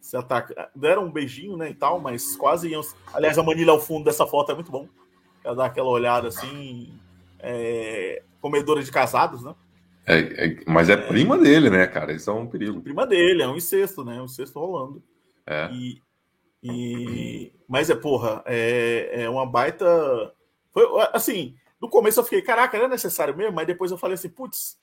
se 0.00 0.16
atacar. 0.16 0.70
Deram 0.74 1.04
um 1.04 1.12
beijinho, 1.12 1.56
né? 1.56 1.70
E 1.70 1.74
tal, 1.74 2.00
mas 2.00 2.36
quase 2.36 2.68
iam. 2.68 2.80
Aliás, 3.12 3.38
a 3.38 3.42
Manila 3.42 3.72
ao 3.72 3.80
fundo 3.80 4.04
dessa 4.04 4.26
foto 4.26 4.52
é 4.52 4.54
muito 4.54 4.70
bom. 4.70 4.88
Ela 5.44 5.56
dá 5.56 5.64
aquela 5.66 5.88
olhada 5.88 6.28
assim. 6.28 6.92
É... 7.38 8.22
comedora 8.40 8.82
de 8.82 8.90
casados, 8.90 9.42
né? 9.42 9.54
É, 10.06 10.18
é, 10.18 10.56
mas 10.66 10.88
é 10.88 10.96
prima 10.96 11.36
dele, 11.36 11.68
né, 11.68 11.86
cara? 11.86 12.12
Isso 12.12 12.30
é 12.30 12.32
um 12.32 12.46
perigo. 12.46 12.80
Prima 12.80 13.06
dele, 13.06 13.42
é 13.42 13.48
um 13.48 13.56
incesto, 13.56 14.04
né? 14.04 14.20
Um 14.20 14.26
incesto 14.26 14.58
rolando. 14.58 15.02
É. 15.44 15.68
E, 15.72 16.00
e... 16.62 17.52
Mas 17.68 17.90
é, 17.90 17.94
porra, 17.94 18.42
é, 18.46 19.22
é 19.24 19.28
uma 19.28 19.44
baita. 19.44 19.84
Foi, 20.72 20.84
assim, 21.12 21.56
no 21.86 21.90
começo 21.90 22.18
eu 22.18 22.24
fiquei, 22.24 22.42
caraca, 22.42 22.76
era 22.76 22.88
necessário 22.88 23.36
mesmo, 23.36 23.54
mas 23.54 23.66
depois 23.66 23.92
eu 23.92 23.96
falei 23.96 24.14
assim, 24.14 24.28
putz, 24.28 24.76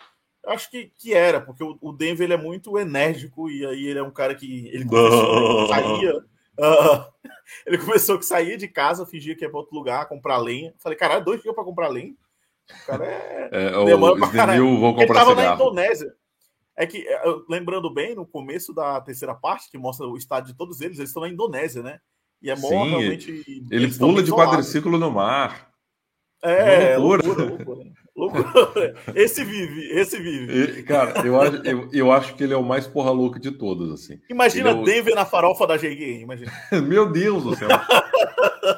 acho 0.47 0.71
que, 0.71 0.91
que 0.97 1.13
era, 1.13 1.41
porque 1.41 1.61
o, 1.61 1.77
o 1.81 1.91
Denver 1.91 2.23
ele 2.23 2.33
é 2.33 2.37
muito 2.37 2.77
enérgico 2.79 3.49
e 3.49 3.65
aí 3.65 3.87
ele 3.87 3.99
é 3.99 4.03
um 4.03 4.11
cara 4.11 4.33
que 4.33 4.67
ele 4.69 4.85
começou, 4.85 5.67
saía. 5.67 6.17
Uh, 6.17 7.13
ele 7.67 7.77
começou 7.77 8.17
que 8.17 8.25
saía 8.25 8.57
de 8.57 8.69
casa, 8.69 9.05
fingia 9.05 9.35
que 9.35 9.43
ia 9.43 9.49
para 9.49 9.59
outro 9.59 9.75
lugar, 9.75 10.07
comprar 10.07 10.37
lenha. 10.37 10.73
Falei, 10.79 10.97
caralho, 10.97 11.25
dois 11.25 11.41
dias 11.41 11.53
para 11.53 11.63
comprar 11.65 11.89
lenha. 11.89 12.15
O 12.71 12.85
cara 12.85 13.05
é. 13.05 13.49
é 13.51 13.85
demora 13.85 14.17
pra 14.17 14.31
caralho. 14.31 14.79
Vou 14.79 14.95
comprar 14.95 15.03
ele 15.03 15.13
tava 15.13 15.31
cigarro. 15.31 15.49
na 15.49 15.55
Indonésia. 15.55 16.15
É 16.75 16.87
que, 16.87 17.05
é, 17.05 17.21
lembrando 17.49 17.93
bem, 17.93 18.15
no 18.15 18.25
começo 18.25 18.73
da 18.73 18.99
terceira 19.01 19.35
parte, 19.35 19.69
que 19.69 19.77
mostra 19.77 20.07
o 20.07 20.17
estádio 20.17 20.53
de 20.53 20.57
todos 20.57 20.79
eles, 20.79 20.97
eles 20.97 21.09
estão 21.09 21.23
na 21.23 21.29
Indonésia, 21.29 21.83
né? 21.83 21.99
E 22.41 22.49
é 22.49 22.55
Sim, 22.55 22.69
realmente. 22.69 23.67
Ele 23.69 23.93
pula 23.93 24.23
de 24.23 24.31
quadriciclo 24.31 24.97
no 24.97 25.11
mar. 25.11 25.72
É, 26.43 26.97
loucura. 26.97 27.45
loucura, 27.45 27.65
loucura. 28.15 28.51
loucura. 28.53 28.95
Esse 29.15 29.45
vive, 29.45 29.89
esse 29.91 30.19
vive. 30.19 30.79
E, 30.79 30.83
cara, 30.83 31.25
eu 31.25 31.39
acho, 31.39 31.55
eu, 31.65 31.89
eu 31.93 32.11
acho 32.11 32.35
que 32.35 32.43
ele 32.43 32.53
é 32.53 32.57
o 32.57 32.63
mais 32.63 32.85
porra 32.85 33.11
louca 33.11 33.39
de 33.39 33.49
todos, 33.51 33.89
assim. 33.93 34.19
Imagina 34.29 34.71
é 34.71 34.73
o... 34.73 34.83
Denver 34.83 35.15
na 35.15 35.25
farofa 35.25 35.65
da 35.65 35.77
GG, 35.77 36.19
imagina. 36.21 36.51
Meu 36.85 37.09
Deus 37.09 37.43
do 37.43 37.55
céu. 37.55 37.69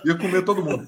Ia 0.06 0.15
comer 0.15 0.45
todo 0.45 0.63
mundo. 0.63 0.88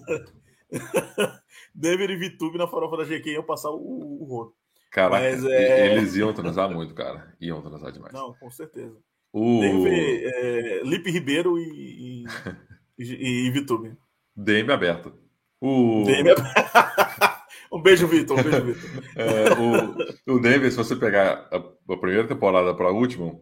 Denver 1.74 2.12
e 2.12 2.16
Vitube 2.16 2.60
na 2.60 2.68
farofa 2.68 2.98
da 2.98 3.06
GQ 3.06 3.32
iam 3.32 3.44
passar 3.44 3.72
o, 3.72 4.22
o 4.22 4.26
rodo. 4.26 4.54
Cara, 4.92 5.20
é... 5.20 5.94
eles 5.94 6.16
iam 6.16 6.32
transar 6.32 6.70
muito, 6.70 6.94
cara. 6.94 7.36
Iam 7.42 7.62
transar 7.62 7.92
demais. 7.92 8.14
Não, 8.14 8.34
com 8.36 8.52
certeza. 8.52 8.96
O... 9.34 9.62
Denver, 9.62 9.94
é, 9.94 10.82
Lipe 10.84 11.12
Ribeiro 11.12 11.58
e, 11.58 12.24
e, 12.24 12.26
e, 13.04 13.48
e 13.48 13.52
Vitube. 13.52 13.98
Denver 14.36 14.76
aberto. 14.76 15.27
O... 15.62 16.04
Um 17.72 17.82
beijo, 17.82 18.08
Vitor. 18.08 18.40
Um 18.40 18.44
beijo, 18.44 18.66
Vitor. 18.66 19.04
É, 19.18 20.32
o, 20.32 20.36
o 20.36 20.40
Denver, 20.40 20.72
se 20.72 20.78
você 20.78 20.96
pegar 20.96 21.48
a, 21.52 21.58
a 21.58 21.98
primeira 21.98 22.28
temporada 22.28 22.74
para 22.74 22.88
a 22.88 22.92
última, 22.92 23.38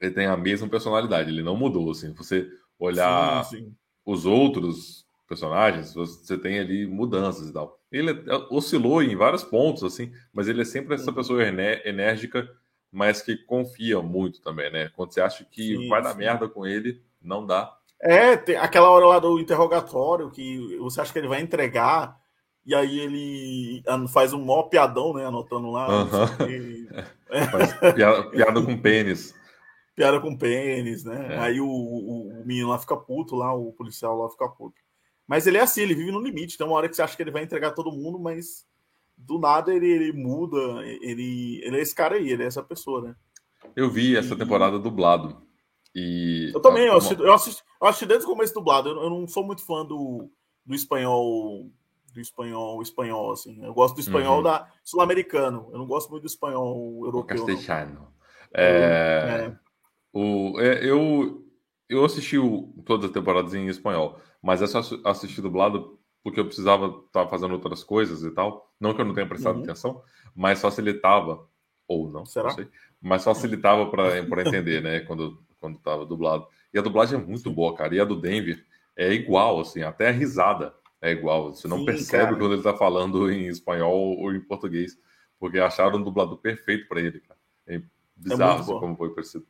ele 0.00 0.10
tem 0.12 0.26
a 0.26 0.36
mesma 0.36 0.68
personalidade. 0.68 1.30
Ele 1.30 1.42
não 1.42 1.56
mudou. 1.56 1.90
Assim. 1.90 2.08
Se 2.08 2.16
você 2.16 2.48
olhar 2.78 3.44
sim, 3.44 3.56
sim. 3.56 3.74
os 4.04 4.26
outros 4.26 5.06
personagens, 5.26 5.94
você 5.94 6.38
tem 6.38 6.58
ali 6.58 6.86
mudanças 6.86 7.48
e 7.48 7.52
tal. 7.52 7.80
Ele 7.90 8.10
é, 8.10 8.34
oscilou 8.50 9.02
em 9.02 9.16
vários 9.16 9.42
pontos, 9.42 9.82
assim, 9.82 10.12
mas 10.32 10.48
ele 10.48 10.62
é 10.62 10.64
sempre 10.64 10.94
essa 10.94 11.10
uhum. 11.10 11.16
pessoa 11.16 11.42
enérgica, 11.44 12.48
mas 12.92 13.22
que 13.22 13.36
confia 13.36 14.00
muito 14.00 14.40
também, 14.40 14.70
né? 14.70 14.90
Quando 14.94 15.12
você 15.12 15.20
acha 15.20 15.44
que 15.44 15.76
sim, 15.76 15.88
vai 15.88 16.02
dar 16.02 16.14
merda 16.14 16.48
com 16.48 16.66
ele, 16.66 17.02
não 17.20 17.44
dá. 17.44 17.76
É, 18.02 18.36
tem 18.36 18.56
aquela 18.56 18.90
hora 18.90 19.06
lá 19.06 19.18
do 19.18 19.40
interrogatório 19.40 20.30
que 20.30 20.76
você 20.78 21.00
acha 21.00 21.12
que 21.12 21.18
ele 21.18 21.28
vai 21.28 21.40
entregar, 21.40 22.18
e 22.64 22.74
aí 22.74 22.98
ele 23.00 23.82
faz 24.12 24.32
um 24.32 24.40
mó 24.40 24.64
piadão, 24.64 25.14
né? 25.14 25.26
Anotando 25.26 25.70
lá. 25.70 25.88
Uhum. 25.88 26.50
E... 26.50 26.88
piada, 27.94 28.30
piada 28.30 28.62
com 28.62 28.76
pênis 28.76 29.34
piada 29.96 30.20
com 30.20 30.36
pênis, 30.36 31.02
né? 31.02 31.34
É. 31.34 31.38
Aí 31.38 31.60
o, 31.60 31.66
o, 31.66 32.42
o, 32.42 32.46
menino 32.46 32.68
lá 32.68 32.78
fica 32.78 32.94
puto, 32.94 33.34
lá, 33.34 33.52
o 33.54 33.72
policial 33.72 34.16
lá 34.18 34.28
fica 34.28 34.46
puto. 34.46 34.76
Mas 35.26 35.46
ele 35.46 35.56
é 35.56 35.62
assim, 35.62 35.80
ele 35.80 35.94
vive 35.94 36.12
no 36.12 36.20
limite. 36.20 36.58
Tem 36.58 36.66
uma 36.66 36.76
hora 36.76 36.88
que 36.88 36.94
você 36.94 37.02
acha 37.02 37.16
que 37.16 37.22
ele 37.22 37.30
vai 37.30 37.42
entregar 37.42 37.72
todo 37.72 37.90
mundo, 37.90 38.18
mas 38.18 38.66
do 39.16 39.38
nada 39.38 39.74
ele, 39.74 39.88
ele 39.88 40.12
muda. 40.12 40.58
Ele, 41.00 41.60
ele 41.64 41.78
é 41.78 41.80
esse 41.80 41.94
cara 41.94 42.16
aí, 42.16 42.30
ele 42.30 42.44
é 42.44 42.46
essa 42.46 42.62
pessoa, 42.62 43.00
né? 43.00 43.16
Eu 43.74 43.90
vi 43.90 44.16
essa 44.16 44.36
temporada 44.36 44.78
dublado. 44.78 45.42
E... 45.98 46.52
Eu 46.54 46.60
também, 46.60 46.86
eu 46.86 46.96
assisti, 46.98 47.22
eu 47.22 47.32
assisti, 47.32 47.62
eu 47.80 47.86
assisti 47.88 48.06
desde 48.06 48.26
o 48.26 48.28
começo 48.28 48.52
dublado. 48.52 48.90
Eu, 48.90 49.04
eu 49.04 49.08
não 49.08 49.26
sou 49.26 49.42
muito 49.42 49.64
fã 49.64 49.82
do, 49.82 50.30
do 50.64 50.74
espanhol 50.74 51.70
do 52.12 52.20
espanhol 52.20 52.82
espanhol, 52.82 53.32
assim. 53.32 53.62
Eu 53.64 53.72
gosto 53.72 53.94
do 53.94 54.00
espanhol 54.00 54.38
uhum. 54.38 54.42
da 54.42 54.70
sul-americano. 54.84 55.68
Eu 55.72 55.78
não 55.78 55.86
gosto 55.86 56.10
muito 56.10 56.22
do 56.22 56.28
espanhol 56.28 57.04
europeu. 57.04 57.42
O 57.42 57.46
castelhano. 57.46 58.08
É, 58.54 59.48
é. 59.48 59.56
O, 60.12 60.60
é, 60.60 60.84
eu, 60.84 61.44
eu 61.88 62.04
assisti 62.04 62.38
o, 62.38 62.74
todas 62.84 63.06
as 63.06 63.10
temporadas 63.10 63.54
em 63.54 63.66
espanhol. 63.66 64.18
Mas 64.42 64.62
é 64.62 64.66
só 64.66 64.80
assistir 65.04 65.40
dublado 65.40 65.98
porque 66.22 66.40
eu 66.40 66.46
precisava 66.46 66.86
estar 66.86 67.24
tá 67.24 67.28
fazendo 67.28 67.52
outras 67.52 67.84
coisas 67.84 68.22
e 68.22 68.30
tal. 68.30 68.70
Não 68.80 68.94
que 68.94 69.00
eu 69.00 69.04
não 69.04 69.14
tenha 69.14 69.28
prestado 69.28 69.56
uhum. 69.56 69.62
atenção, 69.62 70.02
mas 70.34 70.60
facilitava, 70.60 71.46
ou 71.86 72.10
não, 72.10 72.26
Será? 72.26 72.48
não 72.48 72.54
sei, 72.54 72.68
mas 73.00 73.22
facilitava 73.22 73.88
para 73.90 74.42
entender, 74.42 74.82
né, 74.82 75.00
quando, 75.00 75.42
quando 75.66 75.78
tava 75.80 76.06
dublado. 76.06 76.46
E 76.72 76.78
a 76.78 76.82
dublagem 76.82 77.18
é 77.18 77.22
muito 77.22 77.50
boa, 77.50 77.74
cara. 77.74 77.94
E 77.94 78.00
a 78.00 78.04
do 78.04 78.14
Denver 78.14 78.64
é 78.96 79.12
igual, 79.12 79.60
assim, 79.60 79.82
até 79.82 80.08
a 80.08 80.12
risada 80.12 80.72
é 81.00 81.10
igual. 81.10 81.52
Você 81.52 81.66
não 81.66 81.78
Sim, 81.78 81.84
percebe 81.86 82.24
cara. 82.24 82.36
quando 82.36 82.54
ele 82.54 82.62
tá 82.62 82.74
falando 82.74 83.30
em 83.30 83.48
espanhol 83.48 84.16
ou 84.18 84.32
em 84.32 84.40
português, 84.40 84.96
porque 85.38 85.58
acharam 85.58 85.98
um 85.98 86.02
dublador 86.02 86.38
perfeito 86.38 86.86
para 86.88 87.00
ele, 87.00 87.20
cara. 87.20 87.38
É 87.66 87.82
bizarro 88.14 88.58
é 88.58 88.60
assim, 88.60 88.78
como 88.78 88.96
foi 88.96 89.10
parecido. 89.10 89.44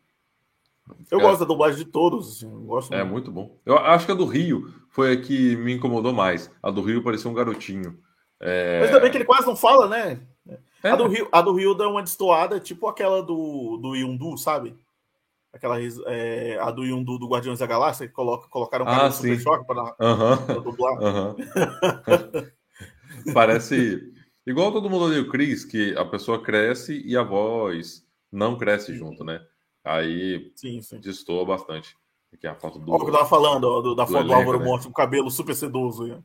Eu 1.10 1.18
é. 1.18 1.22
gosto 1.22 1.40
da 1.40 1.46
dublagem 1.46 1.84
de 1.84 1.90
todos, 1.90 2.36
assim, 2.36 2.48
gosto 2.64 2.94
É 2.94 2.98
muito. 3.04 3.30
muito 3.30 3.32
bom. 3.32 3.58
Eu 3.66 3.76
acho 3.76 4.06
que 4.06 4.12
a 4.12 4.14
do 4.14 4.24
Rio 4.24 4.72
foi 4.88 5.12
a 5.12 5.20
que 5.20 5.54
me 5.56 5.74
incomodou 5.74 6.12
mais. 6.12 6.50
A 6.62 6.70
do 6.70 6.80
Rio 6.80 7.02
parecia 7.02 7.30
um 7.30 7.34
garotinho. 7.34 7.98
É... 8.40 8.80
Mas 8.80 8.90
também 8.90 9.10
que 9.10 9.18
ele 9.18 9.24
quase 9.24 9.46
não 9.46 9.56
fala, 9.56 9.88
né? 9.88 10.20
É. 10.82 10.90
A, 10.90 10.96
do 10.96 11.08
Rio, 11.08 11.28
a 11.32 11.42
do 11.42 11.52
Rio 11.52 11.74
dá 11.74 11.88
uma 11.88 12.02
destoada, 12.02 12.60
tipo 12.60 12.86
aquela 12.86 13.20
do, 13.22 13.76
do 13.78 13.96
Yundu, 13.96 14.38
sabe? 14.38 14.76
Aquela 15.56 15.78
é, 15.80 16.58
a 16.60 16.70
do 16.70 16.84
Yundu 16.84 17.18
do 17.18 17.28
Guardiões 17.28 17.58
da 17.58 17.66
Galáxia, 17.66 18.06
que 18.06 18.12
coloca, 18.12 18.48
colocaram 18.48 18.84
um 18.84 18.88
ah, 18.88 19.10
Super 19.10 19.40
Choque 19.40 19.66
para 19.66 19.96
uhum. 19.98 20.62
dublar. 20.62 20.98
Uhum. 21.02 21.34
Parece 23.34 24.12
igual 24.46 24.70
todo 24.70 24.88
mundo 24.88 25.06
ali, 25.06 25.18
o 25.18 25.28
Chris, 25.28 25.64
que 25.64 25.96
a 25.96 26.04
pessoa 26.04 26.42
cresce 26.42 27.02
e 27.04 27.16
a 27.16 27.22
voz 27.22 28.06
não 28.30 28.56
cresce 28.56 28.94
junto, 28.94 29.24
né? 29.24 29.44
Aí 29.84 30.52
sim, 30.54 30.80
sim. 30.82 31.00
destoa 31.00 31.44
bastante. 31.44 31.96
Aqui 32.32 32.46
é 32.46 32.50
a 32.50 32.54
foto 32.54 32.78
do. 32.78 32.92
Olha 32.92 33.02
o 33.02 33.04
que 33.04 33.10
eu 33.10 33.14
tava 33.14 33.28
falando, 33.28 33.64
ó, 33.64 33.80
do, 33.80 33.94
da 33.94 34.04
do 34.04 34.12
foto 34.12 34.24
elenco, 34.24 34.34
do 34.34 34.34
Álvaro 34.34 34.58
né? 34.58 34.64
Monte, 34.64 34.88
um 34.88 34.92
cabelo 34.92 35.30
super 35.30 35.54
sedoso. 35.54 36.04
Aí. 36.04 36.18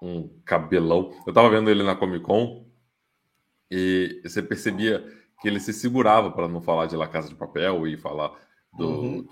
Um 0.00 0.28
cabelão. 0.44 1.12
Eu 1.26 1.32
tava 1.32 1.50
vendo 1.50 1.70
ele 1.70 1.82
na 1.82 1.96
Comic 1.96 2.24
Con 2.24 2.66
e 3.70 4.20
você 4.22 4.42
percebia 4.42 5.04
que 5.46 5.50
ele 5.50 5.60
se 5.60 5.72
segurava 5.72 6.32
para 6.32 6.48
não 6.48 6.60
falar 6.60 6.86
de 6.86 6.96
La 6.96 7.06
Casa 7.06 7.28
de 7.28 7.36
Papel 7.36 7.86
e 7.86 7.96
falar 7.96 8.32
do, 8.76 8.88
uhum. 8.88 9.28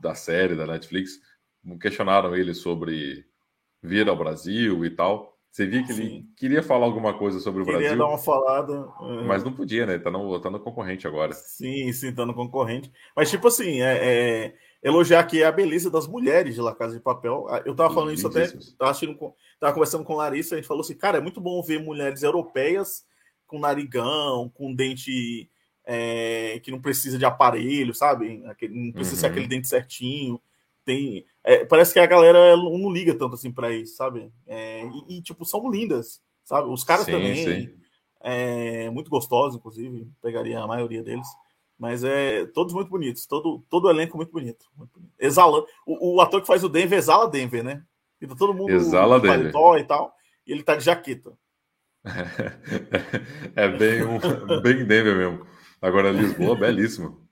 da 0.00 0.12
série 0.12 0.56
da 0.56 0.66
Netflix. 0.66 1.20
Questionaram 1.80 2.34
ele 2.34 2.52
sobre 2.52 3.24
vir 3.80 4.08
ao 4.08 4.16
Brasil 4.16 4.84
e 4.84 4.90
tal. 4.90 5.38
Você 5.52 5.64
via 5.64 5.84
que 5.84 5.92
Sim. 5.92 6.02
ele 6.02 6.24
queria 6.36 6.64
falar 6.64 6.84
alguma 6.84 7.16
coisa 7.16 7.38
sobre 7.38 7.62
o 7.62 7.64
queria 7.64 7.78
Brasil. 7.78 7.96
Queria 7.96 8.04
dar 8.04 8.10
uma 8.10 8.18
falada. 8.18 8.88
É... 9.02 9.22
Mas 9.22 9.44
não 9.44 9.52
podia, 9.52 9.86
né? 9.86 10.00
Tá 10.00 10.10
no, 10.10 10.40
tá 10.40 10.50
no 10.50 10.58
concorrente 10.58 11.06
agora. 11.06 11.32
Sim, 11.32 11.92
sim, 11.92 12.12
tá 12.12 12.26
no 12.26 12.34
concorrente. 12.34 12.90
Mas, 13.14 13.30
tipo 13.30 13.46
assim, 13.46 13.82
é, 13.82 13.98
é, 14.02 14.54
elogiar 14.82 15.20
aqui 15.20 15.44
a 15.44 15.52
beleza 15.52 15.88
das 15.88 16.08
mulheres 16.08 16.56
de 16.56 16.60
La 16.60 16.74
Casa 16.74 16.96
de 16.96 17.00
Papel. 17.00 17.46
Ah, 17.48 17.62
eu 17.64 17.76
tava 17.76 17.94
falando 17.94 18.14
isso 18.14 18.26
até. 18.26 18.48
Tava, 18.76 18.90
assistindo, 18.90 19.16
tava 19.60 19.74
conversando 19.74 20.02
com 20.02 20.16
Larissa, 20.16 20.56
a 20.56 20.58
gente 20.58 20.66
falou 20.66 20.80
assim, 20.80 20.96
cara, 20.96 21.18
é 21.18 21.20
muito 21.20 21.40
bom 21.40 21.62
ver 21.62 21.78
mulheres 21.78 22.24
europeias 22.24 23.04
com 23.46 23.60
narigão, 23.60 24.50
com 24.52 24.74
dente 24.74 25.51
é, 25.84 26.60
que 26.62 26.70
não 26.70 26.80
precisa 26.80 27.18
de 27.18 27.24
aparelho, 27.24 27.94
sabe? 27.94 28.42
Não 28.70 28.92
precisa 28.92 29.16
uhum. 29.16 29.20
ser 29.20 29.26
aquele 29.26 29.48
dente 29.48 29.68
certinho 29.68 30.40
tem. 30.84 31.24
É, 31.44 31.64
parece 31.64 31.92
que 31.92 32.00
a 32.00 32.06
galera 32.06 32.56
não 32.56 32.92
liga 32.92 33.14
tanto 33.14 33.34
assim 33.34 33.50
para 33.50 33.72
isso, 33.72 33.96
sabe? 33.96 34.30
É, 34.46 34.84
e, 34.84 35.18
e, 35.18 35.22
tipo, 35.22 35.44
são 35.44 35.70
lindas, 35.70 36.20
sabe? 36.44 36.68
Os 36.68 36.84
caras 36.84 37.04
sim, 37.04 37.12
também. 37.12 37.44
Sim. 37.44 37.74
É, 38.20 38.88
muito 38.90 39.10
gostosos, 39.10 39.56
inclusive, 39.56 40.08
pegaria 40.20 40.60
a 40.60 40.66
maioria 40.66 41.02
deles. 41.02 41.26
Mas 41.78 42.04
é 42.04 42.46
todos 42.46 42.72
muito 42.72 42.88
bonitos, 42.88 43.26
todo, 43.26 43.64
todo 43.68 43.86
o 43.86 43.90
elenco 43.90 44.16
muito 44.16 44.30
bonito. 44.30 44.66
Muito 44.76 44.92
bonito. 44.92 45.66
O, 45.84 46.16
o, 46.16 46.20
ator 46.20 46.40
que 46.40 46.46
faz 46.46 46.62
o 46.62 46.68
Denver 46.68 46.98
exala 46.98 47.28
Denver, 47.28 47.64
né? 47.64 47.82
Então 48.20 48.36
todo 48.36 48.54
mundo 48.54 48.70
exala 48.70 49.18
de 49.18 49.26
paletó 49.26 49.76
e 49.76 49.82
tal, 49.82 50.14
e 50.46 50.52
ele 50.52 50.62
tá 50.62 50.76
de 50.76 50.84
jaqueta. 50.84 51.32
é 53.56 53.68
bem 53.68 54.02
um 54.04 54.60
bem 54.60 54.84
Denver 54.84 55.16
mesmo. 55.16 55.46
Agora 55.82 56.12
Lisboa, 56.12 56.56
belíssimo. 56.56 57.28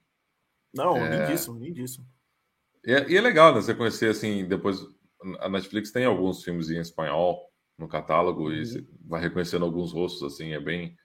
Não, 0.73 0.97
é... 0.97 1.25
lindíssimo, 1.25 1.57
lindíssimo. 1.57 2.05
E 2.85 2.93
é, 2.93 3.09
e 3.09 3.17
é 3.17 3.21
legal, 3.21 3.53
né? 3.53 3.61
Você 3.61 3.73
conhecer 3.73 4.09
assim, 4.09 4.45
depois. 4.45 4.85
A 5.39 5.47
Netflix 5.47 5.91
tem 5.91 6.03
alguns 6.03 6.43
filmes 6.43 6.69
em 6.69 6.79
espanhol 6.79 7.47
no 7.77 7.87
catálogo 7.87 8.45
uhum. 8.45 8.53
e 8.53 8.65
você 8.65 8.87
vai 9.05 9.21
reconhecendo 9.21 9.63
alguns 9.63 9.93
rostos, 9.93 10.23
assim, 10.23 10.51
é 10.53 10.59
bem, 10.59 10.97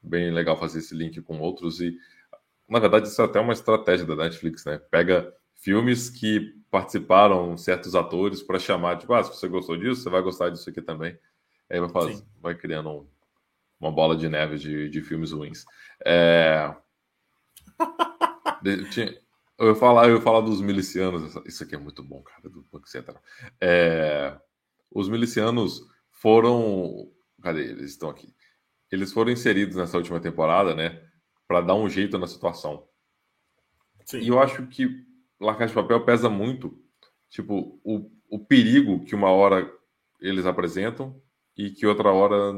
bem 0.00 0.30
legal 0.30 0.56
fazer 0.56 0.78
esse 0.78 0.94
link 0.94 1.20
com 1.20 1.40
outros. 1.40 1.80
E, 1.80 1.96
na 2.68 2.78
verdade, 2.78 3.08
isso 3.08 3.20
é 3.20 3.24
até 3.24 3.40
uma 3.40 3.52
estratégia 3.52 4.06
da 4.06 4.14
Netflix, 4.14 4.64
né? 4.64 4.78
Pega 4.90 5.32
filmes 5.56 6.08
que 6.08 6.54
participaram 6.70 7.56
certos 7.56 7.94
atores 7.94 8.42
para 8.42 8.58
chamar, 8.58 8.98
tipo, 8.98 9.12
ah, 9.14 9.22
se 9.22 9.30
você 9.30 9.48
gostou 9.48 9.76
disso, 9.76 10.02
você 10.02 10.10
vai 10.10 10.22
gostar 10.22 10.50
disso 10.50 10.70
aqui 10.70 10.80
também. 10.80 11.18
Aí 11.68 11.80
vai, 11.80 11.88
fazer, 11.88 12.22
vai 12.40 12.54
criando 12.54 12.88
um, 12.90 13.06
uma 13.80 13.90
bola 13.90 14.16
de 14.16 14.28
neve 14.28 14.58
de, 14.58 14.88
de 14.88 15.02
filmes 15.02 15.32
ruins. 15.32 15.64
É... 16.04 16.72
Eu 19.58 19.68
ia, 19.68 19.74
falar, 19.74 20.08
eu 20.08 20.16
ia 20.16 20.22
falar 20.22 20.40
dos 20.40 20.60
milicianos. 20.60 21.34
Isso 21.46 21.62
aqui 21.62 21.74
é 21.74 21.78
muito 21.78 22.02
bom, 22.02 22.22
cara, 22.22 22.48
do 22.48 22.62
Banco 22.70 22.88
Central. 22.88 23.20
É... 23.60 24.36
Os 24.90 25.08
milicianos 25.08 25.82
foram. 26.10 27.10
Cadê 27.42 27.64
eles? 27.64 27.92
Estão 27.92 28.10
aqui. 28.10 28.34
Eles 28.90 29.12
foram 29.12 29.30
inseridos 29.30 29.76
nessa 29.76 29.96
última 29.96 30.20
temporada, 30.20 30.74
né? 30.74 31.02
Para 31.46 31.60
dar 31.60 31.74
um 31.74 31.88
jeito 31.88 32.18
na 32.18 32.26
situação. 32.26 32.86
Sim. 34.04 34.20
E 34.20 34.28
eu 34.28 34.40
acho 34.40 34.66
que 34.66 35.04
La 35.40 35.54
Casa 35.54 35.68
de 35.68 35.74
Papel 35.74 36.04
pesa 36.04 36.28
muito, 36.28 36.78
tipo, 37.28 37.80
o, 37.84 38.10
o 38.28 38.38
perigo 38.38 39.04
que 39.04 39.14
uma 39.14 39.30
hora 39.30 39.70
eles 40.20 40.46
apresentam 40.46 41.20
e 41.56 41.70
que 41.70 41.86
outra 41.86 42.10
hora 42.10 42.52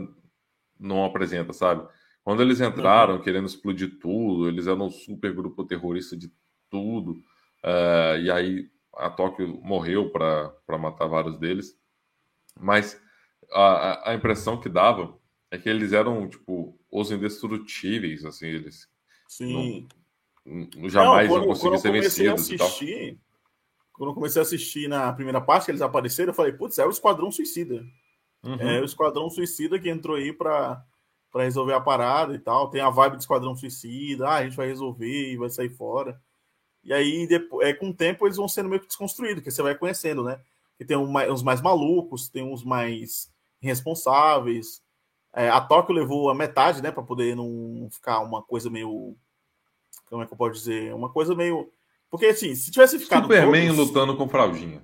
não 0.78 1.04
apresenta, 1.04 1.52
sabe? 1.52 1.88
Quando 2.28 2.42
eles 2.42 2.60
entraram 2.60 3.14
uhum. 3.14 3.22
querendo 3.22 3.46
explodir 3.46 3.98
tudo, 3.98 4.50
eles 4.50 4.66
eram 4.66 4.88
um 4.88 4.90
super 4.90 5.32
grupo 5.32 5.64
terrorista 5.64 6.14
de 6.14 6.30
tudo, 6.68 7.12
uh, 7.64 8.20
e 8.20 8.30
aí 8.30 8.70
a 8.98 9.08
Tóquio 9.08 9.58
morreu 9.62 10.10
para 10.10 10.52
matar 10.78 11.06
vários 11.06 11.38
deles. 11.38 11.74
Mas 12.60 13.00
a, 13.50 14.10
a 14.10 14.14
impressão 14.14 14.60
que 14.60 14.68
dava 14.68 15.18
é 15.50 15.56
que 15.56 15.70
eles 15.70 15.94
eram, 15.94 16.28
tipo, 16.28 16.78
os 16.92 17.10
indestrutíveis, 17.10 18.22
assim, 18.26 18.48
eles. 18.48 18.86
Sim. 19.26 19.88
Não, 20.44 20.86
jamais 20.90 21.30
não, 21.30 21.34
quando, 21.34 21.46
conseguiam 21.46 21.78
ser 21.78 21.92
vencidos 21.92 22.42
assistir, 22.42 22.92
e 22.92 23.12
tal. 23.12 23.20
Quando 23.94 24.10
eu 24.10 24.14
comecei 24.14 24.42
a 24.42 24.44
assistir 24.44 24.86
na 24.86 25.10
primeira 25.14 25.40
parte 25.40 25.64
que 25.64 25.70
eles 25.70 25.80
apareceram, 25.80 26.28
eu 26.32 26.36
falei, 26.36 26.52
putz, 26.52 26.78
é 26.78 26.84
o 26.84 26.90
Esquadrão 26.90 27.32
Suicida. 27.32 27.82
Uhum. 28.42 28.60
É 28.60 28.82
o 28.82 28.84
Esquadrão 28.84 29.30
Suicida 29.30 29.78
que 29.78 29.88
entrou 29.88 30.16
aí 30.16 30.30
para 30.30 30.84
para 31.30 31.44
resolver 31.44 31.74
a 31.74 31.80
parada 31.80 32.34
e 32.34 32.38
tal. 32.38 32.68
Tem 32.70 32.80
a 32.80 32.90
vibe 32.90 33.16
do 33.16 33.20
Esquadrão 33.20 33.56
Suicida, 33.56 34.28
ah, 34.28 34.36
a 34.36 34.44
gente 34.44 34.56
vai 34.56 34.66
resolver 34.66 35.32
e 35.32 35.36
vai 35.36 35.50
sair 35.50 35.70
fora. 35.70 36.20
E 36.84 36.92
aí, 36.92 37.26
depois, 37.26 37.68
é, 37.68 37.72
com 37.72 37.90
o 37.90 37.94
tempo, 37.94 38.26
eles 38.26 38.36
vão 38.36 38.48
sendo 38.48 38.68
meio 38.68 38.80
que 38.80 38.86
desconstruídos, 38.86 39.42
que 39.42 39.50
você 39.50 39.62
vai 39.62 39.74
conhecendo, 39.74 40.24
né? 40.24 40.40
Que 40.76 40.84
tem 40.84 40.96
uns 40.96 41.42
mais 41.42 41.60
malucos, 41.60 42.28
tem 42.28 42.42
uns 42.42 42.64
mais 42.64 43.30
irresponsáveis. 43.60 44.80
É, 45.34 45.50
a 45.50 45.60
Tóquio 45.60 45.94
levou 45.94 46.30
a 46.30 46.34
metade, 46.34 46.82
né, 46.82 46.90
para 46.90 47.02
poder 47.02 47.36
não 47.36 47.88
ficar 47.90 48.20
uma 48.20 48.42
coisa 48.42 48.70
meio. 48.70 49.16
Como 50.08 50.22
é 50.22 50.26
que 50.26 50.32
eu 50.32 50.38
posso 50.38 50.54
dizer? 50.54 50.94
Uma 50.94 51.10
coisa 51.10 51.34
meio. 51.34 51.70
Porque 52.10 52.26
assim, 52.26 52.54
se 52.54 52.70
tivesse 52.70 52.98
ficado. 52.98 53.22
Superman 53.22 53.68
todos... 53.68 53.88
lutando 53.88 54.16
com 54.16 54.28
fraldinha. 54.28 54.82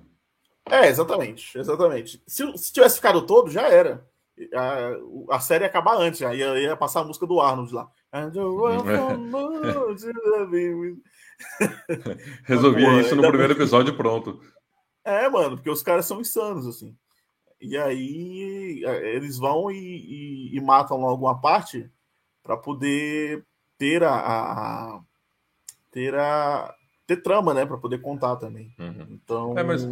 É, 0.69 0.87
exatamente, 0.87 1.57
exatamente. 1.57 2.21
Se, 2.27 2.57
se 2.57 2.73
tivesse 2.73 2.95
ficado 2.95 3.25
todo, 3.25 3.49
já 3.49 3.67
era. 3.67 4.07
A, 4.53 5.35
a 5.35 5.39
série 5.39 5.63
ia 5.63 5.69
acabar 5.69 5.95
antes, 5.95 6.21
aí 6.21 6.39
ia, 6.39 6.59
ia, 6.59 6.75
passar 6.75 7.01
a 7.01 7.03
música 7.05 7.25
do 7.25 7.39
Arnold 7.39 7.73
lá. 7.73 7.89
Resolvia 12.43 13.01
isso 13.01 13.15
no 13.15 13.27
primeiro 13.27 13.53
episódio 13.53 13.95
pronto. 13.95 14.41
É, 15.03 15.29
mano, 15.29 15.55
porque 15.55 15.69
os 15.69 15.83
caras 15.83 16.05
são 16.05 16.19
insanos, 16.19 16.67
assim. 16.67 16.95
E 17.61 17.77
aí 17.77 18.83
é, 18.85 19.15
eles 19.15 19.37
vão 19.37 19.71
e, 19.71 19.77
e, 19.77 20.57
e 20.57 20.61
matam 20.61 21.05
alguma 21.05 21.39
parte 21.39 21.89
para 22.43 22.57
poder 22.57 23.45
ter 23.77 24.03
a, 24.03 24.15
a, 24.15 25.01
ter 25.91 26.13
a 26.15 26.73
ter 27.07 27.17
trama, 27.17 27.53
né, 27.53 27.65
para 27.65 27.77
poder 27.77 28.01
contar 28.01 28.35
também. 28.35 28.73
Uhum. 28.79 29.07
Então, 29.11 29.57
é, 29.57 29.63
mas 29.63 29.87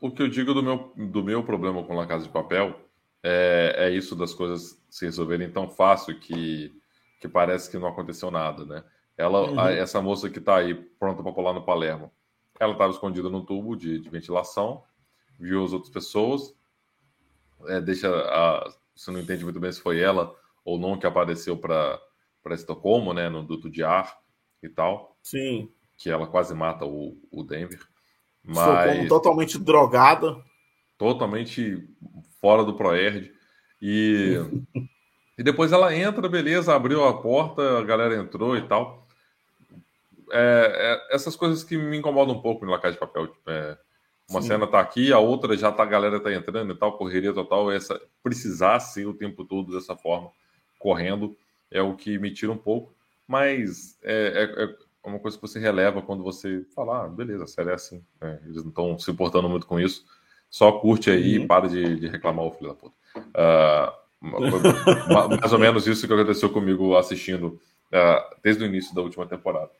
o 0.00 0.10
que 0.10 0.22
eu 0.22 0.28
digo 0.28 0.52
do 0.52 0.62
meu 0.62 0.92
do 0.96 1.22
meu 1.22 1.42
problema 1.42 1.82
com 1.84 2.00
a 2.00 2.06
Casa 2.06 2.24
de 2.24 2.30
Papel 2.30 2.74
é, 3.22 3.74
é 3.76 3.90
isso 3.90 4.16
das 4.16 4.32
coisas 4.32 4.82
se 4.88 5.04
resolverem 5.04 5.50
tão 5.50 5.68
fácil 5.68 6.18
que 6.18 6.72
que 7.20 7.28
parece 7.28 7.70
que 7.70 7.78
não 7.78 7.88
aconteceu 7.88 8.30
nada, 8.30 8.64
né? 8.64 8.82
Ela, 9.16 9.42
uhum. 9.42 9.60
a, 9.60 9.70
essa 9.70 10.00
moça 10.00 10.30
que 10.30 10.38
está 10.38 10.56
aí 10.56 10.74
pronta 10.74 11.22
para 11.22 11.32
pular 11.32 11.52
no 11.52 11.62
Palermo, 11.62 12.10
ela 12.58 12.72
estava 12.72 12.90
escondida 12.90 13.28
num 13.28 13.44
tubo 13.44 13.76
de, 13.76 13.98
de, 13.98 14.08
ventilação, 14.08 14.82
viu 15.38 15.62
as 15.62 15.74
outras 15.74 15.92
pessoas, 15.92 16.54
é, 17.66 17.78
deixa 17.78 18.08
a, 18.08 18.72
você 18.96 19.10
não 19.10 19.20
entende 19.20 19.44
muito 19.44 19.60
bem 19.60 19.70
se 19.70 19.82
foi 19.82 20.00
ela 20.00 20.34
ou 20.64 20.78
não 20.78 20.98
que 20.98 21.06
apareceu 21.06 21.58
para 21.58 22.00
Estocolmo, 22.52 23.12
né, 23.12 23.28
no 23.28 23.42
duto 23.42 23.70
de 23.70 23.84
ar 23.84 24.18
e 24.62 24.68
tal. 24.68 25.16
Sim. 25.22 25.70
Que 25.98 26.08
ela 26.08 26.26
quase 26.26 26.54
mata 26.54 26.86
o, 26.86 27.18
o 27.30 27.42
Denver. 27.42 27.86
Mas 28.42 29.06
totalmente 29.08 29.58
drogada. 29.58 30.42
Totalmente 30.96 31.86
fora 32.40 32.64
do 32.64 32.74
Proerd. 32.74 33.32
E, 33.80 34.36
e 35.38 35.42
depois 35.42 35.72
ela 35.72 35.94
entra, 35.94 36.28
beleza, 36.28 36.74
abriu 36.74 37.04
a 37.04 37.20
porta, 37.20 37.78
a 37.78 37.84
galera 37.84 38.16
entrou 38.16 38.56
e 38.56 38.62
tal. 38.62 39.06
É, 40.32 41.00
é, 41.10 41.14
essas 41.14 41.34
coisas 41.34 41.64
que 41.64 41.76
me 41.76 41.96
incomodam 41.96 42.36
um 42.36 42.40
pouco 42.42 42.64
no 42.64 42.72
La 42.72 42.78
de 42.78 42.96
Papel. 42.96 43.28
Tipo, 43.28 43.50
é, 43.50 43.76
uma 44.28 44.40
Sim. 44.40 44.48
cena 44.48 44.66
tá 44.66 44.78
aqui, 44.78 45.12
a 45.12 45.18
outra 45.18 45.56
já 45.56 45.72
tá, 45.72 45.82
a 45.82 45.86
galera 45.86 46.20
tá 46.20 46.32
entrando 46.32 46.72
e 46.72 46.76
tal, 46.76 46.96
correria 46.96 47.32
total. 47.32 47.70
Essa, 47.70 48.00
precisar 48.22 48.78
ser 48.80 49.06
o 49.06 49.14
tempo 49.14 49.44
todo 49.44 49.72
dessa 49.72 49.96
forma, 49.96 50.30
correndo, 50.78 51.36
é 51.70 51.82
o 51.82 51.96
que 51.96 52.18
me 52.18 52.32
tira 52.32 52.52
um 52.52 52.58
pouco. 52.58 52.94
Mas 53.26 53.98
é, 54.02 54.54
é, 54.56 54.64
é 54.64 55.08
uma 55.08 55.18
coisa 55.18 55.36
que 55.36 55.42
você 55.42 55.58
releva 55.58 56.02
quando 56.02 56.22
você 56.22 56.64
fala, 56.74 57.04
ah, 57.04 57.08
beleza, 57.08 57.44
a 57.44 57.48
série 57.48 57.70
é 57.70 57.74
assim. 57.74 58.04
Eles 58.44 58.62
não 58.62 58.68
estão 58.68 58.98
se 58.98 59.10
importando 59.10 59.48
muito 59.48 59.66
com 59.66 59.80
isso. 59.80 60.04
Só 60.50 60.72
curte 60.72 61.10
aí 61.10 61.38
uhum. 61.38 61.44
e 61.44 61.46
para 61.46 61.68
de, 61.68 62.00
de, 62.00 62.08
reclamar 62.08 62.44
o 62.44 62.50
filho 62.50 62.70
da 62.70 62.74
puta. 62.74 62.94
Uh, 63.16 64.00
mais 65.40 65.52
ou 65.52 65.58
menos 65.58 65.86
isso 65.86 66.06
que 66.06 66.12
aconteceu 66.12 66.50
comigo 66.50 66.96
assistindo 66.96 67.60
uh, 67.92 68.36
desde 68.42 68.64
o 68.64 68.66
início 68.66 68.94
da 68.94 69.00
última 69.00 69.26
temporada. 69.26 69.70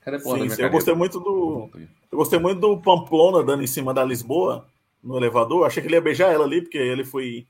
Cadê 0.00 0.18
sim, 0.18 0.48
sim. 0.48 0.62
Eu 0.62 0.70
gostei 0.70 0.94
muito 0.94 1.20
do. 1.20 1.68
Eu 2.10 2.18
gostei 2.18 2.38
muito 2.38 2.60
do 2.60 2.78
Pamplona 2.78 3.44
dando 3.44 3.62
em 3.62 3.66
cima 3.66 3.92
da 3.92 4.02
Lisboa 4.02 4.66
no 5.04 5.18
elevador. 5.18 5.66
Achei 5.66 5.82
que 5.82 5.88
ele 5.88 5.96
ia 5.96 6.00
beijar 6.00 6.32
ela 6.32 6.44
ali, 6.44 6.62
porque 6.62 6.78
ele 6.78 7.04
foi 7.04 7.46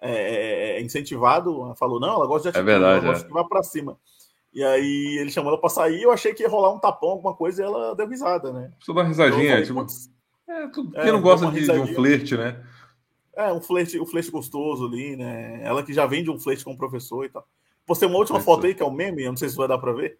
é, 0.00 0.76
é 0.76 0.82
incentivado. 0.82 1.74
Falou, 1.76 1.98
não, 1.98 2.14
ela 2.14 2.26
gosta 2.26 2.50
de 2.52 2.58
atitude, 2.58 2.70
é 2.70 2.72
verdade, 2.72 2.98
ela 2.98 3.12
gosta 3.12 3.24
é. 3.24 3.28
que 3.28 3.34
vá 3.34 3.44
pra 3.44 3.62
cima. 3.62 3.98
E 4.52 4.62
aí 4.62 5.18
ele 5.18 5.32
chamou 5.32 5.50
ela 5.50 5.60
pra 5.60 5.70
sair, 5.70 6.02
eu 6.02 6.12
achei 6.12 6.32
que 6.32 6.42
ia 6.42 6.48
rolar 6.48 6.72
um 6.72 6.78
tapão, 6.78 7.10
alguma 7.10 7.34
coisa, 7.34 7.62
e 7.62 7.64
ela 7.64 7.96
deu 7.96 8.06
risada, 8.06 8.52
né? 8.52 8.70
Só 8.80 8.92
dar 8.92 9.02
risadinha, 9.02 9.50
falei, 9.50 9.64
tipo. 9.64 9.86
É, 10.48 10.62
é, 10.64 10.68
quem 10.68 11.12
não 11.12 11.22
gosta 11.22 11.50
de, 11.50 11.64
de, 11.64 11.70
um 11.72 11.86
flerte, 11.94 12.36
né? 12.36 12.62
É, 13.36 13.52
um 13.52 13.60
flerte, 13.60 13.98
um 13.98 14.06
flerte 14.06 14.30
gostoso 14.30 14.86
ali, 14.86 15.16
né? 15.16 15.60
Ela 15.62 15.82
que 15.82 15.92
já 15.92 16.06
vem 16.06 16.22
de 16.22 16.30
um 16.30 16.38
flerte 16.38 16.64
com 16.64 16.72
o 16.72 16.76
professor 16.76 17.24
e 17.24 17.28
tal. 17.28 17.46
Postei 17.86 18.08
uma 18.08 18.18
última 18.18 18.40
foto 18.40 18.66
aí, 18.66 18.74
que 18.74 18.82
é 18.82 18.86
o 18.86 18.88
um 18.88 18.94
meme, 18.94 19.24
eu 19.24 19.30
não 19.30 19.36
sei 19.36 19.48
se 19.48 19.56
vai 19.56 19.68
dar 19.68 19.78
pra 19.78 19.92
ver 19.92 20.18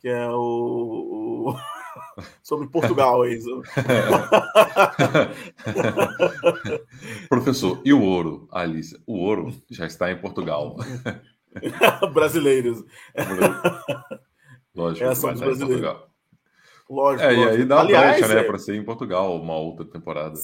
que 0.00 0.08
é 0.08 0.28
o, 0.30 1.54
sobre 2.42 2.66
Portugal 2.68 3.22
aí. 3.22 3.38
Professor, 7.28 7.80
e 7.84 7.92
o 7.92 8.02
ouro, 8.02 8.48
Alice? 8.50 8.98
O 9.06 9.18
ouro 9.18 9.54
já 9.70 9.86
está 9.86 10.10
em 10.10 10.18
Portugal. 10.18 10.76
Brasileiros. 12.14 12.82
Lógico, 14.74 15.04
é, 15.04 15.14
são 15.14 15.34
brasileiros. 15.34 16.09
Lógico. 16.90 17.22
É, 17.22 17.32
lógico. 17.32 17.54
e 17.54 17.60
aí 17.60 17.64
dá 17.64 17.80
aliás, 17.80 18.18
brecha, 18.18 18.34
né, 18.34 18.40
é... 18.40 18.44
para 18.44 18.58
ser 18.58 18.74
em 18.74 18.84
Portugal 18.84 19.36
uma 19.36 19.56
outra 19.56 19.84
temporada. 19.84 20.34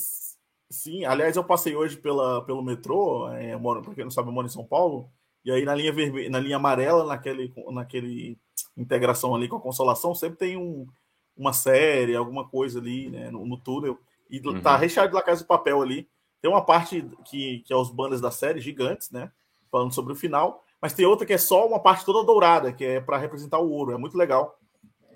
Sim, 0.71 1.05
aliás, 1.05 1.37
eu 1.37 1.45
passei 1.45 1.75
hoje 1.75 1.97
pela, 1.97 2.45
pelo 2.45 2.63
metrô, 2.63 3.29
é, 3.33 3.57
moro, 3.57 3.83
pra 3.83 3.95
quem 3.95 4.05
não 4.05 4.11
sabe, 4.11 4.29
eu 4.29 4.33
moro 4.33 4.47
em 4.47 4.51
São 4.51 4.65
Paulo, 4.65 5.11
e 5.45 5.51
aí 5.51 5.65
na 5.65 5.75
linha 5.75 5.93
vermelha, 5.93 6.31
na 6.31 6.41
linha 6.41 6.57
amarela, 6.57 7.05
naquele, 7.05 7.53
naquele 7.71 8.39
integração 8.77 9.35
ali 9.35 9.49
com 9.49 9.57
a 9.57 9.61
consolação, 9.61 10.15
sempre 10.15 10.39
tem 10.39 10.57
um, 10.57 10.87
uma 11.37 11.53
série, 11.53 12.17
alguma 12.17 12.49
coisa 12.49 12.79
ali 12.79 13.11
né, 13.11 13.31
no, 13.31 13.47
no 13.47 13.57
túnel. 13.57 13.99
E 14.31 14.41
uhum. 14.41 14.61
tá 14.61 14.77
recheado 14.77 15.17
de 15.17 15.23
Casa 15.23 15.43
de 15.43 15.47
Papel 15.47 15.81
ali. 15.81 16.09
Tem 16.43 16.51
uma 16.51 16.65
parte 16.65 17.09
que, 17.25 17.61
que 17.61 17.73
é 17.73 17.77
os 17.77 17.91
banners 17.91 18.21
da 18.21 18.31
série, 18.31 18.61
gigantes, 18.61 19.11
né? 19.11 19.31
Falando 19.71 19.95
sobre 19.95 20.13
o 20.13 20.17
final. 20.17 20.65
Mas 20.83 20.93
tem 20.93 21.07
outra 21.07 21.25
que 21.25 21.33
é 21.33 21.39
só 21.39 21.67
uma 21.67 21.79
parte 21.79 22.05
toda 22.05 22.27
dourada, 22.27 22.73
que 22.73 22.85
é 22.85 23.01
para 23.01 23.17
representar 23.17 23.61
o 23.61 23.71
ouro. 23.71 23.93
É 23.93 23.97
muito 23.97 24.19
legal. 24.19 24.59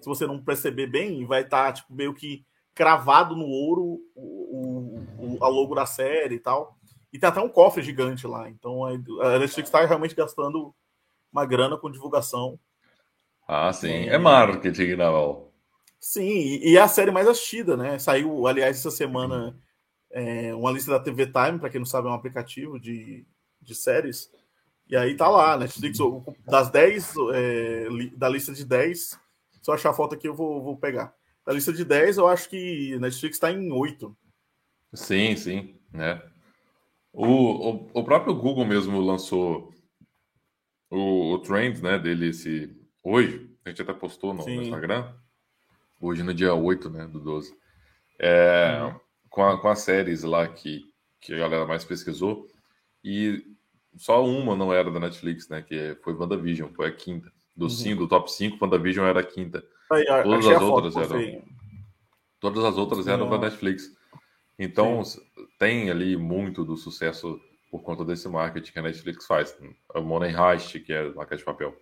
Se 0.00 0.06
você 0.06 0.26
não 0.26 0.42
perceber 0.42 0.86
bem, 0.86 1.24
vai 1.26 1.42
estar 1.42 1.66
tá, 1.66 1.72
tipo, 1.72 1.94
meio 1.94 2.14
que 2.14 2.44
cravado 2.74 3.36
no 3.36 3.46
ouro 3.46 4.00
o, 4.14 4.98
o, 5.18 5.36
o, 5.36 5.44
a 5.44 5.48
logo 5.48 5.74
da 5.74 5.86
série 5.86 6.36
e 6.36 6.40
tal. 6.40 6.76
E 7.12 7.18
tem 7.18 7.28
até 7.28 7.40
um 7.40 7.48
cofre 7.48 7.82
gigante 7.82 8.26
lá. 8.26 8.48
Então 8.48 8.84
a 8.84 9.38
Netflix 9.38 9.68
está 9.68 9.84
realmente 9.84 10.14
gastando 10.14 10.74
uma 11.32 11.44
grana 11.44 11.76
com 11.76 11.90
divulgação 11.90 12.58
ah, 13.52 13.72
sim. 13.72 13.88
É, 13.88 14.14
é 14.14 14.18
marketing, 14.18 14.94
Naval. 14.94 15.52
Sim, 15.98 16.60
e 16.62 16.76
é 16.76 16.80
a 16.80 16.86
série 16.86 17.10
mais 17.10 17.26
assistida, 17.26 17.76
né? 17.76 17.98
Saiu, 17.98 18.46
aliás, 18.46 18.78
essa 18.78 18.92
semana 18.92 19.58
é, 20.08 20.54
uma 20.54 20.70
lista 20.70 20.92
da 20.92 21.00
TV 21.00 21.26
Time, 21.26 21.58
para 21.58 21.68
quem 21.68 21.80
não 21.80 21.84
sabe, 21.84 22.06
é 22.06 22.10
um 22.12 22.14
aplicativo 22.14 22.78
de, 22.78 23.26
de 23.60 23.74
séries. 23.74 24.30
E 24.88 24.96
aí 24.96 25.16
tá 25.16 25.28
lá, 25.28 25.56
Netflix, 25.56 25.98
das 26.46 26.70
10, 26.70 27.14
é, 27.34 27.88
da 28.16 28.28
lista 28.28 28.52
de 28.52 28.64
10, 28.64 29.18
se 29.60 29.70
eu 29.70 29.74
achar 29.74 29.90
a 29.90 29.94
foto 29.94 30.14
aqui 30.14 30.28
eu 30.28 30.34
vou, 30.34 30.62
vou 30.62 30.76
pegar. 30.76 31.14
Da 31.44 31.52
lista 31.52 31.72
de 31.72 31.84
10, 31.84 32.18
eu 32.18 32.28
acho 32.28 32.48
que 32.48 32.98
Netflix 32.98 33.36
está 33.36 33.50
em 33.50 33.72
8. 33.72 34.16
Sim, 34.94 35.36
sim, 35.36 35.74
né? 35.92 36.22
O, 37.12 37.26
o, 37.26 37.90
o 37.94 38.04
próprio 38.04 38.34
Google 38.34 38.64
mesmo 38.64 39.00
lançou 39.00 39.72
o, 40.90 41.34
o 41.34 41.38
trend 41.38 41.82
né, 41.82 41.98
dele 41.98 42.28
esse, 42.28 42.76
hoje, 43.02 43.50
a 43.64 43.68
gente 43.68 43.82
até 43.82 43.92
postou 43.92 44.34
no, 44.34 44.44
no 44.44 44.62
Instagram, 44.62 45.12
hoje 46.00 46.22
no 46.22 46.34
dia 46.34 46.54
8 46.54 46.90
né, 46.90 47.06
do 47.06 47.20
12, 47.20 47.56
é, 48.18 48.94
com, 49.28 49.44
a, 49.44 49.60
com 49.60 49.68
as 49.68 49.80
séries 49.80 50.22
lá 50.22 50.46
que, 50.48 50.84
que 51.20 51.34
a 51.34 51.38
galera 51.38 51.66
mais 51.66 51.84
pesquisou, 51.84 52.48
e 53.02 53.44
só 53.96 54.24
uma 54.24 54.54
não 54.54 54.72
era 54.72 54.90
da 54.90 55.00
Netflix, 55.00 55.48
né, 55.48 55.62
que 55.62 55.96
foi 56.02 56.14
WandaVision, 56.14 56.70
foi 56.72 56.88
a 56.88 56.92
quinta. 56.92 57.32
Do, 57.60 57.66
uhum. 57.66 57.70
cinco, 57.70 58.00
do 58.04 58.08
top 58.08 58.32
5, 58.32 58.56
WandaVision 58.58 59.06
era 59.06 59.20
a 59.20 59.22
quinta. 59.22 59.62
Aí, 59.92 60.06
todas 60.22 60.46
as 60.46 60.62
outras 60.62 60.96
eram. 60.96 61.42
Todas 62.40 62.64
as 62.64 62.78
outras 62.78 63.06
eram 63.06 63.28
da 63.28 63.36
Netflix. 63.36 63.94
Então, 64.58 65.04
Sim. 65.04 65.20
tem 65.58 65.90
ali 65.90 66.16
muito 66.16 66.64
do 66.64 66.74
sucesso 66.74 67.38
por 67.70 67.82
conta 67.82 68.02
desse 68.02 68.26
marketing 68.30 68.72
que 68.72 68.78
a 68.78 68.82
Netflix 68.82 69.26
faz. 69.26 69.54
O 69.94 70.00
Money 70.00 70.34
Heist, 70.34 70.80
que 70.80 70.90
é 70.90 71.02
a 71.02 71.26
Casa 71.26 71.36
de 71.36 71.44
Papel, 71.44 71.76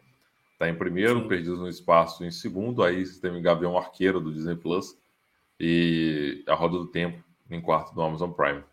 está 0.53 0.69
em 0.69 0.75
primeiro, 0.75 1.21
Sim. 1.23 1.29
Perdidos 1.29 1.61
no 1.61 1.69
Espaço 1.69 2.25
em 2.25 2.31
segundo, 2.33 2.83
aí 2.83 3.07
você 3.07 3.21
tem 3.21 3.31
o 3.31 3.41
Gavião 3.41 3.79
Arqueiro 3.79 4.21
do 4.21 4.33
Disney 4.33 4.57
Plus 4.57 4.99
e 5.61 6.43
A 6.49 6.55
Roda 6.57 6.77
do 6.77 6.89
Tempo 6.89 7.23
em 7.49 7.61
quarto 7.61 7.95
do 7.95 8.03
Amazon 8.03 8.33
Prime. 8.33 8.65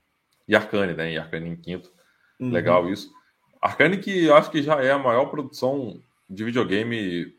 E 0.48 0.56
Arcane, 0.56 0.94
né? 0.96 1.14
E 1.14 1.20
Arcane 1.20 1.50
em 1.50 1.56
quinto. 1.56 1.92
Uhum. 2.40 2.50
Legal 2.50 2.90
isso. 2.90 3.14
Arcane 3.62 4.00
que 4.00 4.26
eu 4.26 4.36
acho 4.36 4.50
que 4.50 4.64
já 4.64 4.82
é 4.82 4.92
a 4.92 4.98
maior 4.98 5.26
produção 5.26 6.02
de 6.30 6.44
videogame 6.44 7.34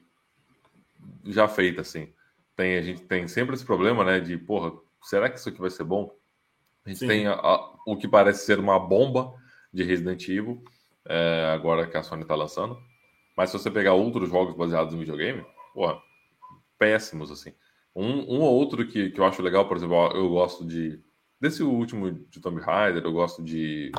já 1.25 1.49
feita, 1.49 1.81
assim. 1.81 2.13
Tem, 2.55 2.77
a 2.77 2.83
gente 2.83 3.03
tem 3.03 3.29
sempre 3.29 3.55
esse 3.55 3.65
problema, 3.65 4.05
né? 4.05 4.21
De, 4.21 4.39
porra, 4.39 4.73
será 5.03 5.29
que 5.29 5.39
isso 5.39 5.49
aqui 5.49 5.61
vai 5.61 5.71
ser 5.71 5.85
bom? 5.85 6.15
A 6.85 6.89
gente 6.89 7.01
Sim. 7.01 7.09
tem 7.09 7.27
a, 7.27 7.35
a, 7.35 7.75
o 7.87 7.97
que 7.97 8.09
parece 8.09 8.47
ser 8.47 8.59
uma 8.59 8.79
bomba 8.79 9.35
de 9.73 9.83
Resident 9.83 10.27
Evil, 10.29 10.63
é, 11.05 11.51
agora 11.53 11.87
que 11.87 11.97
a 11.97 12.03
Sony 12.03 12.23
está 12.23 12.35
lançando. 12.35 12.79
Mas 13.37 13.51
se 13.51 13.59
você 13.59 13.71
pegar 13.71 13.93
outros 13.93 14.31
jogos 14.31 14.57
baseados 14.57 14.95
em 14.95 14.99
videogame, 14.99 15.45
porra, 15.75 16.01
péssimos, 16.79 17.31
assim. 17.31 17.53
Um, 17.95 18.37
um 18.37 18.41
ou 18.41 18.55
outro 18.55 18.87
que, 18.87 19.11
que 19.11 19.21
eu 19.21 19.25
acho 19.25 19.43
legal, 19.43 19.67
por 19.69 19.77
exemplo, 19.77 19.97
eu 20.15 20.29
gosto 20.29 20.65
de. 20.65 21.01
Desse 21.39 21.63
último 21.63 22.11
de 22.11 22.41
Tomb 22.41 22.61
Raider, 22.61 23.03
eu 23.05 23.13
gosto 23.13 23.43
de, 23.43 23.93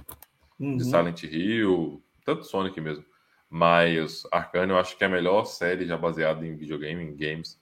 uhum. 0.60 0.78
de 0.78 0.84
Silent 0.86 1.24
Hill, 1.24 2.04
tanto 2.26 2.44
Sonic 2.44 2.82
mesmo. 2.82 3.06
Mas 3.50 4.24
Arcane 4.32 4.72
eu 4.72 4.78
acho 4.78 4.98
que 4.98 5.04
é 5.04 5.08
a 5.08 5.10
melhor 5.10 5.46
série 5.46 5.86
já 5.86 5.98
baseada 5.98 6.46
em 6.46 6.56
videogame, 6.56 7.04
em 7.04 7.16
games, 7.16 7.60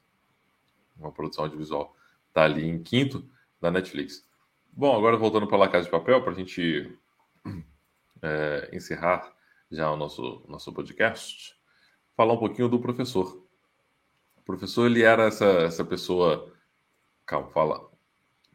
uma 0.98 1.12
produção 1.12 1.44
audiovisual. 1.44 1.96
Tá 2.34 2.44
ali 2.44 2.68
em 2.68 2.82
quinto 2.82 3.28
da 3.62 3.70
Netflix. 3.70 4.26
Bom, 4.72 4.96
agora 4.96 5.16
voltando 5.16 5.48
para 5.48 5.58
La 5.58 5.70
Casa 5.70 5.86
de 5.86 5.92
Papel, 5.92 6.22
para 6.22 6.32
a 6.32 6.36
gente 6.36 6.92
é, 8.22 8.70
encerrar 8.74 9.34
já 9.72 9.92
o 9.92 9.96
nosso, 9.96 10.44
nosso 10.48 10.74
podcast, 10.74 11.56
falar 12.16 12.34
um 12.34 12.40
pouquinho 12.40 12.68
do 12.68 12.80
professor. 12.80 13.44
O 14.36 14.42
professor, 14.42 14.86
ele 14.86 15.04
era 15.04 15.24
essa, 15.24 15.46
essa 15.46 15.84
pessoa... 15.84 16.52
Calma, 17.26 17.50
fala. 17.50 17.80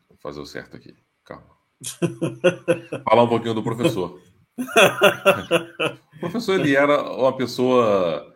Vou 0.09 0.17
fazer 0.19 0.41
o 0.41 0.47
certo 0.47 0.77
aqui. 0.77 0.95
Calma. 1.25 1.51
falar 3.05 3.23
um 3.23 3.29
pouquinho 3.29 3.55
do 3.55 3.63
professor. 3.63 4.21
o 6.17 6.19
professor, 6.21 6.59
ele 6.59 6.75
era 6.75 7.03
uma 7.13 7.37
pessoa 7.37 8.35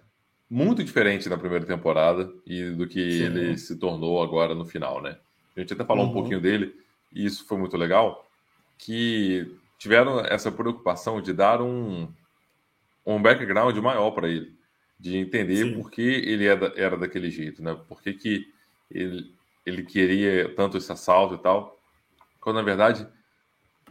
muito 0.49 0.85
diferente 0.85 1.29
na 1.29 1.39
primeira 1.39 1.65
temporada 1.65 2.33
e 2.47 2.71
do 2.71 2.87
que 2.87 3.19
Sim. 3.19 3.25
ele 3.25 3.59
se 3.59 3.77
tornou 3.77 4.23
agora 4.23 4.55
no 4.55 4.65
final, 4.65 5.03
né? 5.03 5.19
A 5.57 5.61
gente 5.61 5.73
até 5.73 5.85
falou 5.85 6.05
uhum. 6.05 6.11
um 6.11 6.15
pouquinho 6.15 6.41
dele, 6.41 6.75
e 7.13 7.25
isso 7.25 7.47
foi 7.47 7.59
muito 7.59 7.77
legal, 7.77 8.29
que 8.79 9.57
tiveram 9.79 10.21
essa 10.21 10.51
preocupação 10.51 11.21
de 11.21 11.33
dar 11.33 11.61
um, 11.61 12.09
um 13.07 13.21
background 13.21 13.77
maior 13.79 14.11
para 14.11 14.29
ele, 14.29 14.55
de 14.99 15.17
entender 15.17 15.65
Sim. 15.65 15.75
por 15.75 15.91
que 15.91 16.03
ele 16.03 16.47
era, 16.47 16.73
era 16.77 16.97
daquele 16.97 17.31
jeito, 17.31 17.63
né? 17.63 17.77
Por 17.89 18.01
que, 18.03 18.13
que 18.15 18.47
ele, 18.91 19.35
ele 19.65 19.83
queria 19.83 20.55
tanto 20.55 20.77
esse 20.77 20.91
assalto 20.91 21.35
e 21.35 21.39
tal, 21.39 21.79
quando 22.41 22.57
na 22.57 22.63
verdade 22.63 23.07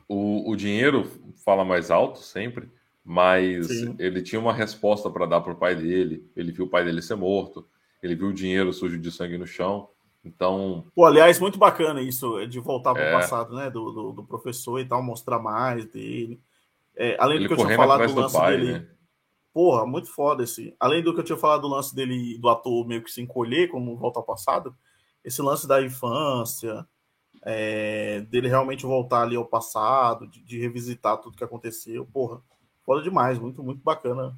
o, 0.07 0.49
o 0.49 0.55
dinheiro 0.55 1.09
fala 1.43 1.63
mais 1.63 1.91
alto 1.91 2.19
sempre, 2.19 2.69
mas 3.03 3.67
Sim. 3.67 3.95
ele 3.99 4.21
tinha 4.21 4.39
uma 4.39 4.53
resposta 4.53 5.09
para 5.09 5.25
dar 5.25 5.41
para 5.41 5.53
o 5.53 5.57
pai 5.57 5.75
dele. 5.75 6.29
Ele 6.35 6.51
viu 6.51 6.65
o 6.65 6.69
pai 6.69 6.83
dele 6.83 7.01
ser 7.01 7.15
morto, 7.15 7.67
ele 8.01 8.15
viu 8.15 8.27
o 8.27 8.33
dinheiro 8.33 8.73
sujo 8.73 8.97
de 8.97 9.11
sangue 9.11 9.37
no 9.37 9.47
chão. 9.47 9.89
Então. 10.23 10.85
Pô, 10.95 11.05
aliás, 11.05 11.39
muito 11.39 11.59
bacana 11.59 12.01
isso 12.01 12.45
de 12.47 12.59
voltar 12.59 12.93
para 12.93 13.03
o 13.03 13.07
é... 13.07 13.11
passado, 13.11 13.55
né? 13.55 13.69
Do, 13.69 13.91
do, 13.91 14.11
do, 14.13 14.23
professor 14.23 14.79
e 14.79 14.85
tal, 14.85 15.03
mostrar 15.03 15.39
mais 15.39 15.85
dele. 15.85 16.39
É, 16.95 17.17
além 17.19 17.39
do 17.39 17.47
que 17.47 17.53
eu 17.53 17.57
tinha 17.57 17.75
falado 17.75 18.07
do 18.07 18.21
lance 18.21 18.33
do 18.33 18.39
pai, 18.39 18.57
dele. 18.57 18.73
Né? 18.73 18.87
Porra, 19.53 19.85
muito 19.85 20.09
foda 20.09 20.43
esse. 20.43 20.75
Além 20.79 21.03
do 21.03 21.13
que 21.13 21.19
eu 21.19 21.23
tinha 21.23 21.37
falado 21.37 21.61
do 21.61 21.67
lance 21.67 21.93
dele, 21.93 22.37
do 22.39 22.49
ator 22.49 22.87
meio 22.87 23.03
que 23.03 23.11
se 23.11 23.21
encolher, 23.21 23.69
como 23.69 23.97
volta 23.97 24.19
ao 24.19 24.25
passado, 24.25 24.75
esse 25.23 25.41
lance 25.41 25.67
da 25.67 25.81
infância, 25.81 26.87
é, 27.45 28.21
dele 28.21 28.47
realmente 28.47 28.85
voltar 28.85 29.23
ali 29.23 29.35
ao 29.35 29.45
passado, 29.45 30.27
de, 30.27 30.41
de, 30.41 30.59
revisitar 30.59 31.17
tudo 31.17 31.37
que 31.37 31.43
aconteceu, 31.43 32.05
porra, 32.05 32.41
foda 32.83 33.01
demais, 33.01 33.37
muito, 33.37 33.61
muito 33.61 33.83
bacana 33.83 34.37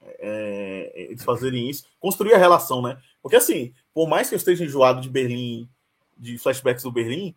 é, 0.00 0.92
eles 0.94 1.24
fazerem 1.24 1.68
isso, 1.68 1.84
construir 1.98 2.34
a 2.34 2.38
relação, 2.38 2.80
né? 2.80 2.96
Porque 3.20 3.36
assim, 3.36 3.74
por 3.92 4.08
mais 4.08 4.28
que 4.28 4.34
eu 4.34 4.38
esteja 4.38 4.64
enjoado 4.64 5.00
de 5.00 5.10
Berlim, 5.10 5.68
de 6.16 6.38
flashbacks 6.38 6.84
do 6.84 6.92
Berlim, 6.92 7.34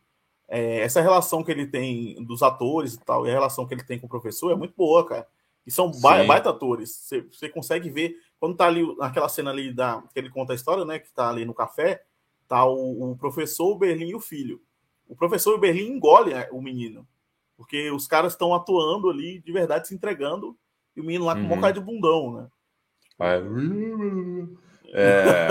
é, 0.47 0.81
essa 0.81 1.01
relação 1.01 1.43
que 1.43 1.51
ele 1.51 1.65
tem 1.65 2.23
dos 2.23 2.43
atores 2.43 2.93
e 2.93 2.99
tal, 2.99 3.25
e 3.25 3.29
a 3.29 3.33
relação 3.33 3.65
que 3.65 3.73
ele 3.73 3.83
tem 3.83 3.99
com 3.99 4.05
o 4.05 4.09
professor 4.09 4.51
é 4.51 4.55
muito 4.55 4.75
boa, 4.75 5.05
cara. 5.05 5.27
E 5.65 5.71
são 5.71 5.91
ba 5.91 6.23
baita 6.23 6.49
atores. 6.49 6.91
Você, 6.91 7.21
você 7.21 7.49
consegue 7.49 7.89
ver, 7.89 8.15
quando 8.39 8.55
tá 8.55 8.67
ali 8.67 8.95
naquela 8.97 9.29
cena 9.29 9.51
ali 9.51 9.73
da, 9.73 10.01
que 10.13 10.19
ele 10.19 10.29
conta 10.29 10.53
a 10.53 10.55
história, 10.55 10.85
né? 10.85 10.99
Que 10.99 11.11
tá 11.11 11.29
ali 11.29 11.45
no 11.45 11.53
café, 11.53 12.03
tá 12.47 12.65
o, 12.65 13.11
o 13.11 13.17
professor, 13.17 13.71
o 13.71 13.77
Berlim 13.77 14.09
e 14.09 14.15
o 14.15 14.19
filho 14.19 14.61
o 15.09 15.15
professor 15.15 15.59
Berlim 15.59 15.95
engole 15.95 16.33
né, 16.33 16.47
o 16.51 16.61
menino, 16.61 17.05
porque 17.57 17.89
os 17.91 18.07
caras 18.07 18.33
estão 18.33 18.53
atuando 18.53 19.09
ali, 19.09 19.41
de 19.41 19.51
verdade, 19.51 19.87
se 19.87 19.95
entregando, 19.95 20.55
e 20.95 21.01
o 21.01 21.03
menino 21.03 21.25
lá 21.25 21.33
com 21.33 21.41
uhum. 21.41 21.45
um 21.47 21.55
bocado 21.55 21.79
de 21.79 21.85
bundão, 21.85 22.33
né? 22.33 22.47
É... 24.93 25.47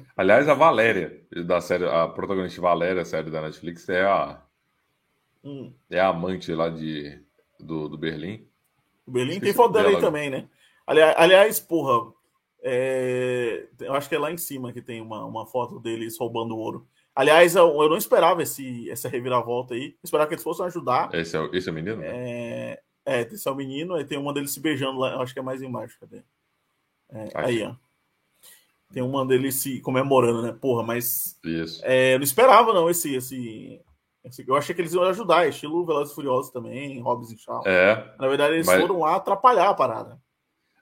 Aliás, 0.16 0.48
a 0.48 0.54
Valéria, 0.54 1.24
da 1.46 1.60
série, 1.60 1.84
a 1.84 2.08
protagonista 2.08 2.60
Valéria, 2.60 3.02
a 3.02 3.04
série 3.04 3.30
da 3.30 3.42
Netflix, 3.42 3.88
é 3.88 4.02
a, 4.02 4.42
hum. 5.44 5.72
é 5.90 6.00
a 6.00 6.08
amante 6.08 6.52
lá 6.52 6.68
de, 6.68 7.22
do, 7.60 7.88
do 7.88 7.98
Berlim. 7.98 8.48
O 9.06 9.12
Berlim 9.12 9.38
tem 9.38 9.52
foto 9.52 9.74
dela 9.74 9.90
aí 9.90 10.00
também, 10.00 10.30
né? 10.30 10.48
Aliás, 10.86 11.14
aliás 11.16 11.60
porra, 11.60 12.12
é... 12.62 13.68
eu 13.78 13.94
acho 13.94 14.08
que 14.08 14.14
é 14.14 14.18
lá 14.18 14.32
em 14.32 14.38
cima 14.38 14.72
que 14.72 14.82
tem 14.82 15.00
uma, 15.00 15.24
uma 15.24 15.46
foto 15.46 15.78
deles 15.78 16.18
roubando 16.18 16.56
ouro. 16.56 16.88
Aliás, 17.14 17.54
eu, 17.54 17.68
eu 17.80 17.88
não 17.88 17.96
esperava 17.96 18.42
esse, 18.42 18.90
essa 18.90 19.08
reviravolta 19.08 19.74
aí. 19.74 19.90
Eu 19.90 19.98
esperava 20.02 20.26
que 20.26 20.34
eles 20.34 20.42
fossem 20.42 20.66
ajudar. 20.66 21.14
Esse 21.14 21.36
é, 21.36 21.48
esse 21.52 21.68
é 21.68 21.72
o 21.72 21.74
menino? 21.74 22.02
É, 22.02 22.80
é, 23.06 23.20
esse 23.20 23.46
é 23.46 23.50
o 23.50 23.54
menino. 23.54 23.94
Aí 23.94 24.04
tem 24.04 24.18
uma 24.18 24.34
deles 24.34 24.50
se 24.50 24.58
beijando 24.58 24.98
lá. 24.98 25.12
Eu 25.12 25.20
acho 25.20 25.32
que 25.32 25.38
é 25.38 25.42
mais 25.42 25.62
embaixo. 25.62 25.96
Cadê? 26.00 26.24
É, 27.12 27.28
aí, 27.34 27.62
ó. 27.62 27.74
Tem 28.92 29.02
uma 29.02 29.24
deles 29.24 29.54
se 29.56 29.80
comemorando, 29.80 30.42
né? 30.42 30.52
Porra, 30.52 30.82
mas. 30.82 31.38
Isso. 31.44 31.80
É, 31.84 32.14
eu 32.14 32.18
não 32.18 32.24
esperava, 32.24 32.72
não, 32.72 32.90
esse, 32.90 33.14
esse, 33.14 33.80
esse. 34.24 34.44
Eu 34.46 34.56
achei 34.56 34.74
que 34.74 34.80
eles 34.80 34.92
iam 34.92 35.04
ajudar. 35.04 35.48
Estilo 35.48 35.86
Velozes 35.86 36.14
Furiosos 36.14 36.50
também, 36.50 37.00
Hobbs 37.00 37.30
e 37.30 37.38
Shaw. 37.38 37.62
É. 37.64 38.12
Na 38.18 38.26
verdade, 38.26 38.54
eles 38.54 38.66
mas... 38.66 38.80
foram 38.80 39.00
lá 39.00 39.16
atrapalhar 39.16 39.70
a 39.70 39.74
parada. 39.74 40.20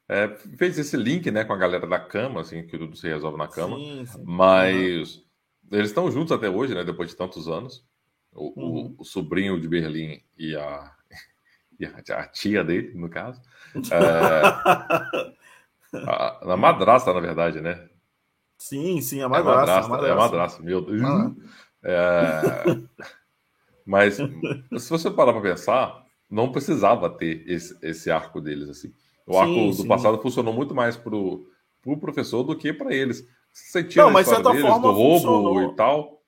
É, 0.09 0.29
fez 0.57 0.79
esse 0.79 0.97
link, 0.97 1.31
né, 1.31 1.45
com 1.45 1.53
a 1.53 1.57
galera 1.57 1.87
da 1.87 1.99
cama, 1.99 2.41
assim, 2.41 2.67
que 2.67 2.77
tudo 2.77 2.97
se 2.97 3.09
resolve 3.09 3.39
na 3.39 3.49
cama. 3.49 3.77
Sim, 3.77 4.07
sim. 4.07 4.23
Mas. 4.25 5.17
Uhum 5.17 5.32
eles 5.73 5.91
estão 5.91 6.11
juntos 6.11 6.33
até 6.33 6.49
hoje, 6.49 6.75
né? 6.75 6.85
Depois 6.85 7.11
de 7.11 7.17
tantos 7.17 7.49
anos. 7.49 7.85
O, 8.33 8.61
uhum. 8.61 8.95
o, 8.99 9.03
o 9.03 9.05
sobrinho 9.05 9.61
de 9.61 9.69
Berlim 9.69 10.23
e 10.39 10.55
a, 10.57 10.93
e 11.81 11.85
a, 11.85 12.27
tia 12.29 12.63
dele, 12.63 12.93
no 12.95 13.09
caso. 13.09 13.41
É, 13.91 14.43
a, 16.07 16.53
a 16.53 16.57
madrasta, 16.57 17.13
na 17.13 17.21
verdade, 17.21 17.61
né? 17.61 17.89
Sim, 18.59 19.01
sim, 19.01 19.21
a 19.23 19.29
madrasta. 19.29 19.73
É 19.73 19.75
a 19.75 19.89
madrasta, 19.89 20.07
é 20.07 20.13
a 20.13 20.17
madrasta 20.17 20.63
meu 20.63 20.81
Deus. 20.83 21.03
Ah. 21.03 21.35
É, 21.85 22.79
mas 23.85 24.17
se 24.17 24.91
você 24.91 25.11
parar 25.11 25.33
para 25.33 25.43
pensar, 25.43 26.07
não 26.31 26.53
precisava 26.53 27.11
ter 27.11 27.43
esse, 27.47 27.77
esse 27.83 28.11
arco 28.11 28.41
deles 28.41 28.69
assim. 28.69 28.93
O 29.27 29.37
arco 29.37 29.53
sim, 29.53 29.67
do 29.71 29.75
sim. 29.75 29.89
passado 29.89 30.19
funcionou 30.23 30.55
muito 30.55 30.75
mais 30.75 30.97
para 30.97 31.15
o 31.15 31.47
pro 31.83 31.99
professor 31.99 32.45
do 32.45 32.57
que 32.57 32.73
para 32.73 32.95
eles. 32.95 33.27
Você 33.53 33.85
tira 33.85 34.05
não, 34.05 34.13
mas 34.13 34.27
certa 34.27 34.51
deles, 34.51 34.67
forma 34.67 34.89
do 34.89 34.93
roubo 34.93 35.21
funcionou. 35.21 35.63
e 35.63 35.77
tal. 35.77 36.23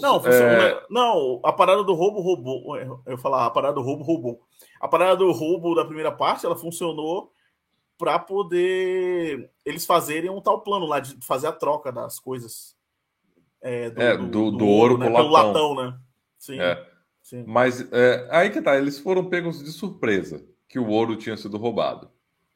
Não, 0.00 0.16
é... 0.26 0.82
não, 0.88 1.40
a 1.44 1.52
parada 1.52 1.84
do 1.84 1.92
roubo 1.92 2.20
roubou. 2.20 2.76
Eu 3.04 3.18
falar, 3.18 3.44
a 3.44 3.50
parada 3.50 3.74
do 3.74 3.82
roubo 3.82 4.02
roubou. 4.02 4.40
A 4.80 4.88
parada 4.88 5.16
do 5.16 5.30
roubo 5.30 5.74
da 5.74 5.84
primeira 5.84 6.10
parte, 6.10 6.46
ela 6.46 6.56
funcionou 6.56 7.30
para 7.98 8.18
poder 8.18 9.50
eles 9.64 9.84
fazerem 9.84 10.30
um 10.30 10.40
tal 10.40 10.62
plano 10.62 10.86
lá 10.86 11.00
de 11.00 11.16
fazer 11.24 11.48
a 11.48 11.52
troca 11.52 11.92
das 11.92 12.18
coisas. 12.18 12.74
É, 13.60 13.90
do, 13.90 14.02
é, 14.02 14.16
do, 14.16 14.26
do, 14.26 14.50
do 14.52 14.66
ouro, 14.66 14.98
né? 14.98 15.06
pelo 15.06 15.28
latão, 15.28 15.74
né? 15.74 15.98
Sim. 16.38 16.60
É. 16.60 16.86
sim. 17.22 17.44
Mas 17.46 17.86
é, 17.92 18.28
aí 18.30 18.50
que 18.50 18.60
tá, 18.60 18.76
eles 18.76 18.98
foram 18.98 19.28
pegos 19.28 19.62
de 19.62 19.70
surpresa 19.70 20.44
que 20.68 20.78
o 20.78 20.88
ouro 20.88 21.16
tinha 21.16 21.36
sido 21.36 21.56
roubado, 21.56 22.10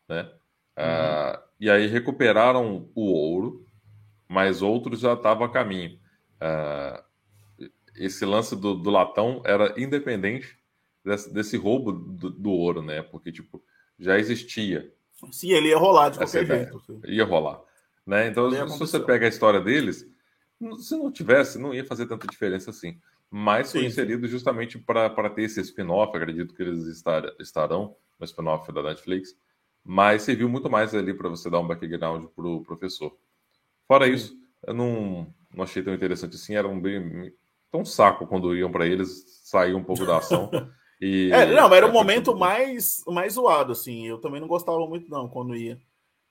né? 0.09 0.31
Uh, 0.79 1.39
e 1.61 1.69
aí 1.69 1.87
recuperaram 1.87 2.89
o 2.95 3.11
ouro, 3.11 3.67
mas 4.29 4.63
outros 4.63 5.01
já 5.01 5.15
estavam 5.15 5.47
a 5.47 5.51
caminho. 5.51 5.99
Uh, 6.37 7.69
esse 7.97 8.25
lance 8.25 8.55
do, 8.55 8.75
do, 8.75 8.91
latão 8.91 9.43
era 9.45 9.75
independente 9.81 10.57
desse, 11.05 11.33
desse 11.33 11.57
roubo 11.57 11.93
do, 11.93 12.31
do, 12.31 12.51
ouro, 12.51 12.83
né? 12.83 13.03
Porque, 13.03 13.33
tipo, 13.33 13.63
já 13.99 14.19
existia. 14.19 14.93
Sim, 15.33 15.51
ele 15.53 15.69
ia 15.69 15.79
rolar 15.79 16.11
de 16.11 16.19
qualquer 16.19 16.47
jeito. 16.47 17.01
Ia 17.07 17.25
rolar. 17.25 17.61
Né? 18.07 18.29
Então, 18.29 18.51
se 18.69 18.79
você 18.79 19.01
pega 19.01 19.27
a 19.27 19.29
história 19.29 19.61
deles, 19.61 20.07
se 20.79 20.97
não 20.97 21.11
tivesse, 21.11 21.59
não 21.59 21.75
ia 21.75 21.85
fazer 21.85 22.07
tanta 22.07 22.27
diferença 22.27 22.71
assim. 22.71 23.01
Mas 23.31 23.71
foi 23.71 23.83
sim, 23.83 23.87
inserido 23.87 24.27
sim. 24.27 24.33
justamente 24.33 24.79
para 24.79 25.31
ter 25.31 25.43
esse 25.43 25.61
spin-off, 25.61 26.17
acredito 26.17 26.55
que 26.55 26.63
eles 26.63 26.87
estar, 26.87 27.25
estarão 27.39 27.97
no 28.19 28.25
spin-off 28.25 28.73
da 28.73 28.83
Netflix, 28.83 29.37
mas 29.85 30.23
serviu 30.23 30.49
muito 30.49 30.71
mais 30.71 30.95
ali 30.95 31.13
para 31.13 31.29
você 31.29 31.51
dar 31.51 31.61
um 31.61 31.67
background 31.67 32.27
para 32.35 32.47
o 32.47 32.63
professor. 32.63 33.15
Fora 33.89 34.07
isso, 34.07 34.37
eu 34.67 34.75
não, 34.75 35.27
não 35.53 35.65
achei 35.65 35.83
tão 35.83 35.95
interessante 35.95 36.37
assim, 36.37 36.55
era 36.55 36.69
um 36.69 36.79
bem 36.79 37.33
tão 37.71 37.85
saco 37.85 38.27
quando 38.27 38.55
iam 38.55 38.71
para 38.71 38.87
eles 38.87 39.41
sair 39.45 39.75
um 39.75 39.83
pouco 39.83 40.07
da 40.07 40.19
ação. 40.19 40.51
E, 41.01 41.31
é, 41.33 41.47
não, 41.47 41.73
era 41.73 41.87
o 41.87 41.93
momento 41.93 42.37
mais, 42.37 43.05
mais 43.07 43.35
zoado, 43.35 43.71
assim. 43.71 44.05
Eu 44.09 44.19
também 44.19 44.41
não 44.41 44.49
gostava 44.49 44.85
muito, 44.85 45.09
não, 45.09 45.29
quando 45.29 45.55
ia. 45.55 45.81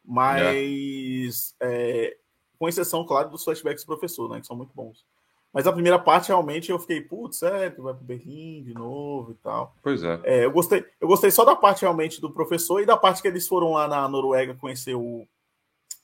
Mas, 0.03 1.55
é. 1.61 2.07
É, 2.09 2.17
com 2.59 2.67
exceção, 2.67 3.05
claro, 3.05 3.29
dos 3.29 3.45
flashbacks 3.45 3.83
do 3.83 3.87
professor, 3.87 4.29
né? 4.29 4.41
Que 4.41 4.47
são 4.47 4.57
muito 4.57 4.73
bons. 4.73 5.05
Mas 5.53 5.65
a 5.65 5.71
primeira 5.71 5.97
parte, 5.97 6.27
realmente, 6.27 6.69
eu 6.69 6.77
fiquei, 6.77 7.01
putz, 7.01 7.41
é, 7.43 7.69
vai 7.69 7.93
pro 7.93 8.03
Berlim 8.03 8.61
de 8.63 8.73
novo 8.73 9.31
e 9.31 9.35
tal. 9.35 9.73
Pois 9.81 10.03
é. 10.03 10.19
é. 10.23 10.45
eu, 10.45 10.51
gostei, 10.51 10.85
eu 10.99 11.07
gostei 11.07 11.31
só 11.31 11.45
da 11.45 11.55
parte, 11.55 11.81
realmente, 11.81 12.19
do 12.19 12.31
professor 12.31 12.81
e 12.81 12.85
da 12.85 12.97
parte 12.97 13.21
que 13.21 13.27
eles 13.27 13.47
foram 13.47 13.71
lá 13.71 13.87
na 13.87 14.07
Noruega 14.07 14.53
conhecer 14.53 14.95
o, 14.95 15.25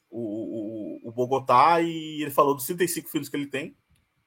o, 0.10 0.20
o, 0.20 0.63
o 1.04 1.12
Bogotá 1.12 1.82
e 1.82 2.22
ele 2.22 2.32
falou 2.32 2.56
dos 2.56 2.66
35 2.66 3.10
filhos 3.10 3.30
que 3.30 3.36
ele 3.36 3.48
tem. 3.48 3.76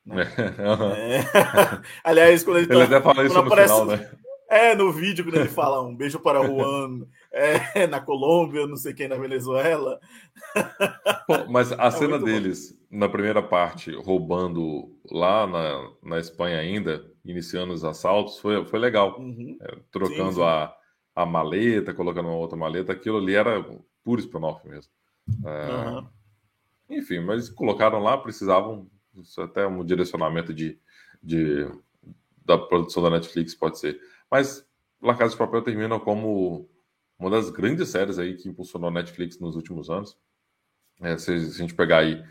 Né? 0.04 0.22
uhum. 0.58 0.92
é. 0.92 1.24
Aliás, 2.04 2.44
quando 2.44 2.58
ele, 2.58 2.72
ele 2.72 2.86
tá, 2.86 2.96
até 2.96 3.00
fala 3.00 3.24
isso 3.24 3.34
no 3.34 3.40
aparece, 3.40 3.72
final, 3.72 3.86
né? 3.86 4.10
É, 4.48 4.76
no 4.76 4.92
vídeo, 4.92 5.24
quando 5.24 5.36
ele 5.36 5.48
fala 5.48 5.82
um 5.82 5.94
beijo 5.94 6.20
para 6.20 6.46
Juan 6.46 7.04
é, 7.32 7.86
na 7.88 8.00
Colômbia, 8.00 8.66
não 8.66 8.76
sei 8.76 8.94
quem 8.94 9.08
na 9.08 9.16
Venezuela. 9.16 9.98
Pô, 11.26 11.50
mas 11.50 11.72
a 11.72 11.86
é 11.86 11.90
cena 11.90 12.16
deles, 12.16 12.70
bom. 12.88 12.98
na 12.98 13.08
primeira 13.08 13.42
parte, 13.42 13.90
roubando 13.96 14.96
lá 15.10 15.46
na, 15.48 15.90
na 16.00 16.20
Espanha 16.20 16.60
ainda, 16.60 17.04
iniciando 17.24 17.72
os 17.72 17.84
assaltos, 17.84 18.38
foi, 18.38 18.64
foi 18.64 18.78
legal. 18.78 19.18
Uhum. 19.18 19.58
É, 19.60 19.76
trocando 19.90 20.30
sim, 20.30 20.36
sim. 20.36 20.42
A, 20.42 20.72
a 21.16 21.26
maleta, 21.26 21.92
colocando 21.92 22.28
uma 22.28 22.38
outra 22.38 22.56
maleta, 22.56 22.92
aquilo 22.92 23.18
ali 23.18 23.34
era 23.34 23.64
puro 24.04 24.20
spin-off 24.20 24.66
mesmo. 24.68 24.92
É, 25.44 25.88
uhum. 25.88 26.06
Enfim, 26.88 27.20
mas 27.20 27.48
colocaram 27.48 28.00
lá, 28.00 28.16
precisavam, 28.16 28.88
até 29.38 29.66
um 29.66 29.84
direcionamento 29.84 30.54
de, 30.54 30.78
de, 31.22 31.66
da 32.44 32.56
produção 32.56 33.02
da 33.02 33.10
Netflix, 33.10 33.54
pode 33.54 33.78
ser. 33.78 34.00
Mas 34.30 34.66
La 35.00 35.14
Casa 35.14 35.32
de 35.32 35.38
Papel 35.38 35.62
termina 35.62 35.98
como 35.98 36.68
uma 37.18 37.30
das 37.30 37.50
grandes 37.50 37.88
séries 37.88 38.18
aí 38.18 38.34
que 38.36 38.48
impulsionou 38.48 38.88
a 38.88 38.92
Netflix 38.92 39.38
nos 39.38 39.56
últimos 39.56 39.90
anos. 39.90 40.16
É, 41.00 41.16
se 41.18 41.32
a 41.32 41.38
gente 41.38 41.74
pegar 41.74 41.98
aí 41.98 42.24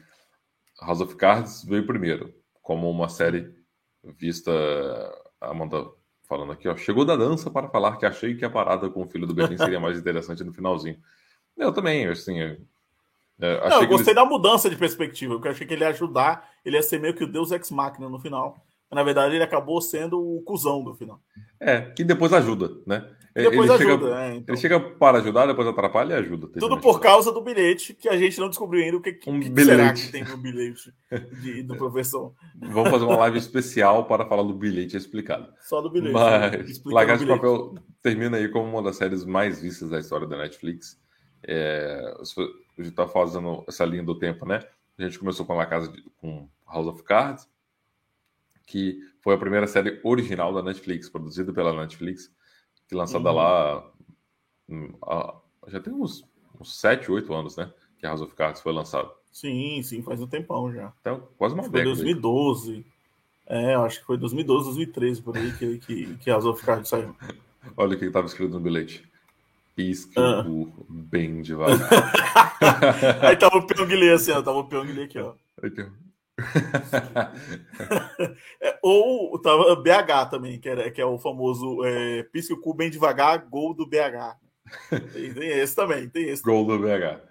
House 0.82 1.02
of 1.02 1.16
Cards 1.16 1.64
veio 1.64 1.86
primeiro, 1.86 2.34
como 2.62 2.90
uma 2.90 3.10
série 3.10 3.54
vista. 4.18 4.52
Amanda 5.40 5.86
falando 6.28 6.52
aqui, 6.52 6.68
ó. 6.68 6.76
Chegou 6.76 7.06
da 7.06 7.16
dança 7.16 7.52
para 7.52 7.70
falar 7.70 7.98
que 7.98 8.06
achei 8.06 8.36
que 8.36 8.46
a 8.46 8.50
parada 8.50 8.90
com 8.90 9.04
o 9.04 9.08
filho 9.08 9.28
do 9.28 9.34
Berlim 9.34 9.58
seria 9.58 9.80
mais 9.80 9.98
interessante 10.00 10.44
no 10.44 10.54
finalzinho. 10.54 11.00
Eu 11.56 11.72
também, 11.72 12.08
assim. 12.08 12.58
Eu, 13.40 13.50
é, 13.50 13.70
Não, 13.70 13.82
eu 13.82 13.88
gostei 13.88 14.14
eles... 14.14 14.24
da 14.24 14.26
mudança 14.26 14.70
de 14.70 14.76
perspectiva, 14.76 15.34
porque 15.34 15.48
eu 15.48 15.52
achei 15.52 15.68
que 15.68 15.74
ele 15.74 15.84
ia 15.84 15.90
ajudar, 15.90 16.50
ele 16.64 16.78
ia 16.78 16.84
ser 16.84 17.00
meio 17.00 17.14
que 17.14 17.24
o 17.24 17.32
Deus 17.32 17.52
Ex 17.52 17.72
Machina 17.72 18.10
no 18.10 18.20
final 18.20 18.66
na 18.96 19.04
verdade, 19.04 19.36
ele 19.36 19.44
acabou 19.44 19.82
sendo 19.82 20.20
o 20.20 20.42
cuzão 20.44 20.84
do 20.84 20.94
final. 20.94 21.20
É, 21.60 21.82
que 21.82 22.04
depois 22.04 22.32
ajuda, 22.32 22.72
né? 22.88 23.10
Depois 23.36 23.70
ele 23.70 23.84
ajuda, 23.84 24.06
chega, 24.08 24.22
é, 24.22 24.36
então. 24.36 24.56
Ele 24.56 24.62
chega 24.62 24.80
para 24.80 25.18
ajudar, 25.18 25.46
depois 25.48 25.68
atrapalha 25.68 26.14
e 26.14 26.18
ajuda. 26.18 26.48
Tudo 26.58 26.80
por 26.80 27.02
causa 27.02 27.34
do 27.34 27.42
bilhete, 27.42 27.94
que 27.94 28.08
a 28.08 28.16
gente 28.16 28.40
não 28.40 28.48
descobriu 28.48 28.82
ainda 28.82 28.96
o 28.96 29.02
que, 29.02 29.20
um 29.28 29.42
que 29.42 29.66
será 29.66 29.92
que 29.92 30.10
tem 30.10 30.24
no 30.24 30.38
bilhete 30.38 30.94
de, 31.42 31.64
do 31.64 31.76
professor. 31.76 32.34
Vamos 32.58 32.90
fazer 32.90 33.04
uma 33.04 33.18
live 33.18 33.38
especial 33.38 34.06
para 34.06 34.26
falar 34.26 34.44
do 34.44 34.54
bilhete 34.54 34.96
explicado. 34.96 35.52
Só 35.60 35.82
do 35.82 35.90
bilhete. 35.90 36.14
Mas 36.14 36.82
Lagarto 36.86 37.26
de 37.26 37.30
Papel 37.30 37.76
termina 38.02 38.38
aí 38.38 38.48
como 38.48 38.70
uma 38.70 38.82
das 38.82 38.96
séries 38.96 39.26
mais 39.26 39.62
vistas 39.62 39.90
da 39.90 40.00
história 40.00 40.26
da 40.26 40.38
Netflix. 40.38 40.98
É, 41.48 42.14
a 42.20 42.82
gente 42.82 42.90
está 42.90 43.08
fazendo 43.08 43.64
essa 43.68 43.86
linha 43.86 44.04
do 44.04 44.18
tempo, 44.18 44.46
né? 44.46 44.60
A 44.98 45.04
gente 45.04 45.20
começou 45.20 45.46
com 45.46 45.60
a 45.60 45.66
casa 45.66 45.92
de, 45.92 46.02
com 46.18 46.50
House 46.68 46.88
of 46.88 47.04
Cards, 47.04 47.48
que 48.66 49.00
foi 49.22 49.36
a 49.36 49.38
primeira 49.38 49.68
série 49.68 50.00
original 50.04 50.54
da 50.54 50.64
Netflix, 50.64 51.10
produzida 51.10 51.54
pela 51.54 51.74
Netflix, 51.74 52.34
que 52.88 52.96
lançada 52.96 53.30
uhum. 53.30 53.36
lá 53.36 53.92
hum, 54.70 54.94
já 55.68 55.80
tem 55.80 55.94
uns, 55.94 56.28
uns 56.60 56.80
7, 56.80 57.12
8 57.12 57.34
anos, 57.34 57.58
né? 57.58 57.72
Que 57.98 58.06
a 58.06 58.10
House 58.10 58.22
of 58.22 58.34
Cards 58.36 58.62
foi 58.62 58.74
lançado. 58.74 59.12
Sim, 59.32 59.82
sim, 59.84 60.02
faz 60.02 60.22
um 60.22 60.28
tempão 60.28 60.72
já. 60.72 60.94
Então, 61.02 61.28
quase 61.38 61.54
uma 61.54 61.64
década. 61.64 61.84
Foi 61.84 61.96
2012. 61.96 62.74
Aí. 62.74 62.86
É, 63.48 63.76
acho 63.76 64.00
que 64.00 64.06
foi 64.06 64.18
2012, 64.18 64.66
2013, 64.66 65.22
por 65.22 65.38
aí 65.38 65.52
que, 65.54 65.78
que, 65.80 66.18
que 66.18 66.30
a 66.30 66.34
House 66.34 66.46
of 66.46 66.66
Cards 66.66 66.90
saiu. 66.90 67.16
Olha 67.78 67.96
o 67.96 68.00
que 68.00 68.06
estava 68.06 68.28
escrito 68.28 68.54
no 68.54 68.60
bilhete. 68.60 69.04
Pisque 69.76 70.18
ah. 70.18 70.46
o 70.48 70.86
bem 70.90 71.42
devagar. 71.42 71.78
aí 73.22 73.36
tava 73.36 73.58
o 73.58 73.68
Pyongyi 73.68 74.10
assim, 74.10 74.32
ó. 74.32 74.42
Tava 74.42 74.60
o 74.60 74.68
Pyongyi 74.68 75.04
aqui, 75.04 75.20
ó. 75.20 75.34
É, 78.62 78.78
ou 78.82 79.40
tava 79.42 79.76
BH 79.76 80.30
também, 80.30 80.60
que, 80.60 80.68
era, 80.68 80.92
que 80.92 81.00
é 81.00 81.06
o 81.06 81.18
famoso 81.18 81.84
é, 81.86 82.24
pisca 82.24 82.54
o 82.54 82.60
cu 82.60 82.74
bem 82.74 82.90
devagar, 82.90 83.48
gol 83.50 83.74
do 83.74 83.86
BH. 83.86 84.36
Tem, 85.14 85.34
tem 85.34 85.50
esse 85.50 85.76
também, 85.76 86.10
tem 86.10 86.30
esse. 86.30 86.44
Gol 86.44 86.66
do 86.66 86.80
BH. 86.80 87.22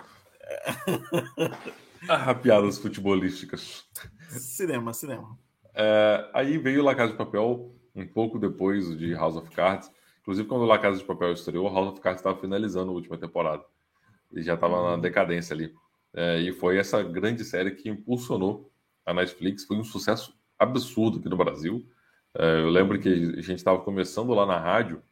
ah, 2.09 2.35
piadas 2.35 2.79
futebolísticas. 2.79 3.85
Cinema, 4.29 4.93
cinema. 4.93 5.39
É, 5.75 6.31
aí 6.33 6.57
veio 6.57 6.83
La 6.83 6.95
Casa 6.95 7.13
de 7.13 7.19
Papel 7.19 7.75
um 7.95 8.07
pouco 8.07 8.39
depois 8.39 8.97
de 8.97 9.13
House 9.15 9.37
of 9.37 9.51
Cards. 9.51 9.91
Inclusive, 10.25 10.49
quando 10.49 10.65
La 10.65 10.79
Casa 10.79 10.97
de 10.97 11.05
Papel 11.05 11.33
estreou, 11.33 11.69
House 11.71 11.93
of 11.93 12.01
Cards 12.01 12.21
estava 12.21 12.39
finalizando 12.41 12.91
a 12.91 12.95
última 12.95 13.19
temporada. 13.19 13.63
E 14.33 14.43
já 14.43 14.55
estava 14.55 14.83
na 14.83 14.95
uhum. 14.95 15.01
decadência 15.01 15.53
ali. 15.53 15.71
É, 16.15 16.39
e 16.39 16.51
foi 16.51 16.79
essa 16.79 17.03
grande 17.03 17.45
série 17.45 17.73
que 17.73 17.91
impulsionou 17.91 18.73
a 19.05 19.13
Netflix 19.13 19.67
foi 19.67 19.77
um 19.77 19.85
sucesso 19.85 20.35
absurdo 20.59 21.19
aqui 21.19 21.29
no 21.29 21.37
Brasil. 21.37 21.87
É, 22.35 22.61
eu 22.61 22.71
lembro 22.71 22.99
que 22.99 23.09
a 23.09 23.43
gente 23.43 23.57
estava 23.57 23.79
começando 23.81 24.33
lá 24.33 24.47
na 24.47 24.59
rádio, 24.59 25.03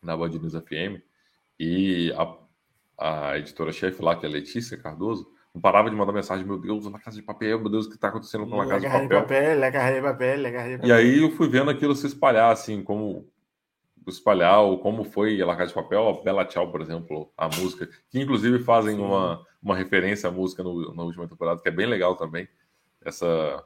na 0.00 0.16
Band 0.16 0.28
News 0.28 0.54
FM, 0.54 1.02
e 1.58 2.14
a, 2.16 3.30
a 3.32 3.38
editora-chefe 3.38 4.00
lá, 4.00 4.14
que 4.14 4.24
é 4.24 4.28
a 4.28 4.32
Letícia 4.32 4.78
Cardoso, 4.78 5.28
não 5.52 5.60
parava 5.60 5.90
de 5.90 5.96
mandar 5.96 6.12
mensagem, 6.12 6.46
meu 6.46 6.56
Deus, 6.56 6.88
na 6.88 7.00
casa 7.00 7.16
de 7.16 7.22
papel, 7.22 7.58
meu 7.58 7.68
Deus, 7.68 7.86
o 7.86 7.88
que 7.88 7.96
está 7.96 8.08
acontecendo 8.08 8.46
com 8.46 8.60
a 8.60 8.68
casa 8.68 8.80
de 8.80 8.86
papel? 8.86 9.08
De 9.08 9.14
papel, 9.14 9.58
la 9.58 9.72
casa 9.72 9.94
de 9.96 10.00
papel, 10.00 10.42
la 10.42 10.52
casa 10.52 10.68
de 10.68 10.76
papel. 10.76 10.88
E 10.88 10.92
aí 10.92 11.18
eu 11.18 11.32
fui 11.32 11.48
vendo 11.48 11.68
aquilo 11.68 11.96
se 11.96 12.06
espalhar, 12.06 12.52
assim, 12.52 12.80
como 12.80 13.28
espalhar, 14.06 14.60
ou 14.60 14.78
como 14.78 15.04
foi 15.04 15.40
a 15.40 15.46
La 15.46 15.56
Casa 15.56 15.68
de 15.68 15.74
Papel, 15.74 16.08
a 16.08 16.22
Bela 16.22 16.44
Tchau, 16.44 16.70
por 16.70 16.80
exemplo, 16.80 17.32
a 17.36 17.46
música, 17.46 17.88
que 18.08 18.20
inclusive 18.20 18.58
fazem 18.64 18.98
uma, 18.98 19.44
uma 19.62 19.76
referência 19.76 20.28
à 20.28 20.32
música 20.32 20.62
no, 20.62 20.94
na 20.94 21.02
última 21.02 21.28
temporada, 21.28 21.60
que 21.60 21.68
é 21.68 21.72
bem 21.72 21.86
legal 21.86 22.16
também 22.16 22.48
essa 23.04 23.64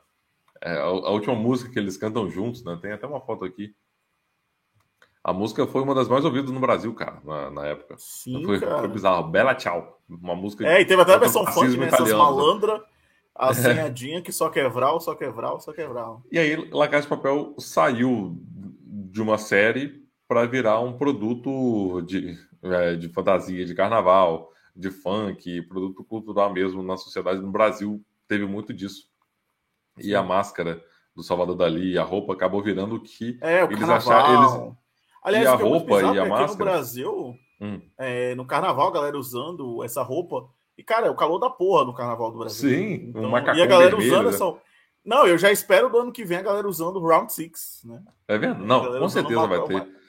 é, 0.60 0.70
a, 0.70 0.84
a, 0.84 1.10
última 1.10 1.34
música 1.34 1.70
que 1.70 1.78
eles 1.78 1.96
cantam 1.96 2.30
juntos, 2.30 2.64
né? 2.64 2.78
Tem 2.80 2.92
até 2.92 3.06
uma 3.06 3.20
foto 3.20 3.44
aqui. 3.44 3.74
A 5.22 5.32
música 5.32 5.66
foi 5.66 5.82
uma 5.82 5.94
das 5.94 6.08
mais 6.08 6.24
ouvidas 6.24 6.50
no 6.50 6.60
Brasil, 6.60 6.94
cara, 6.94 7.20
na, 7.24 7.50
na 7.50 7.66
época. 7.66 7.96
Sim, 7.98 8.44
foi, 8.44 8.60
cara. 8.60 8.78
foi 8.78 8.88
bizarro. 8.88 9.30
Bela 9.30 9.54
Tchau. 9.54 10.00
Uma 10.08 10.34
música. 10.34 10.66
É, 10.66 10.80
e 10.80 10.84
teve 10.84 11.00
até 11.00 11.14
a 11.14 11.18
versão 11.18 11.46
funk, 11.46 11.76
né? 11.76 11.86
Essas 11.86 12.12
malandras, 12.12 12.80
assanhadinha 13.34 14.22
que 14.22 14.32
só 14.32 14.50
quebral, 14.50 15.00
só 15.00 15.14
quebral, 15.14 15.60
só 15.60 15.72
quebral. 15.72 16.22
E 16.30 16.38
aí, 16.38 16.56
La 16.70 16.88
Casa 16.88 17.02
de 17.02 17.08
Papel 17.08 17.54
saiu 17.58 18.36
de 18.86 19.20
uma 19.22 19.38
série 19.38 20.03
para 20.34 20.46
virar 20.46 20.80
um 20.80 20.92
produto 20.92 22.00
de, 22.00 22.36
é, 22.60 22.96
de 22.96 23.08
fantasia, 23.08 23.64
de 23.64 23.72
carnaval, 23.72 24.50
de 24.74 24.90
funk, 24.90 25.62
produto 25.62 26.02
cultural 26.02 26.52
mesmo 26.52 26.82
na 26.82 26.96
sociedade. 26.96 27.40
No 27.40 27.52
Brasil 27.52 28.04
teve 28.26 28.44
muito 28.44 28.74
disso 28.74 29.08
e 29.96 30.12
a 30.12 30.24
máscara 30.24 30.82
do 31.14 31.22
Salvador 31.22 31.54
Dali 31.54 31.96
a 31.96 32.02
roupa 32.02 32.32
acabou 32.32 32.60
virando 32.60 32.96
o 32.96 33.00
que 33.00 33.38
é, 33.40 33.62
o 33.64 33.70
eles 33.70 33.88
acharam. 33.88 34.64
Eles... 34.64 34.76
Aliás, 35.22 35.44
e 35.44 35.46
a 35.46 35.54
roupa 35.54 36.02
e 36.02 36.18
a 36.18 36.26
máscara. 36.26 36.44
Aqui 36.44 36.50
no 36.50 36.64
Brasil, 36.64 37.34
hum. 37.60 37.80
é, 37.96 38.34
no 38.34 38.44
carnaval, 38.44 38.88
a 38.88 38.92
galera 38.92 39.16
usando 39.16 39.84
essa 39.84 40.02
roupa. 40.02 40.48
E, 40.76 40.82
cara, 40.82 41.06
é 41.06 41.10
o 41.10 41.14
calor 41.14 41.38
da 41.38 41.48
porra 41.48 41.84
no 41.84 41.94
carnaval 41.94 42.32
do 42.32 42.40
Brasil. 42.40 42.70
Sim, 42.70 42.92
então, 43.10 43.22
um 43.22 43.30
macacão 43.30 43.54
E 43.54 43.62
a 43.62 43.66
galera 43.66 43.90
vermelho, 43.90 44.12
usando 44.12 44.24
né? 44.24 44.34
essa. 44.34 44.60
Não, 45.04 45.28
eu 45.28 45.38
já 45.38 45.52
espero 45.52 45.88
do 45.88 45.98
ano 45.98 46.10
que 46.10 46.24
vem 46.24 46.38
a 46.38 46.42
galera 46.42 46.66
usando 46.66 46.96
o 46.96 47.06
Round 47.06 47.32
Six, 47.32 47.82
né? 47.84 48.02
É 48.26 48.36
vendo? 48.36 48.64
Não, 48.64 48.98
com 48.98 49.08
certeza 49.08 49.46
vai 49.46 49.62
ter. 49.62 50.03